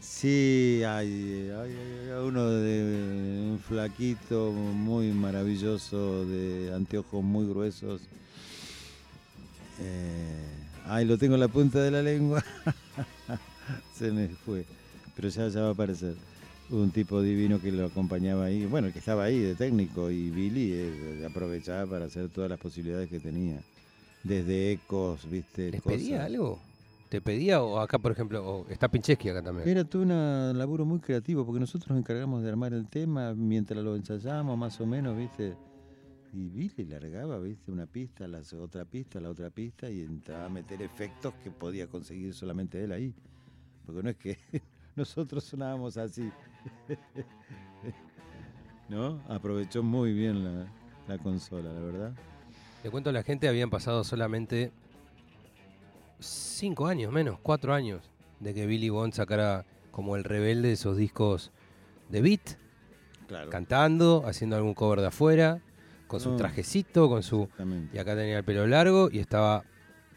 Sí, 0.00 0.82
hay, 0.86 1.50
hay- 1.50 2.10
hay 2.10 2.18
uno 2.24 2.48
de 2.48 3.50
un 3.52 3.58
flaquito 3.58 4.52
muy 4.52 5.08
maravilloso, 5.12 6.24
de 6.24 6.72
anteojos 6.74 7.22
muy 7.24 7.46
gruesos. 7.48 8.02
Eh, 9.80 10.46
ay, 10.86 11.04
lo 11.04 11.18
tengo 11.18 11.34
en 11.34 11.40
la 11.40 11.48
punta 11.48 11.80
de 11.82 11.90
la 11.90 12.02
lengua. 12.02 12.44
Se 13.98 14.10
me 14.12 14.28
fue, 14.28 14.64
pero 15.16 15.28
ya, 15.28 15.48
ya 15.48 15.60
va 15.62 15.68
a 15.68 15.72
aparecer. 15.72 16.14
un 16.70 16.90
tipo 16.90 17.20
divino 17.22 17.60
que 17.60 17.72
lo 17.72 17.86
acompañaba 17.86 18.44
ahí, 18.46 18.66
bueno, 18.66 18.92
que 18.92 18.98
estaba 18.98 19.24
ahí 19.24 19.38
de 19.40 19.54
técnico 19.54 20.10
y 20.10 20.30
Billy 20.30 20.70
eh, 20.74 21.26
aprovechaba 21.28 21.86
para 21.90 22.04
hacer 22.06 22.28
todas 22.28 22.50
las 22.50 22.60
posibilidades 22.60 23.08
que 23.08 23.18
tenía. 23.20 23.60
Desde 24.22 24.72
ecos, 24.72 25.28
viste, 25.30 25.70
¿Les 25.70 25.80
cosas. 25.82 25.98
pedía 25.98 26.24
algo? 26.24 26.60
¿Te 27.08 27.22
pedía 27.22 27.62
o 27.62 27.78
acá, 27.78 27.98
por 27.98 28.12
ejemplo, 28.12 28.46
o 28.46 28.68
está 28.68 28.90
Pincheski 28.90 29.30
acá 29.30 29.42
también? 29.42 29.66
Era 29.66 29.84
todo 29.84 30.02
un 30.02 30.58
laburo 30.58 30.84
muy 30.84 31.00
creativo, 31.00 31.46
porque 31.46 31.60
nosotros 31.60 31.88
nos 31.88 32.00
encargamos 32.00 32.42
de 32.42 32.50
armar 32.50 32.74
el 32.74 32.86
tema 32.86 33.32
mientras 33.34 33.82
lo 33.82 33.96
ensayamos, 33.96 34.58
más 34.58 34.78
o 34.80 34.86
menos, 34.86 35.16
¿viste? 35.16 35.56
Y 36.34 36.50
Billy 36.50 36.84
largaba, 36.84 37.38
¿viste? 37.38 37.72
Una 37.72 37.86
pista, 37.86 38.28
la 38.28 38.42
otra 38.60 38.84
pista, 38.84 39.20
la 39.20 39.30
otra 39.30 39.48
pista, 39.48 39.88
y 39.88 40.02
entraba 40.02 40.44
a 40.44 40.48
meter 40.50 40.82
efectos 40.82 41.32
que 41.42 41.50
podía 41.50 41.86
conseguir 41.86 42.34
solamente 42.34 42.84
él 42.84 42.92
ahí. 42.92 43.14
Porque 43.86 44.02
no 44.02 44.10
es 44.10 44.16
que 44.16 44.38
nosotros 44.96 45.44
sonábamos 45.44 45.96
así. 45.96 46.30
¿No? 48.90 49.22
Aprovechó 49.28 49.82
muy 49.82 50.12
bien 50.12 50.44
la, 50.44 50.66
la 51.08 51.16
consola, 51.16 51.72
la 51.72 51.80
verdad. 51.80 52.12
Le 52.84 52.90
cuento 52.90 53.08
a 53.08 53.14
la 53.14 53.22
gente, 53.22 53.48
habían 53.48 53.70
pasado 53.70 54.04
solamente 54.04 54.72
cinco 56.20 56.86
años, 56.86 57.12
menos, 57.12 57.38
cuatro 57.42 57.74
años, 57.74 58.10
de 58.40 58.54
que 58.54 58.66
Billy 58.66 58.88
Bond 58.88 59.12
sacara 59.14 59.64
como 59.90 60.16
el 60.16 60.24
rebelde 60.24 60.72
esos 60.72 60.96
discos 60.96 61.50
de 62.08 62.20
beat, 62.22 62.40
Claro. 63.26 63.50
cantando, 63.50 64.24
haciendo 64.26 64.56
algún 64.56 64.74
cover 64.74 65.00
de 65.00 65.08
afuera, 65.08 65.60
con 66.06 66.20
su 66.20 66.30
No. 66.30 66.36
trajecito, 66.36 67.08
con 67.08 67.22
su... 67.22 67.48
Y 67.92 67.98
acá 67.98 68.16
tenía 68.16 68.38
el 68.38 68.44
pelo 68.44 68.66
largo 68.66 69.10
y 69.12 69.18
estaba 69.18 69.64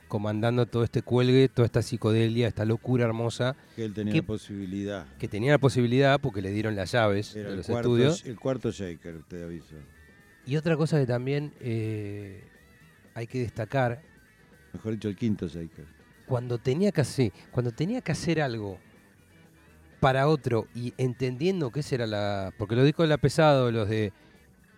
comandando 0.07 0.65
todo 0.65 0.83
este 0.83 1.01
cuelgue, 1.01 1.49
toda 1.49 1.65
esta 1.65 1.81
psicodelia, 1.81 2.47
esta 2.47 2.63
locura 2.65 3.05
hermosa, 3.05 3.55
Que 3.75 3.85
él 3.85 3.93
tenía 3.93 4.13
¿Qué- 4.13 4.19
la 4.21 4.25
posibilidad. 4.27 5.05
que 5.17 5.27
tenía 5.27 5.51
la 5.53 5.57
posibilidad, 5.57 6.19
porque 6.21 6.41
le 6.41 6.51
dieron 6.51 6.75
las 6.75 6.91
llaves 6.91 7.35
Era 7.35 7.45
de 7.45 7.51
el 7.51 7.57
los 7.57 7.67
cuarto, 7.67 7.87
estudios. 7.97 8.25
el 8.25 8.39
cuarto 8.39 8.71
shaker, 8.71 9.23
te 9.23 9.43
aviso. 9.43 9.75
Y 10.45 10.55
otra 10.57 10.75
cosa 10.77 10.97
que 10.99 11.05
también 11.05 11.53
eh, 11.59 12.43
hay 13.13 13.27
que 13.27 13.39
destacar, 13.39 14.01
Mejor 14.73 14.93
dicho, 14.93 15.09
el 15.09 15.15
quinto 15.15 15.47
shaker. 15.47 15.85
cuando 16.25 16.57
tenía 16.57 16.91
que 16.91 17.01
hacer, 17.01 17.31
cuando 17.51 17.71
tenía 17.71 18.01
que 18.01 18.11
hacer 18.11 18.41
algo 18.41 18.79
para 19.99 20.27
otro 20.27 20.67
y 20.73 20.93
entendiendo 20.97 21.71
que 21.71 21.81
esa 21.81 21.95
era 21.95 22.07
la. 22.07 22.53
Porque 22.57 22.75
los 22.75 22.85
discos 22.85 23.03
de 23.03 23.09
la 23.09 23.17
pesado, 23.17 23.71
los 23.71 23.87
de 23.87 24.11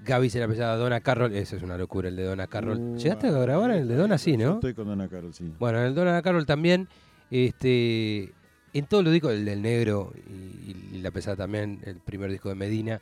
Gaby 0.06 0.32
era 0.34 0.48
pesada, 0.48 0.76
Donna 0.76 1.00
Carroll, 1.00 1.34
eso 1.34 1.56
es 1.56 1.64
una 1.64 1.78
locura, 1.78 2.10
el 2.10 2.16
de 2.16 2.24
Donna 2.24 2.48
Carroll. 2.48 2.78
Uh, 2.78 2.98
¿Llegaste 2.98 3.28
a 3.28 3.32
grabar 3.32 3.72
el 3.72 3.88
de 3.88 3.96
Donna? 3.96 4.18
Sí, 4.18 4.36
Yo 4.38 4.50
¿no? 4.50 4.54
Estoy 4.56 4.74
con 4.74 4.88
Donna 4.88 5.08
Carol, 5.08 5.34
sí. 5.34 5.54
Bueno, 5.60 5.80
en 5.80 5.86
el 5.86 5.96
Donna 5.96 6.22
Carroll 6.22 6.46
también, 6.46 6.90
este, 7.32 8.34
en 8.74 8.86
todos 8.88 9.04
los 9.04 9.14
discos, 9.14 9.32
el 9.32 9.46
del 9.46 9.62
negro 9.62 10.12
y, 10.28 10.96
y 10.96 11.02
la 11.02 11.12
pesada 11.12 11.38
también, 11.38 11.80
el 11.86 11.98
primer 11.98 12.30
disco 12.32 12.50
de 12.50 12.56
Medina. 12.56 13.02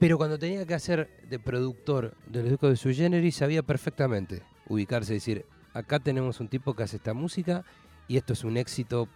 Pero 0.00 0.16
cuando 0.16 0.38
tenía 0.38 0.66
que 0.66 0.74
hacer 0.74 1.08
de 1.28 1.38
productor 1.38 2.14
de 2.26 2.40
los 2.40 2.50
discos 2.50 2.70
de 2.70 2.76
su 2.76 2.92
generis, 2.92 3.36
sabía 3.36 3.62
perfectamente 3.62 4.42
ubicarse 4.70 5.12
y 5.12 5.16
decir, 5.16 5.44
acá 5.74 5.98
tenemos 5.98 6.40
un 6.40 6.48
tipo 6.48 6.74
que 6.74 6.84
hace 6.84 6.96
esta 6.96 7.12
música 7.12 7.64
y 8.08 8.16
esto 8.16 8.32
es 8.32 8.44
un 8.44 8.56
éxito 8.56 9.08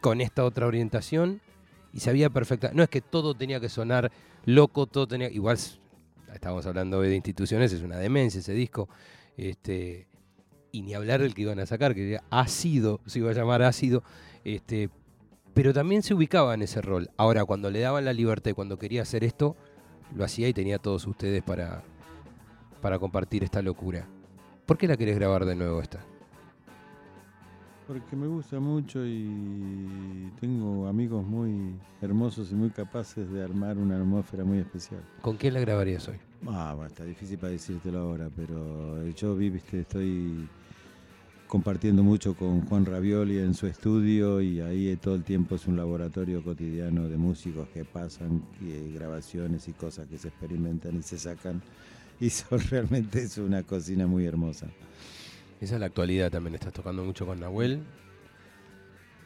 con 0.00 0.20
esta 0.20 0.44
otra 0.44 0.66
orientación. 0.66 1.40
Y 1.92 2.00
sabía 2.00 2.30
perfecta. 2.30 2.70
No 2.72 2.82
es 2.82 2.88
que 2.88 3.00
todo 3.02 3.34
tenía 3.34 3.60
que 3.60 3.68
sonar 3.68 4.10
loco, 4.46 4.86
todo 4.86 5.06
tenía. 5.06 5.28
Igual 5.28 5.58
estábamos 6.32 6.64
hablando 6.66 7.00
de 7.00 7.14
instituciones, 7.14 7.72
es 7.72 7.82
una 7.82 7.98
demencia 7.98 8.40
ese 8.40 8.54
disco. 8.54 8.88
Este, 9.36 10.06
y 10.70 10.82
ni 10.82 10.94
hablar 10.94 11.20
del 11.20 11.34
que 11.34 11.42
iban 11.42 11.58
a 11.58 11.66
sacar, 11.66 11.94
que 11.94 12.18
ácido, 12.30 13.00
se 13.06 13.18
iba 13.18 13.30
a 13.30 13.34
llamar 13.34 13.62
ácido. 13.62 14.02
Este, 14.44 14.88
pero 15.52 15.74
también 15.74 16.02
se 16.02 16.14
ubicaba 16.14 16.54
en 16.54 16.62
ese 16.62 16.80
rol. 16.80 17.10
Ahora, 17.18 17.44
cuando 17.44 17.70
le 17.70 17.80
daban 17.80 18.06
la 18.06 18.14
libertad 18.14 18.52
cuando 18.54 18.78
quería 18.78 19.02
hacer 19.02 19.24
esto, 19.24 19.56
lo 20.14 20.24
hacía 20.24 20.48
y 20.48 20.54
tenía 20.54 20.78
todos 20.78 21.06
ustedes 21.06 21.42
para, 21.42 21.82
para 22.80 22.98
compartir 22.98 23.44
esta 23.44 23.60
locura. 23.60 24.08
¿Por 24.66 24.78
qué 24.78 24.86
la 24.86 24.96
querés 24.96 25.16
grabar 25.16 25.44
de 25.44 25.56
nuevo 25.56 25.80
esta? 25.80 26.00
Porque 27.86 28.16
me 28.16 28.26
gusta 28.26 28.60
mucho 28.60 29.04
y 29.04 30.30
tengo 30.40 30.86
amigos 30.86 31.26
muy 31.26 31.74
hermosos 32.00 32.52
y 32.52 32.54
muy 32.54 32.70
capaces 32.70 33.30
de 33.30 33.42
armar 33.42 33.76
una 33.76 33.96
atmósfera 33.96 34.44
muy 34.44 34.58
especial. 34.58 35.02
¿Con 35.20 35.36
quién 35.36 35.54
la 35.54 35.60
grabarías 35.60 36.08
hoy? 36.08 36.16
Ah, 36.46 36.72
bueno, 36.74 36.88
está 36.88 37.04
difícil 37.04 37.38
para 37.38 37.52
decírtelo 37.52 37.98
ahora, 37.98 38.30
pero 38.34 39.08
yo 39.10 39.36
vi, 39.36 39.50
viste, 39.50 39.80
estoy 39.80 40.48
compartiendo 41.52 42.02
mucho 42.02 42.34
con 42.34 42.62
Juan 42.62 42.86
Ravioli 42.86 43.38
en 43.38 43.52
su 43.52 43.66
estudio 43.66 44.40
y 44.40 44.60
ahí 44.60 44.96
todo 44.96 45.16
el 45.16 45.22
tiempo 45.22 45.56
es 45.56 45.66
un 45.66 45.76
laboratorio 45.76 46.42
cotidiano 46.42 47.08
de 47.08 47.18
músicos 47.18 47.68
que 47.68 47.84
pasan, 47.84 48.42
y, 48.60 48.90
grabaciones 48.94 49.68
y 49.68 49.72
cosas 49.72 50.06
que 50.06 50.16
se 50.16 50.28
experimentan 50.28 50.96
y 50.96 51.02
se 51.02 51.18
sacan. 51.18 51.60
Y 52.26 52.30
son 52.30 52.60
realmente 52.70 53.20
es 53.22 53.36
una 53.38 53.62
cocina 53.64 54.06
muy 54.06 54.24
hermosa. 54.26 54.66
Esa 55.60 55.74
es 55.74 55.80
la 55.80 55.86
actualidad 55.86 56.30
también. 56.30 56.54
Estás 56.54 56.72
tocando 56.72 57.04
mucho 57.04 57.26
con 57.26 57.40
Nahuel, 57.40 57.80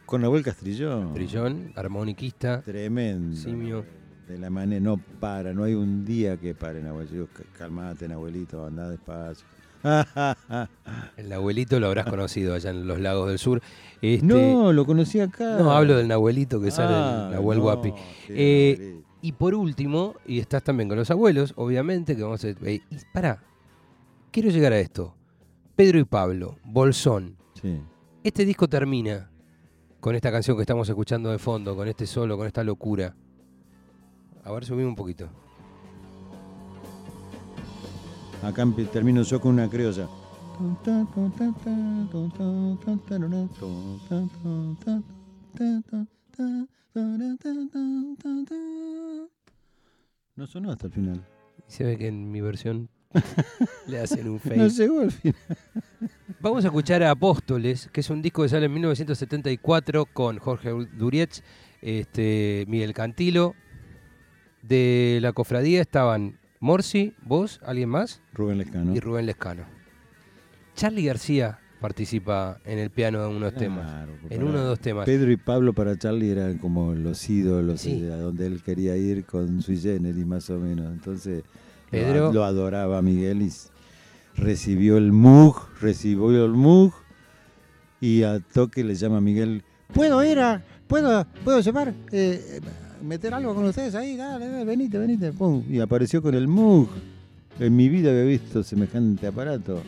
Con 0.06 0.22
Nahuel 0.22 0.42
Castrillón. 0.42 1.12
Brillón, 1.12 1.72
armoniquista. 1.76 2.62
Tremendo. 2.62 3.36
Simio. 3.36 3.84
De 4.28 4.38
la 4.38 4.50
manera, 4.50 4.80
no 4.80 4.96
para, 5.20 5.52
no 5.52 5.64
hay 5.64 5.74
un 5.74 6.04
día 6.04 6.36
que 6.36 6.54
pare 6.54 6.82
Nahuel. 6.82 7.06
Yo 7.08 7.12
digo, 7.14 7.28
"Ca- 7.32 7.44
calmate, 7.58 8.08
Nahuelito, 8.08 8.64
andá 8.66 8.88
despacio. 8.90 9.46
El 11.16 11.32
abuelito 11.32 11.78
lo 11.78 11.86
habrás 11.86 12.06
conocido 12.06 12.54
allá 12.54 12.70
en 12.70 12.86
los 12.88 12.98
lagos 12.98 13.28
del 13.28 13.38
sur. 13.38 13.60
Este, 14.02 14.26
No, 14.26 14.72
lo 14.72 14.84
conocí 14.84 15.20
acá. 15.20 15.58
no, 15.58 15.70
hablo 15.70 15.96
del 15.96 16.08
Nahuelito 16.08 16.60
que 16.60 16.70
sale 16.72 16.94
Ah, 16.94 17.26
el 17.28 17.34
Nahuel 17.34 17.58
no, 17.58 17.64
Guapi. 17.64 17.92
Eh. 18.30 19.00
Y 19.26 19.32
por 19.32 19.56
último, 19.56 20.14
y 20.24 20.38
estás 20.38 20.62
también 20.62 20.88
con 20.88 20.96
los 20.96 21.10
abuelos, 21.10 21.52
obviamente, 21.56 22.14
que 22.14 22.22
vamos 22.22 22.44
a... 22.44 22.50
y 22.50 22.80
pará, 23.12 23.42
quiero 24.30 24.50
llegar 24.50 24.72
a 24.72 24.78
esto. 24.78 25.16
Pedro 25.74 25.98
y 25.98 26.04
Pablo, 26.04 26.60
Bolsón. 26.62 27.36
Sí. 27.60 27.80
Este 28.22 28.44
disco 28.44 28.68
termina 28.68 29.28
con 29.98 30.14
esta 30.14 30.30
canción 30.30 30.56
que 30.56 30.62
estamos 30.62 30.88
escuchando 30.88 31.32
de 31.32 31.40
fondo, 31.40 31.74
con 31.74 31.88
este 31.88 32.06
solo, 32.06 32.36
con 32.36 32.46
esta 32.46 32.62
locura. 32.62 33.16
A 34.44 34.52
ver, 34.52 34.64
subimos 34.64 34.90
un 34.90 34.94
poquito. 34.94 35.28
Acá 38.44 38.64
termino 38.92 39.22
yo 39.22 39.40
con 39.40 39.54
una 39.54 39.68
criolla. 39.68 40.06
No 50.36 50.46
sonó 50.46 50.70
hasta 50.70 50.86
el 50.86 50.92
final. 50.92 51.26
Se 51.66 51.84
ve 51.84 51.98
que 51.98 52.08
en 52.08 52.30
mi 52.30 52.40
versión 52.40 52.88
le 53.86 54.00
hacen 54.00 54.28
un 54.28 54.38
fade. 54.40 54.56
No 54.56 54.68
llegó 54.68 55.00
al 55.00 55.10
final. 55.10 55.36
Vamos 56.40 56.64
a 56.64 56.68
escuchar 56.68 57.02
a 57.02 57.10
Apóstoles, 57.10 57.88
que 57.92 58.00
es 58.00 58.10
un 58.10 58.22
disco 58.22 58.42
que 58.42 58.48
sale 58.48 58.66
en 58.66 58.74
1974 58.74 60.06
con 60.06 60.38
Jorge 60.38 60.70
Durietz, 60.96 61.42
este, 61.80 62.64
Miguel 62.68 62.92
Cantilo. 62.92 63.54
De 64.62 65.18
la 65.22 65.32
cofradía 65.32 65.80
estaban 65.80 66.38
Morsi, 66.60 67.14
vos, 67.22 67.60
alguien 67.64 67.88
más 67.88 68.20
Rubén 68.32 68.58
Lescano. 68.58 68.94
y 68.94 69.00
Rubén 69.00 69.26
Lescano. 69.26 69.64
Charlie 70.74 71.04
García 71.06 71.60
participa 71.80 72.58
en 72.64 72.78
el 72.78 72.90
piano 72.90 73.20
de 73.22 73.28
unos 73.36 73.54
temas. 73.54 73.90
Claro, 73.90 74.12
porque 74.20 74.34
En 74.34 74.42
uno 74.42 74.60
o 74.60 74.64
dos 74.64 74.80
temas. 74.80 75.04
Pedro 75.04 75.30
y 75.30 75.36
Pablo 75.36 75.72
para 75.72 75.96
Charlie 75.98 76.30
eran 76.30 76.58
como 76.58 76.94
los 76.94 77.28
ídolos 77.28 77.80
Sí. 77.82 78.02
eh, 78.04 78.12
a 78.12 78.16
donde 78.16 78.46
él 78.46 78.62
quería 78.62 78.96
ir 78.96 79.24
con 79.24 79.60
su 79.62 79.78
generis 79.78 80.26
más 80.26 80.48
o 80.50 80.58
menos. 80.58 80.92
Entonces 80.92 81.44
lo 81.44 81.90
Pedro- 81.90 82.32
lo, 82.32 82.44
adoraba 82.44 83.00
Miguel 83.02 83.42
y 83.42 83.50
recibió 84.36 84.96
el 84.96 85.12
Mug, 85.12 85.56
recibió 85.80 86.44
el 86.44 86.52
Mug 86.52 86.92
y 88.00 88.22
a 88.22 88.40
toque 88.40 88.82
le 88.84 88.94
llama 88.94 89.18
a 89.18 89.20
Miguel. 89.20 89.62
¿Puedo 89.92 90.24
ir 90.24 90.38
a, 90.40 90.62
puedo, 90.88 91.26
puedo 91.44 91.60
llevar, 91.60 91.94
eh, 92.12 92.60
meter 93.02 93.32
algo 93.34 93.54
con 93.54 93.64
ustedes 93.64 93.94
ahí? 93.94 94.16
Dale, 94.16 94.48
dale, 94.48 94.64
venite, 94.64 94.98
venite. 94.98 95.32
Pum. 95.32 95.62
Y 95.70 95.78
apareció 95.80 96.20
con 96.22 96.34
el 96.34 96.48
Mug. 96.48 96.88
En 97.58 97.74
mi 97.74 97.88
vida 97.88 98.10
había 98.10 98.24
visto 98.24 98.62
semejante 98.62 99.26
aparato. 99.26 99.82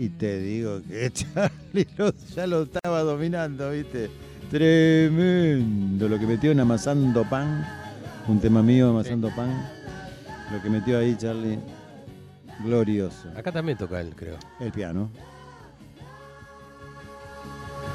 Y 0.00 0.08
te 0.08 0.38
digo 0.38 0.80
que 0.88 1.10
Charlie 1.12 1.86
lo- 1.98 2.14
ya 2.34 2.46
lo 2.46 2.62
estaba 2.62 3.00
dominando, 3.02 3.70
¿viste? 3.70 4.08
Tremendo. 4.50 6.08
Lo 6.08 6.18
que 6.18 6.26
metió 6.26 6.50
en 6.52 6.60
Amasando 6.60 7.22
Pan, 7.28 7.66
un 8.26 8.40
tema 8.40 8.62
mío, 8.62 8.88
Amasando 8.88 9.28
Pan. 9.36 9.50
Lo 10.50 10.62
que 10.62 10.70
metió 10.70 10.98
ahí 10.98 11.14
Charlie, 11.18 11.58
glorioso. 12.64 13.28
Acá 13.36 13.52
también 13.52 13.76
toca 13.76 14.00
él, 14.00 14.14
creo. 14.16 14.38
El 14.58 14.72
piano. 14.72 15.10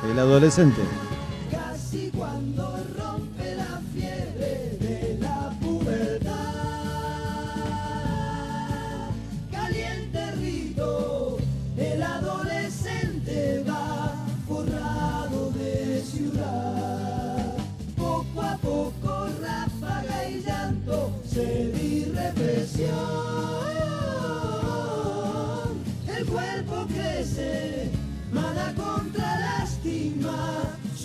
El 0.07 0.19
adolescente. 0.19 0.81
Casi 1.49 2.11
cuando 2.15 2.74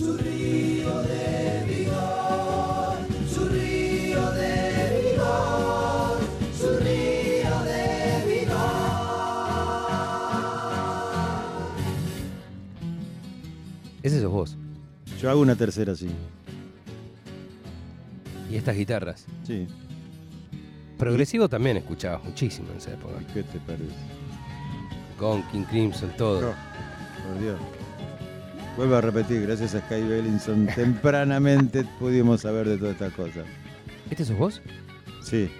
su 0.00 0.16
río 0.16 1.02
de 1.02 1.64
vigor, 1.68 2.96
su 3.28 3.44
río 3.50 4.22
su 6.58 6.68
río 6.78 7.54
de 7.64 8.24
vigor. 8.26 8.56
Ese 14.02 14.22
sos 14.22 14.30
vos. 14.30 14.56
Yo 15.20 15.28
hago 15.28 15.42
una 15.42 15.54
tercera, 15.54 15.94
sí. 15.94 16.08
Y 18.50 18.56
estas 18.56 18.76
guitarras. 18.76 19.26
Sí. 19.46 19.66
Progresivo 20.96 21.46
también 21.46 21.76
escuchabas 21.76 22.24
muchísimo 22.24 22.70
en 22.72 22.78
esa 22.78 22.94
época. 22.94 23.18
¿Qué 23.34 23.42
te 23.42 23.58
parece? 23.60 23.84
Conkin, 25.18 25.64
Crimson, 25.64 26.10
todo. 26.16 26.40
No. 26.40 27.79
Vuelvo 28.80 28.96
a 28.96 29.02
repetir, 29.02 29.42
gracias 29.42 29.74
a 29.74 29.80
Sky 29.80 30.00
Bellinson, 30.00 30.66
tempranamente 30.74 31.84
pudimos 31.98 32.40
saber 32.40 32.66
de 32.66 32.78
todas 32.78 32.94
estas 32.94 33.12
cosas. 33.12 33.44
¿Este 34.10 34.24
sos 34.24 34.38
vos? 34.38 34.62
Sí. 35.22 35.50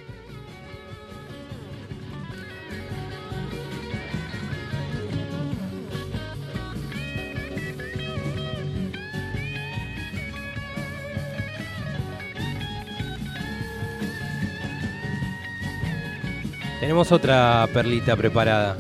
Tenemos 16.81 17.13
otra 17.13 17.69
perlita 17.75 18.17
preparada. 18.17 18.79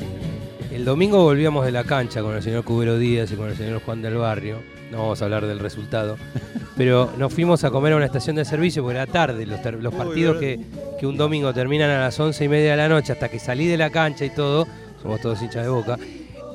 El 0.80 0.86
domingo 0.86 1.22
volvíamos 1.22 1.66
de 1.66 1.72
la 1.72 1.84
cancha 1.84 2.22
con 2.22 2.34
el 2.34 2.42
señor 2.42 2.64
Cubero 2.64 2.96
Díaz 2.98 3.30
y 3.30 3.36
con 3.36 3.50
el 3.50 3.54
señor 3.54 3.82
Juan 3.84 4.00
del 4.00 4.14
Barrio. 4.14 4.56
No 4.90 4.96
vamos 5.02 5.20
a 5.20 5.26
hablar 5.26 5.46
del 5.46 5.58
resultado. 5.58 6.16
Pero 6.78 7.10
nos 7.18 7.34
fuimos 7.34 7.62
a 7.64 7.70
comer 7.70 7.92
a 7.92 7.96
una 7.96 8.06
estación 8.06 8.36
de 8.36 8.46
servicio 8.46 8.82
porque 8.82 8.96
era 8.96 9.06
tarde. 9.06 9.44
Los, 9.44 9.60
ter- 9.60 9.74
los 9.82 9.92
Uy, 9.92 9.98
partidos 9.98 10.38
que, 10.38 10.58
que 10.98 11.06
un 11.06 11.18
domingo 11.18 11.52
terminan 11.52 11.90
a 11.90 12.00
las 12.00 12.18
once 12.18 12.46
y 12.46 12.48
media 12.48 12.70
de 12.70 12.76
la 12.78 12.88
noche 12.88 13.12
hasta 13.12 13.28
que 13.28 13.38
salí 13.38 13.66
de 13.66 13.76
la 13.76 13.90
cancha 13.90 14.24
y 14.24 14.30
todo. 14.30 14.66
Somos 15.02 15.20
todos 15.20 15.42
hinchas 15.42 15.64
de 15.64 15.68
boca. 15.68 15.98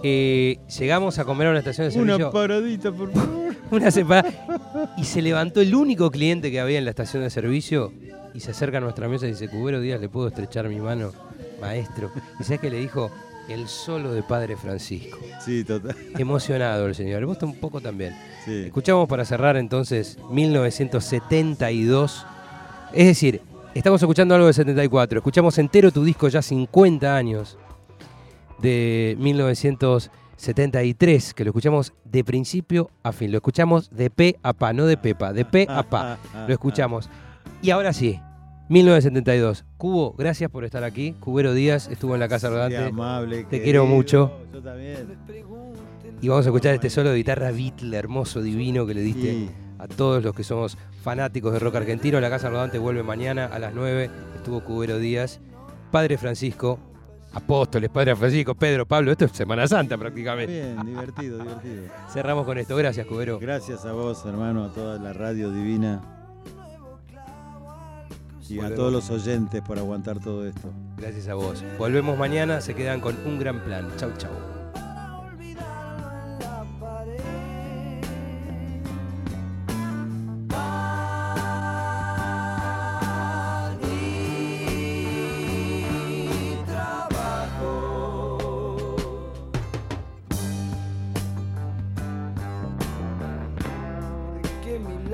eh, 0.01 0.57
llegamos 0.80 1.19
a 1.19 1.26
comer 1.26 1.45
a 1.45 1.49
una 1.51 1.59
estación 1.59 1.86
de 1.86 1.91
servicio. 1.91 2.15
Una 2.15 2.32
paradita, 2.32 2.91
por 2.91 3.11
favor. 3.13 3.55
Una 3.69 3.91
separada. 3.91 4.91
Y 4.97 5.03
se 5.03 5.21
levantó 5.21 5.61
el 5.61 5.76
único 5.76 6.09
cliente 6.09 6.49
que 6.49 6.59
había 6.59 6.80
en 6.80 6.86
la 6.86 6.89
estación 6.89 7.21
de 7.21 7.30
servicio 7.30 7.93
y 8.34 8.39
se 8.39 8.49
acerca 8.51 8.80
a 8.80 8.82
nuestra 8.82 9.07
mesa 9.07 9.28
y 9.28 9.30
dice, 9.34 9.47
Cubero 9.49 9.80
Díaz, 9.80 10.01
¿le 10.01 10.09
puedo 10.09 10.28
estrechar 10.30 10.67
mi 10.67 10.80
mano, 10.80 11.11
maestro? 11.61 12.09
Y 12.39 12.43
sabes 12.43 12.59
que 12.59 12.69
le 12.71 12.78
dijo, 12.80 13.11
el 13.49 13.67
solo 13.67 14.11
de 14.11 14.23
Padre 14.23 14.57
Francisco. 14.57 15.19
Sí, 15.43 15.63
total. 15.63 15.95
Emocionado 16.17 16.87
el 16.87 16.95
señor. 16.95 17.23
Vos 17.25 17.41
un 17.43 17.55
poco 17.55 17.81
también. 17.81 18.15
Sí. 18.43 18.63
Escuchamos 18.65 19.07
para 19.07 19.25
cerrar 19.25 19.57
entonces 19.57 20.17
1972. 20.29 22.25
Es 22.93 23.07
decir, 23.07 23.41
estamos 23.73 24.01
escuchando 24.01 24.35
algo 24.35 24.47
de 24.47 24.53
74. 24.53 25.19
Escuchamos 25.19 25.57
entero 25.57 25.91
tu 25.91 26.03
disco 26.03 26.27
ya 26.27 26.41
50 26.41 27.15
años 27.15 27.57
de 28.59 29.15
1973, 29.19 31.33
que 31.33 31.43
lo 31.43 31.49
escuchamos 31.49 31.93
de 32.03 32.23
principio 32.23 32.89
a 33.03 33.11
fin. 33.11 33.31
Lo 33.31 33.37
escuchamos 33.37 33.89
de 33.89 34.09
pe 34.09 34.37
a 34.43 34.53
pa, 34.53 34.73
no 34.73 34.85
de 34.85 34.97
pepa, 34.97 35.33
de 35.33 35.45
pe 35.45 35.67
a 35.69 35.83
pa. 35.83 36.17
Lo 36.47 36.53
escuchamos. 36.53 37.09
Y 37.61 37.71
ahora 37.71 37.93
sí, 37.93 38.19
1972. 38.70 39.66
Cubo, 39.78 40.13
gracias 40.18 40.49
por 40.49 40.66
estar 40.66 40.84
aquí. 40.84 41.13
Cubero 41.20 41.53
Díaz 41.53 41.88
estuvo 41.88 42.13
en 42.16 42.20
la 42.20 42.28
Casa 42.28 42.47
Qué 42.49 42.53
Rodante. 42.53 42.78
amable. 42.78 43.43
Te 43.45 43.61
quiero 43.61 43.86
mucho. 43.86 44.32
Yo 44.53 44.61
también. 44.61 45.18
Y 46.22 46.28
vamos 46.30 46.45
a 46.45 46.49
escuchar 46.49 46.74
este 46.74 46.89
solo 46.89 47.11
de 47.11 47.18
guitarra 47.18 47.51
Beatle 47.51 47.95
hermoso, 47.97 48.41
divino 48.41 48.86
que 48.88 48.93
le 48.93 49.01
diste 49.01 49.32
Sí. 49.34 49.49
a 49.78 49.88
todos 49.88 50.24
los 50.24 50.34
que 50.34 50.43
somos 50.43 50.78
fanáticos 51.03 51.53
de 51.53 51.59
rock 51.59 51.76
argentino. 51.76 52.20
La 52.20 52.30
Casa 52.30 52.49
Rodante 52.49 52.80
vuelve 52.80 53.03
mañana 53.03 53.45
a 53.45 53.59
las 53.59 53.74
9. 53.76 54.09
Estuvo 54.36 54.61
Cubero 54.63 54.97
Díaz, 54.97 55.39
Padre 55.91 56.18
Francisco, 56.18 56.80
Apóstoles, 57.34 57.89
Padre 57.89 58.16
Francisco, 58.16 58.55
Pedro, 58.55 58.86
Pablo. 58.88 59.11
Esto 59.11 59.26
es 59.26 59.32
Semana 59.34 59.68
Santa 59.68 59.97
prácticamente. 59.97 60.53
Bien, 60.53 60.86
divertido, 60.86 61.38
divertido. 61.38 61.84
Cerramos 62.11 62.45
con 62.45 62.57
esto. 62.57 62.78
Gracias, 62.78 63.05
Cubero. 63.05 63.38
Gracias 63.39 63.86
a 63.86 63.91
vos, 63.91 64.26
hermano, 64.26 64.63
a 64.63 64.74
toda 64.74 64.97
la 64.97 65.11
radio 65.11 65.51
divina. 65.51 66.01
Y 68.49 68.59
a 68.59 68.73
todos 68.73 68.91
los 68.91 69.09
oyentes 69.09 69.61
por 69.61 69.79
aguantar 69.79 70.19
todo 70.19 70.45
esto. 70.45 70.71
Gracias 70.97 71.27
a 71.27 71.33
vos. 71.35 71.63
Volvemos 71.77 72.17
mañana. 72.17 72.61
Se 72.61 72.75
quedan 72.75 73.01
con 73.01 73.15
un 73.25 73.39
gran 73.39 73.63
plan. 73.63 73.91
Chau, 73.97 74.11
chau. 74.17 74.31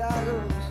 olvidado 0.02 0.61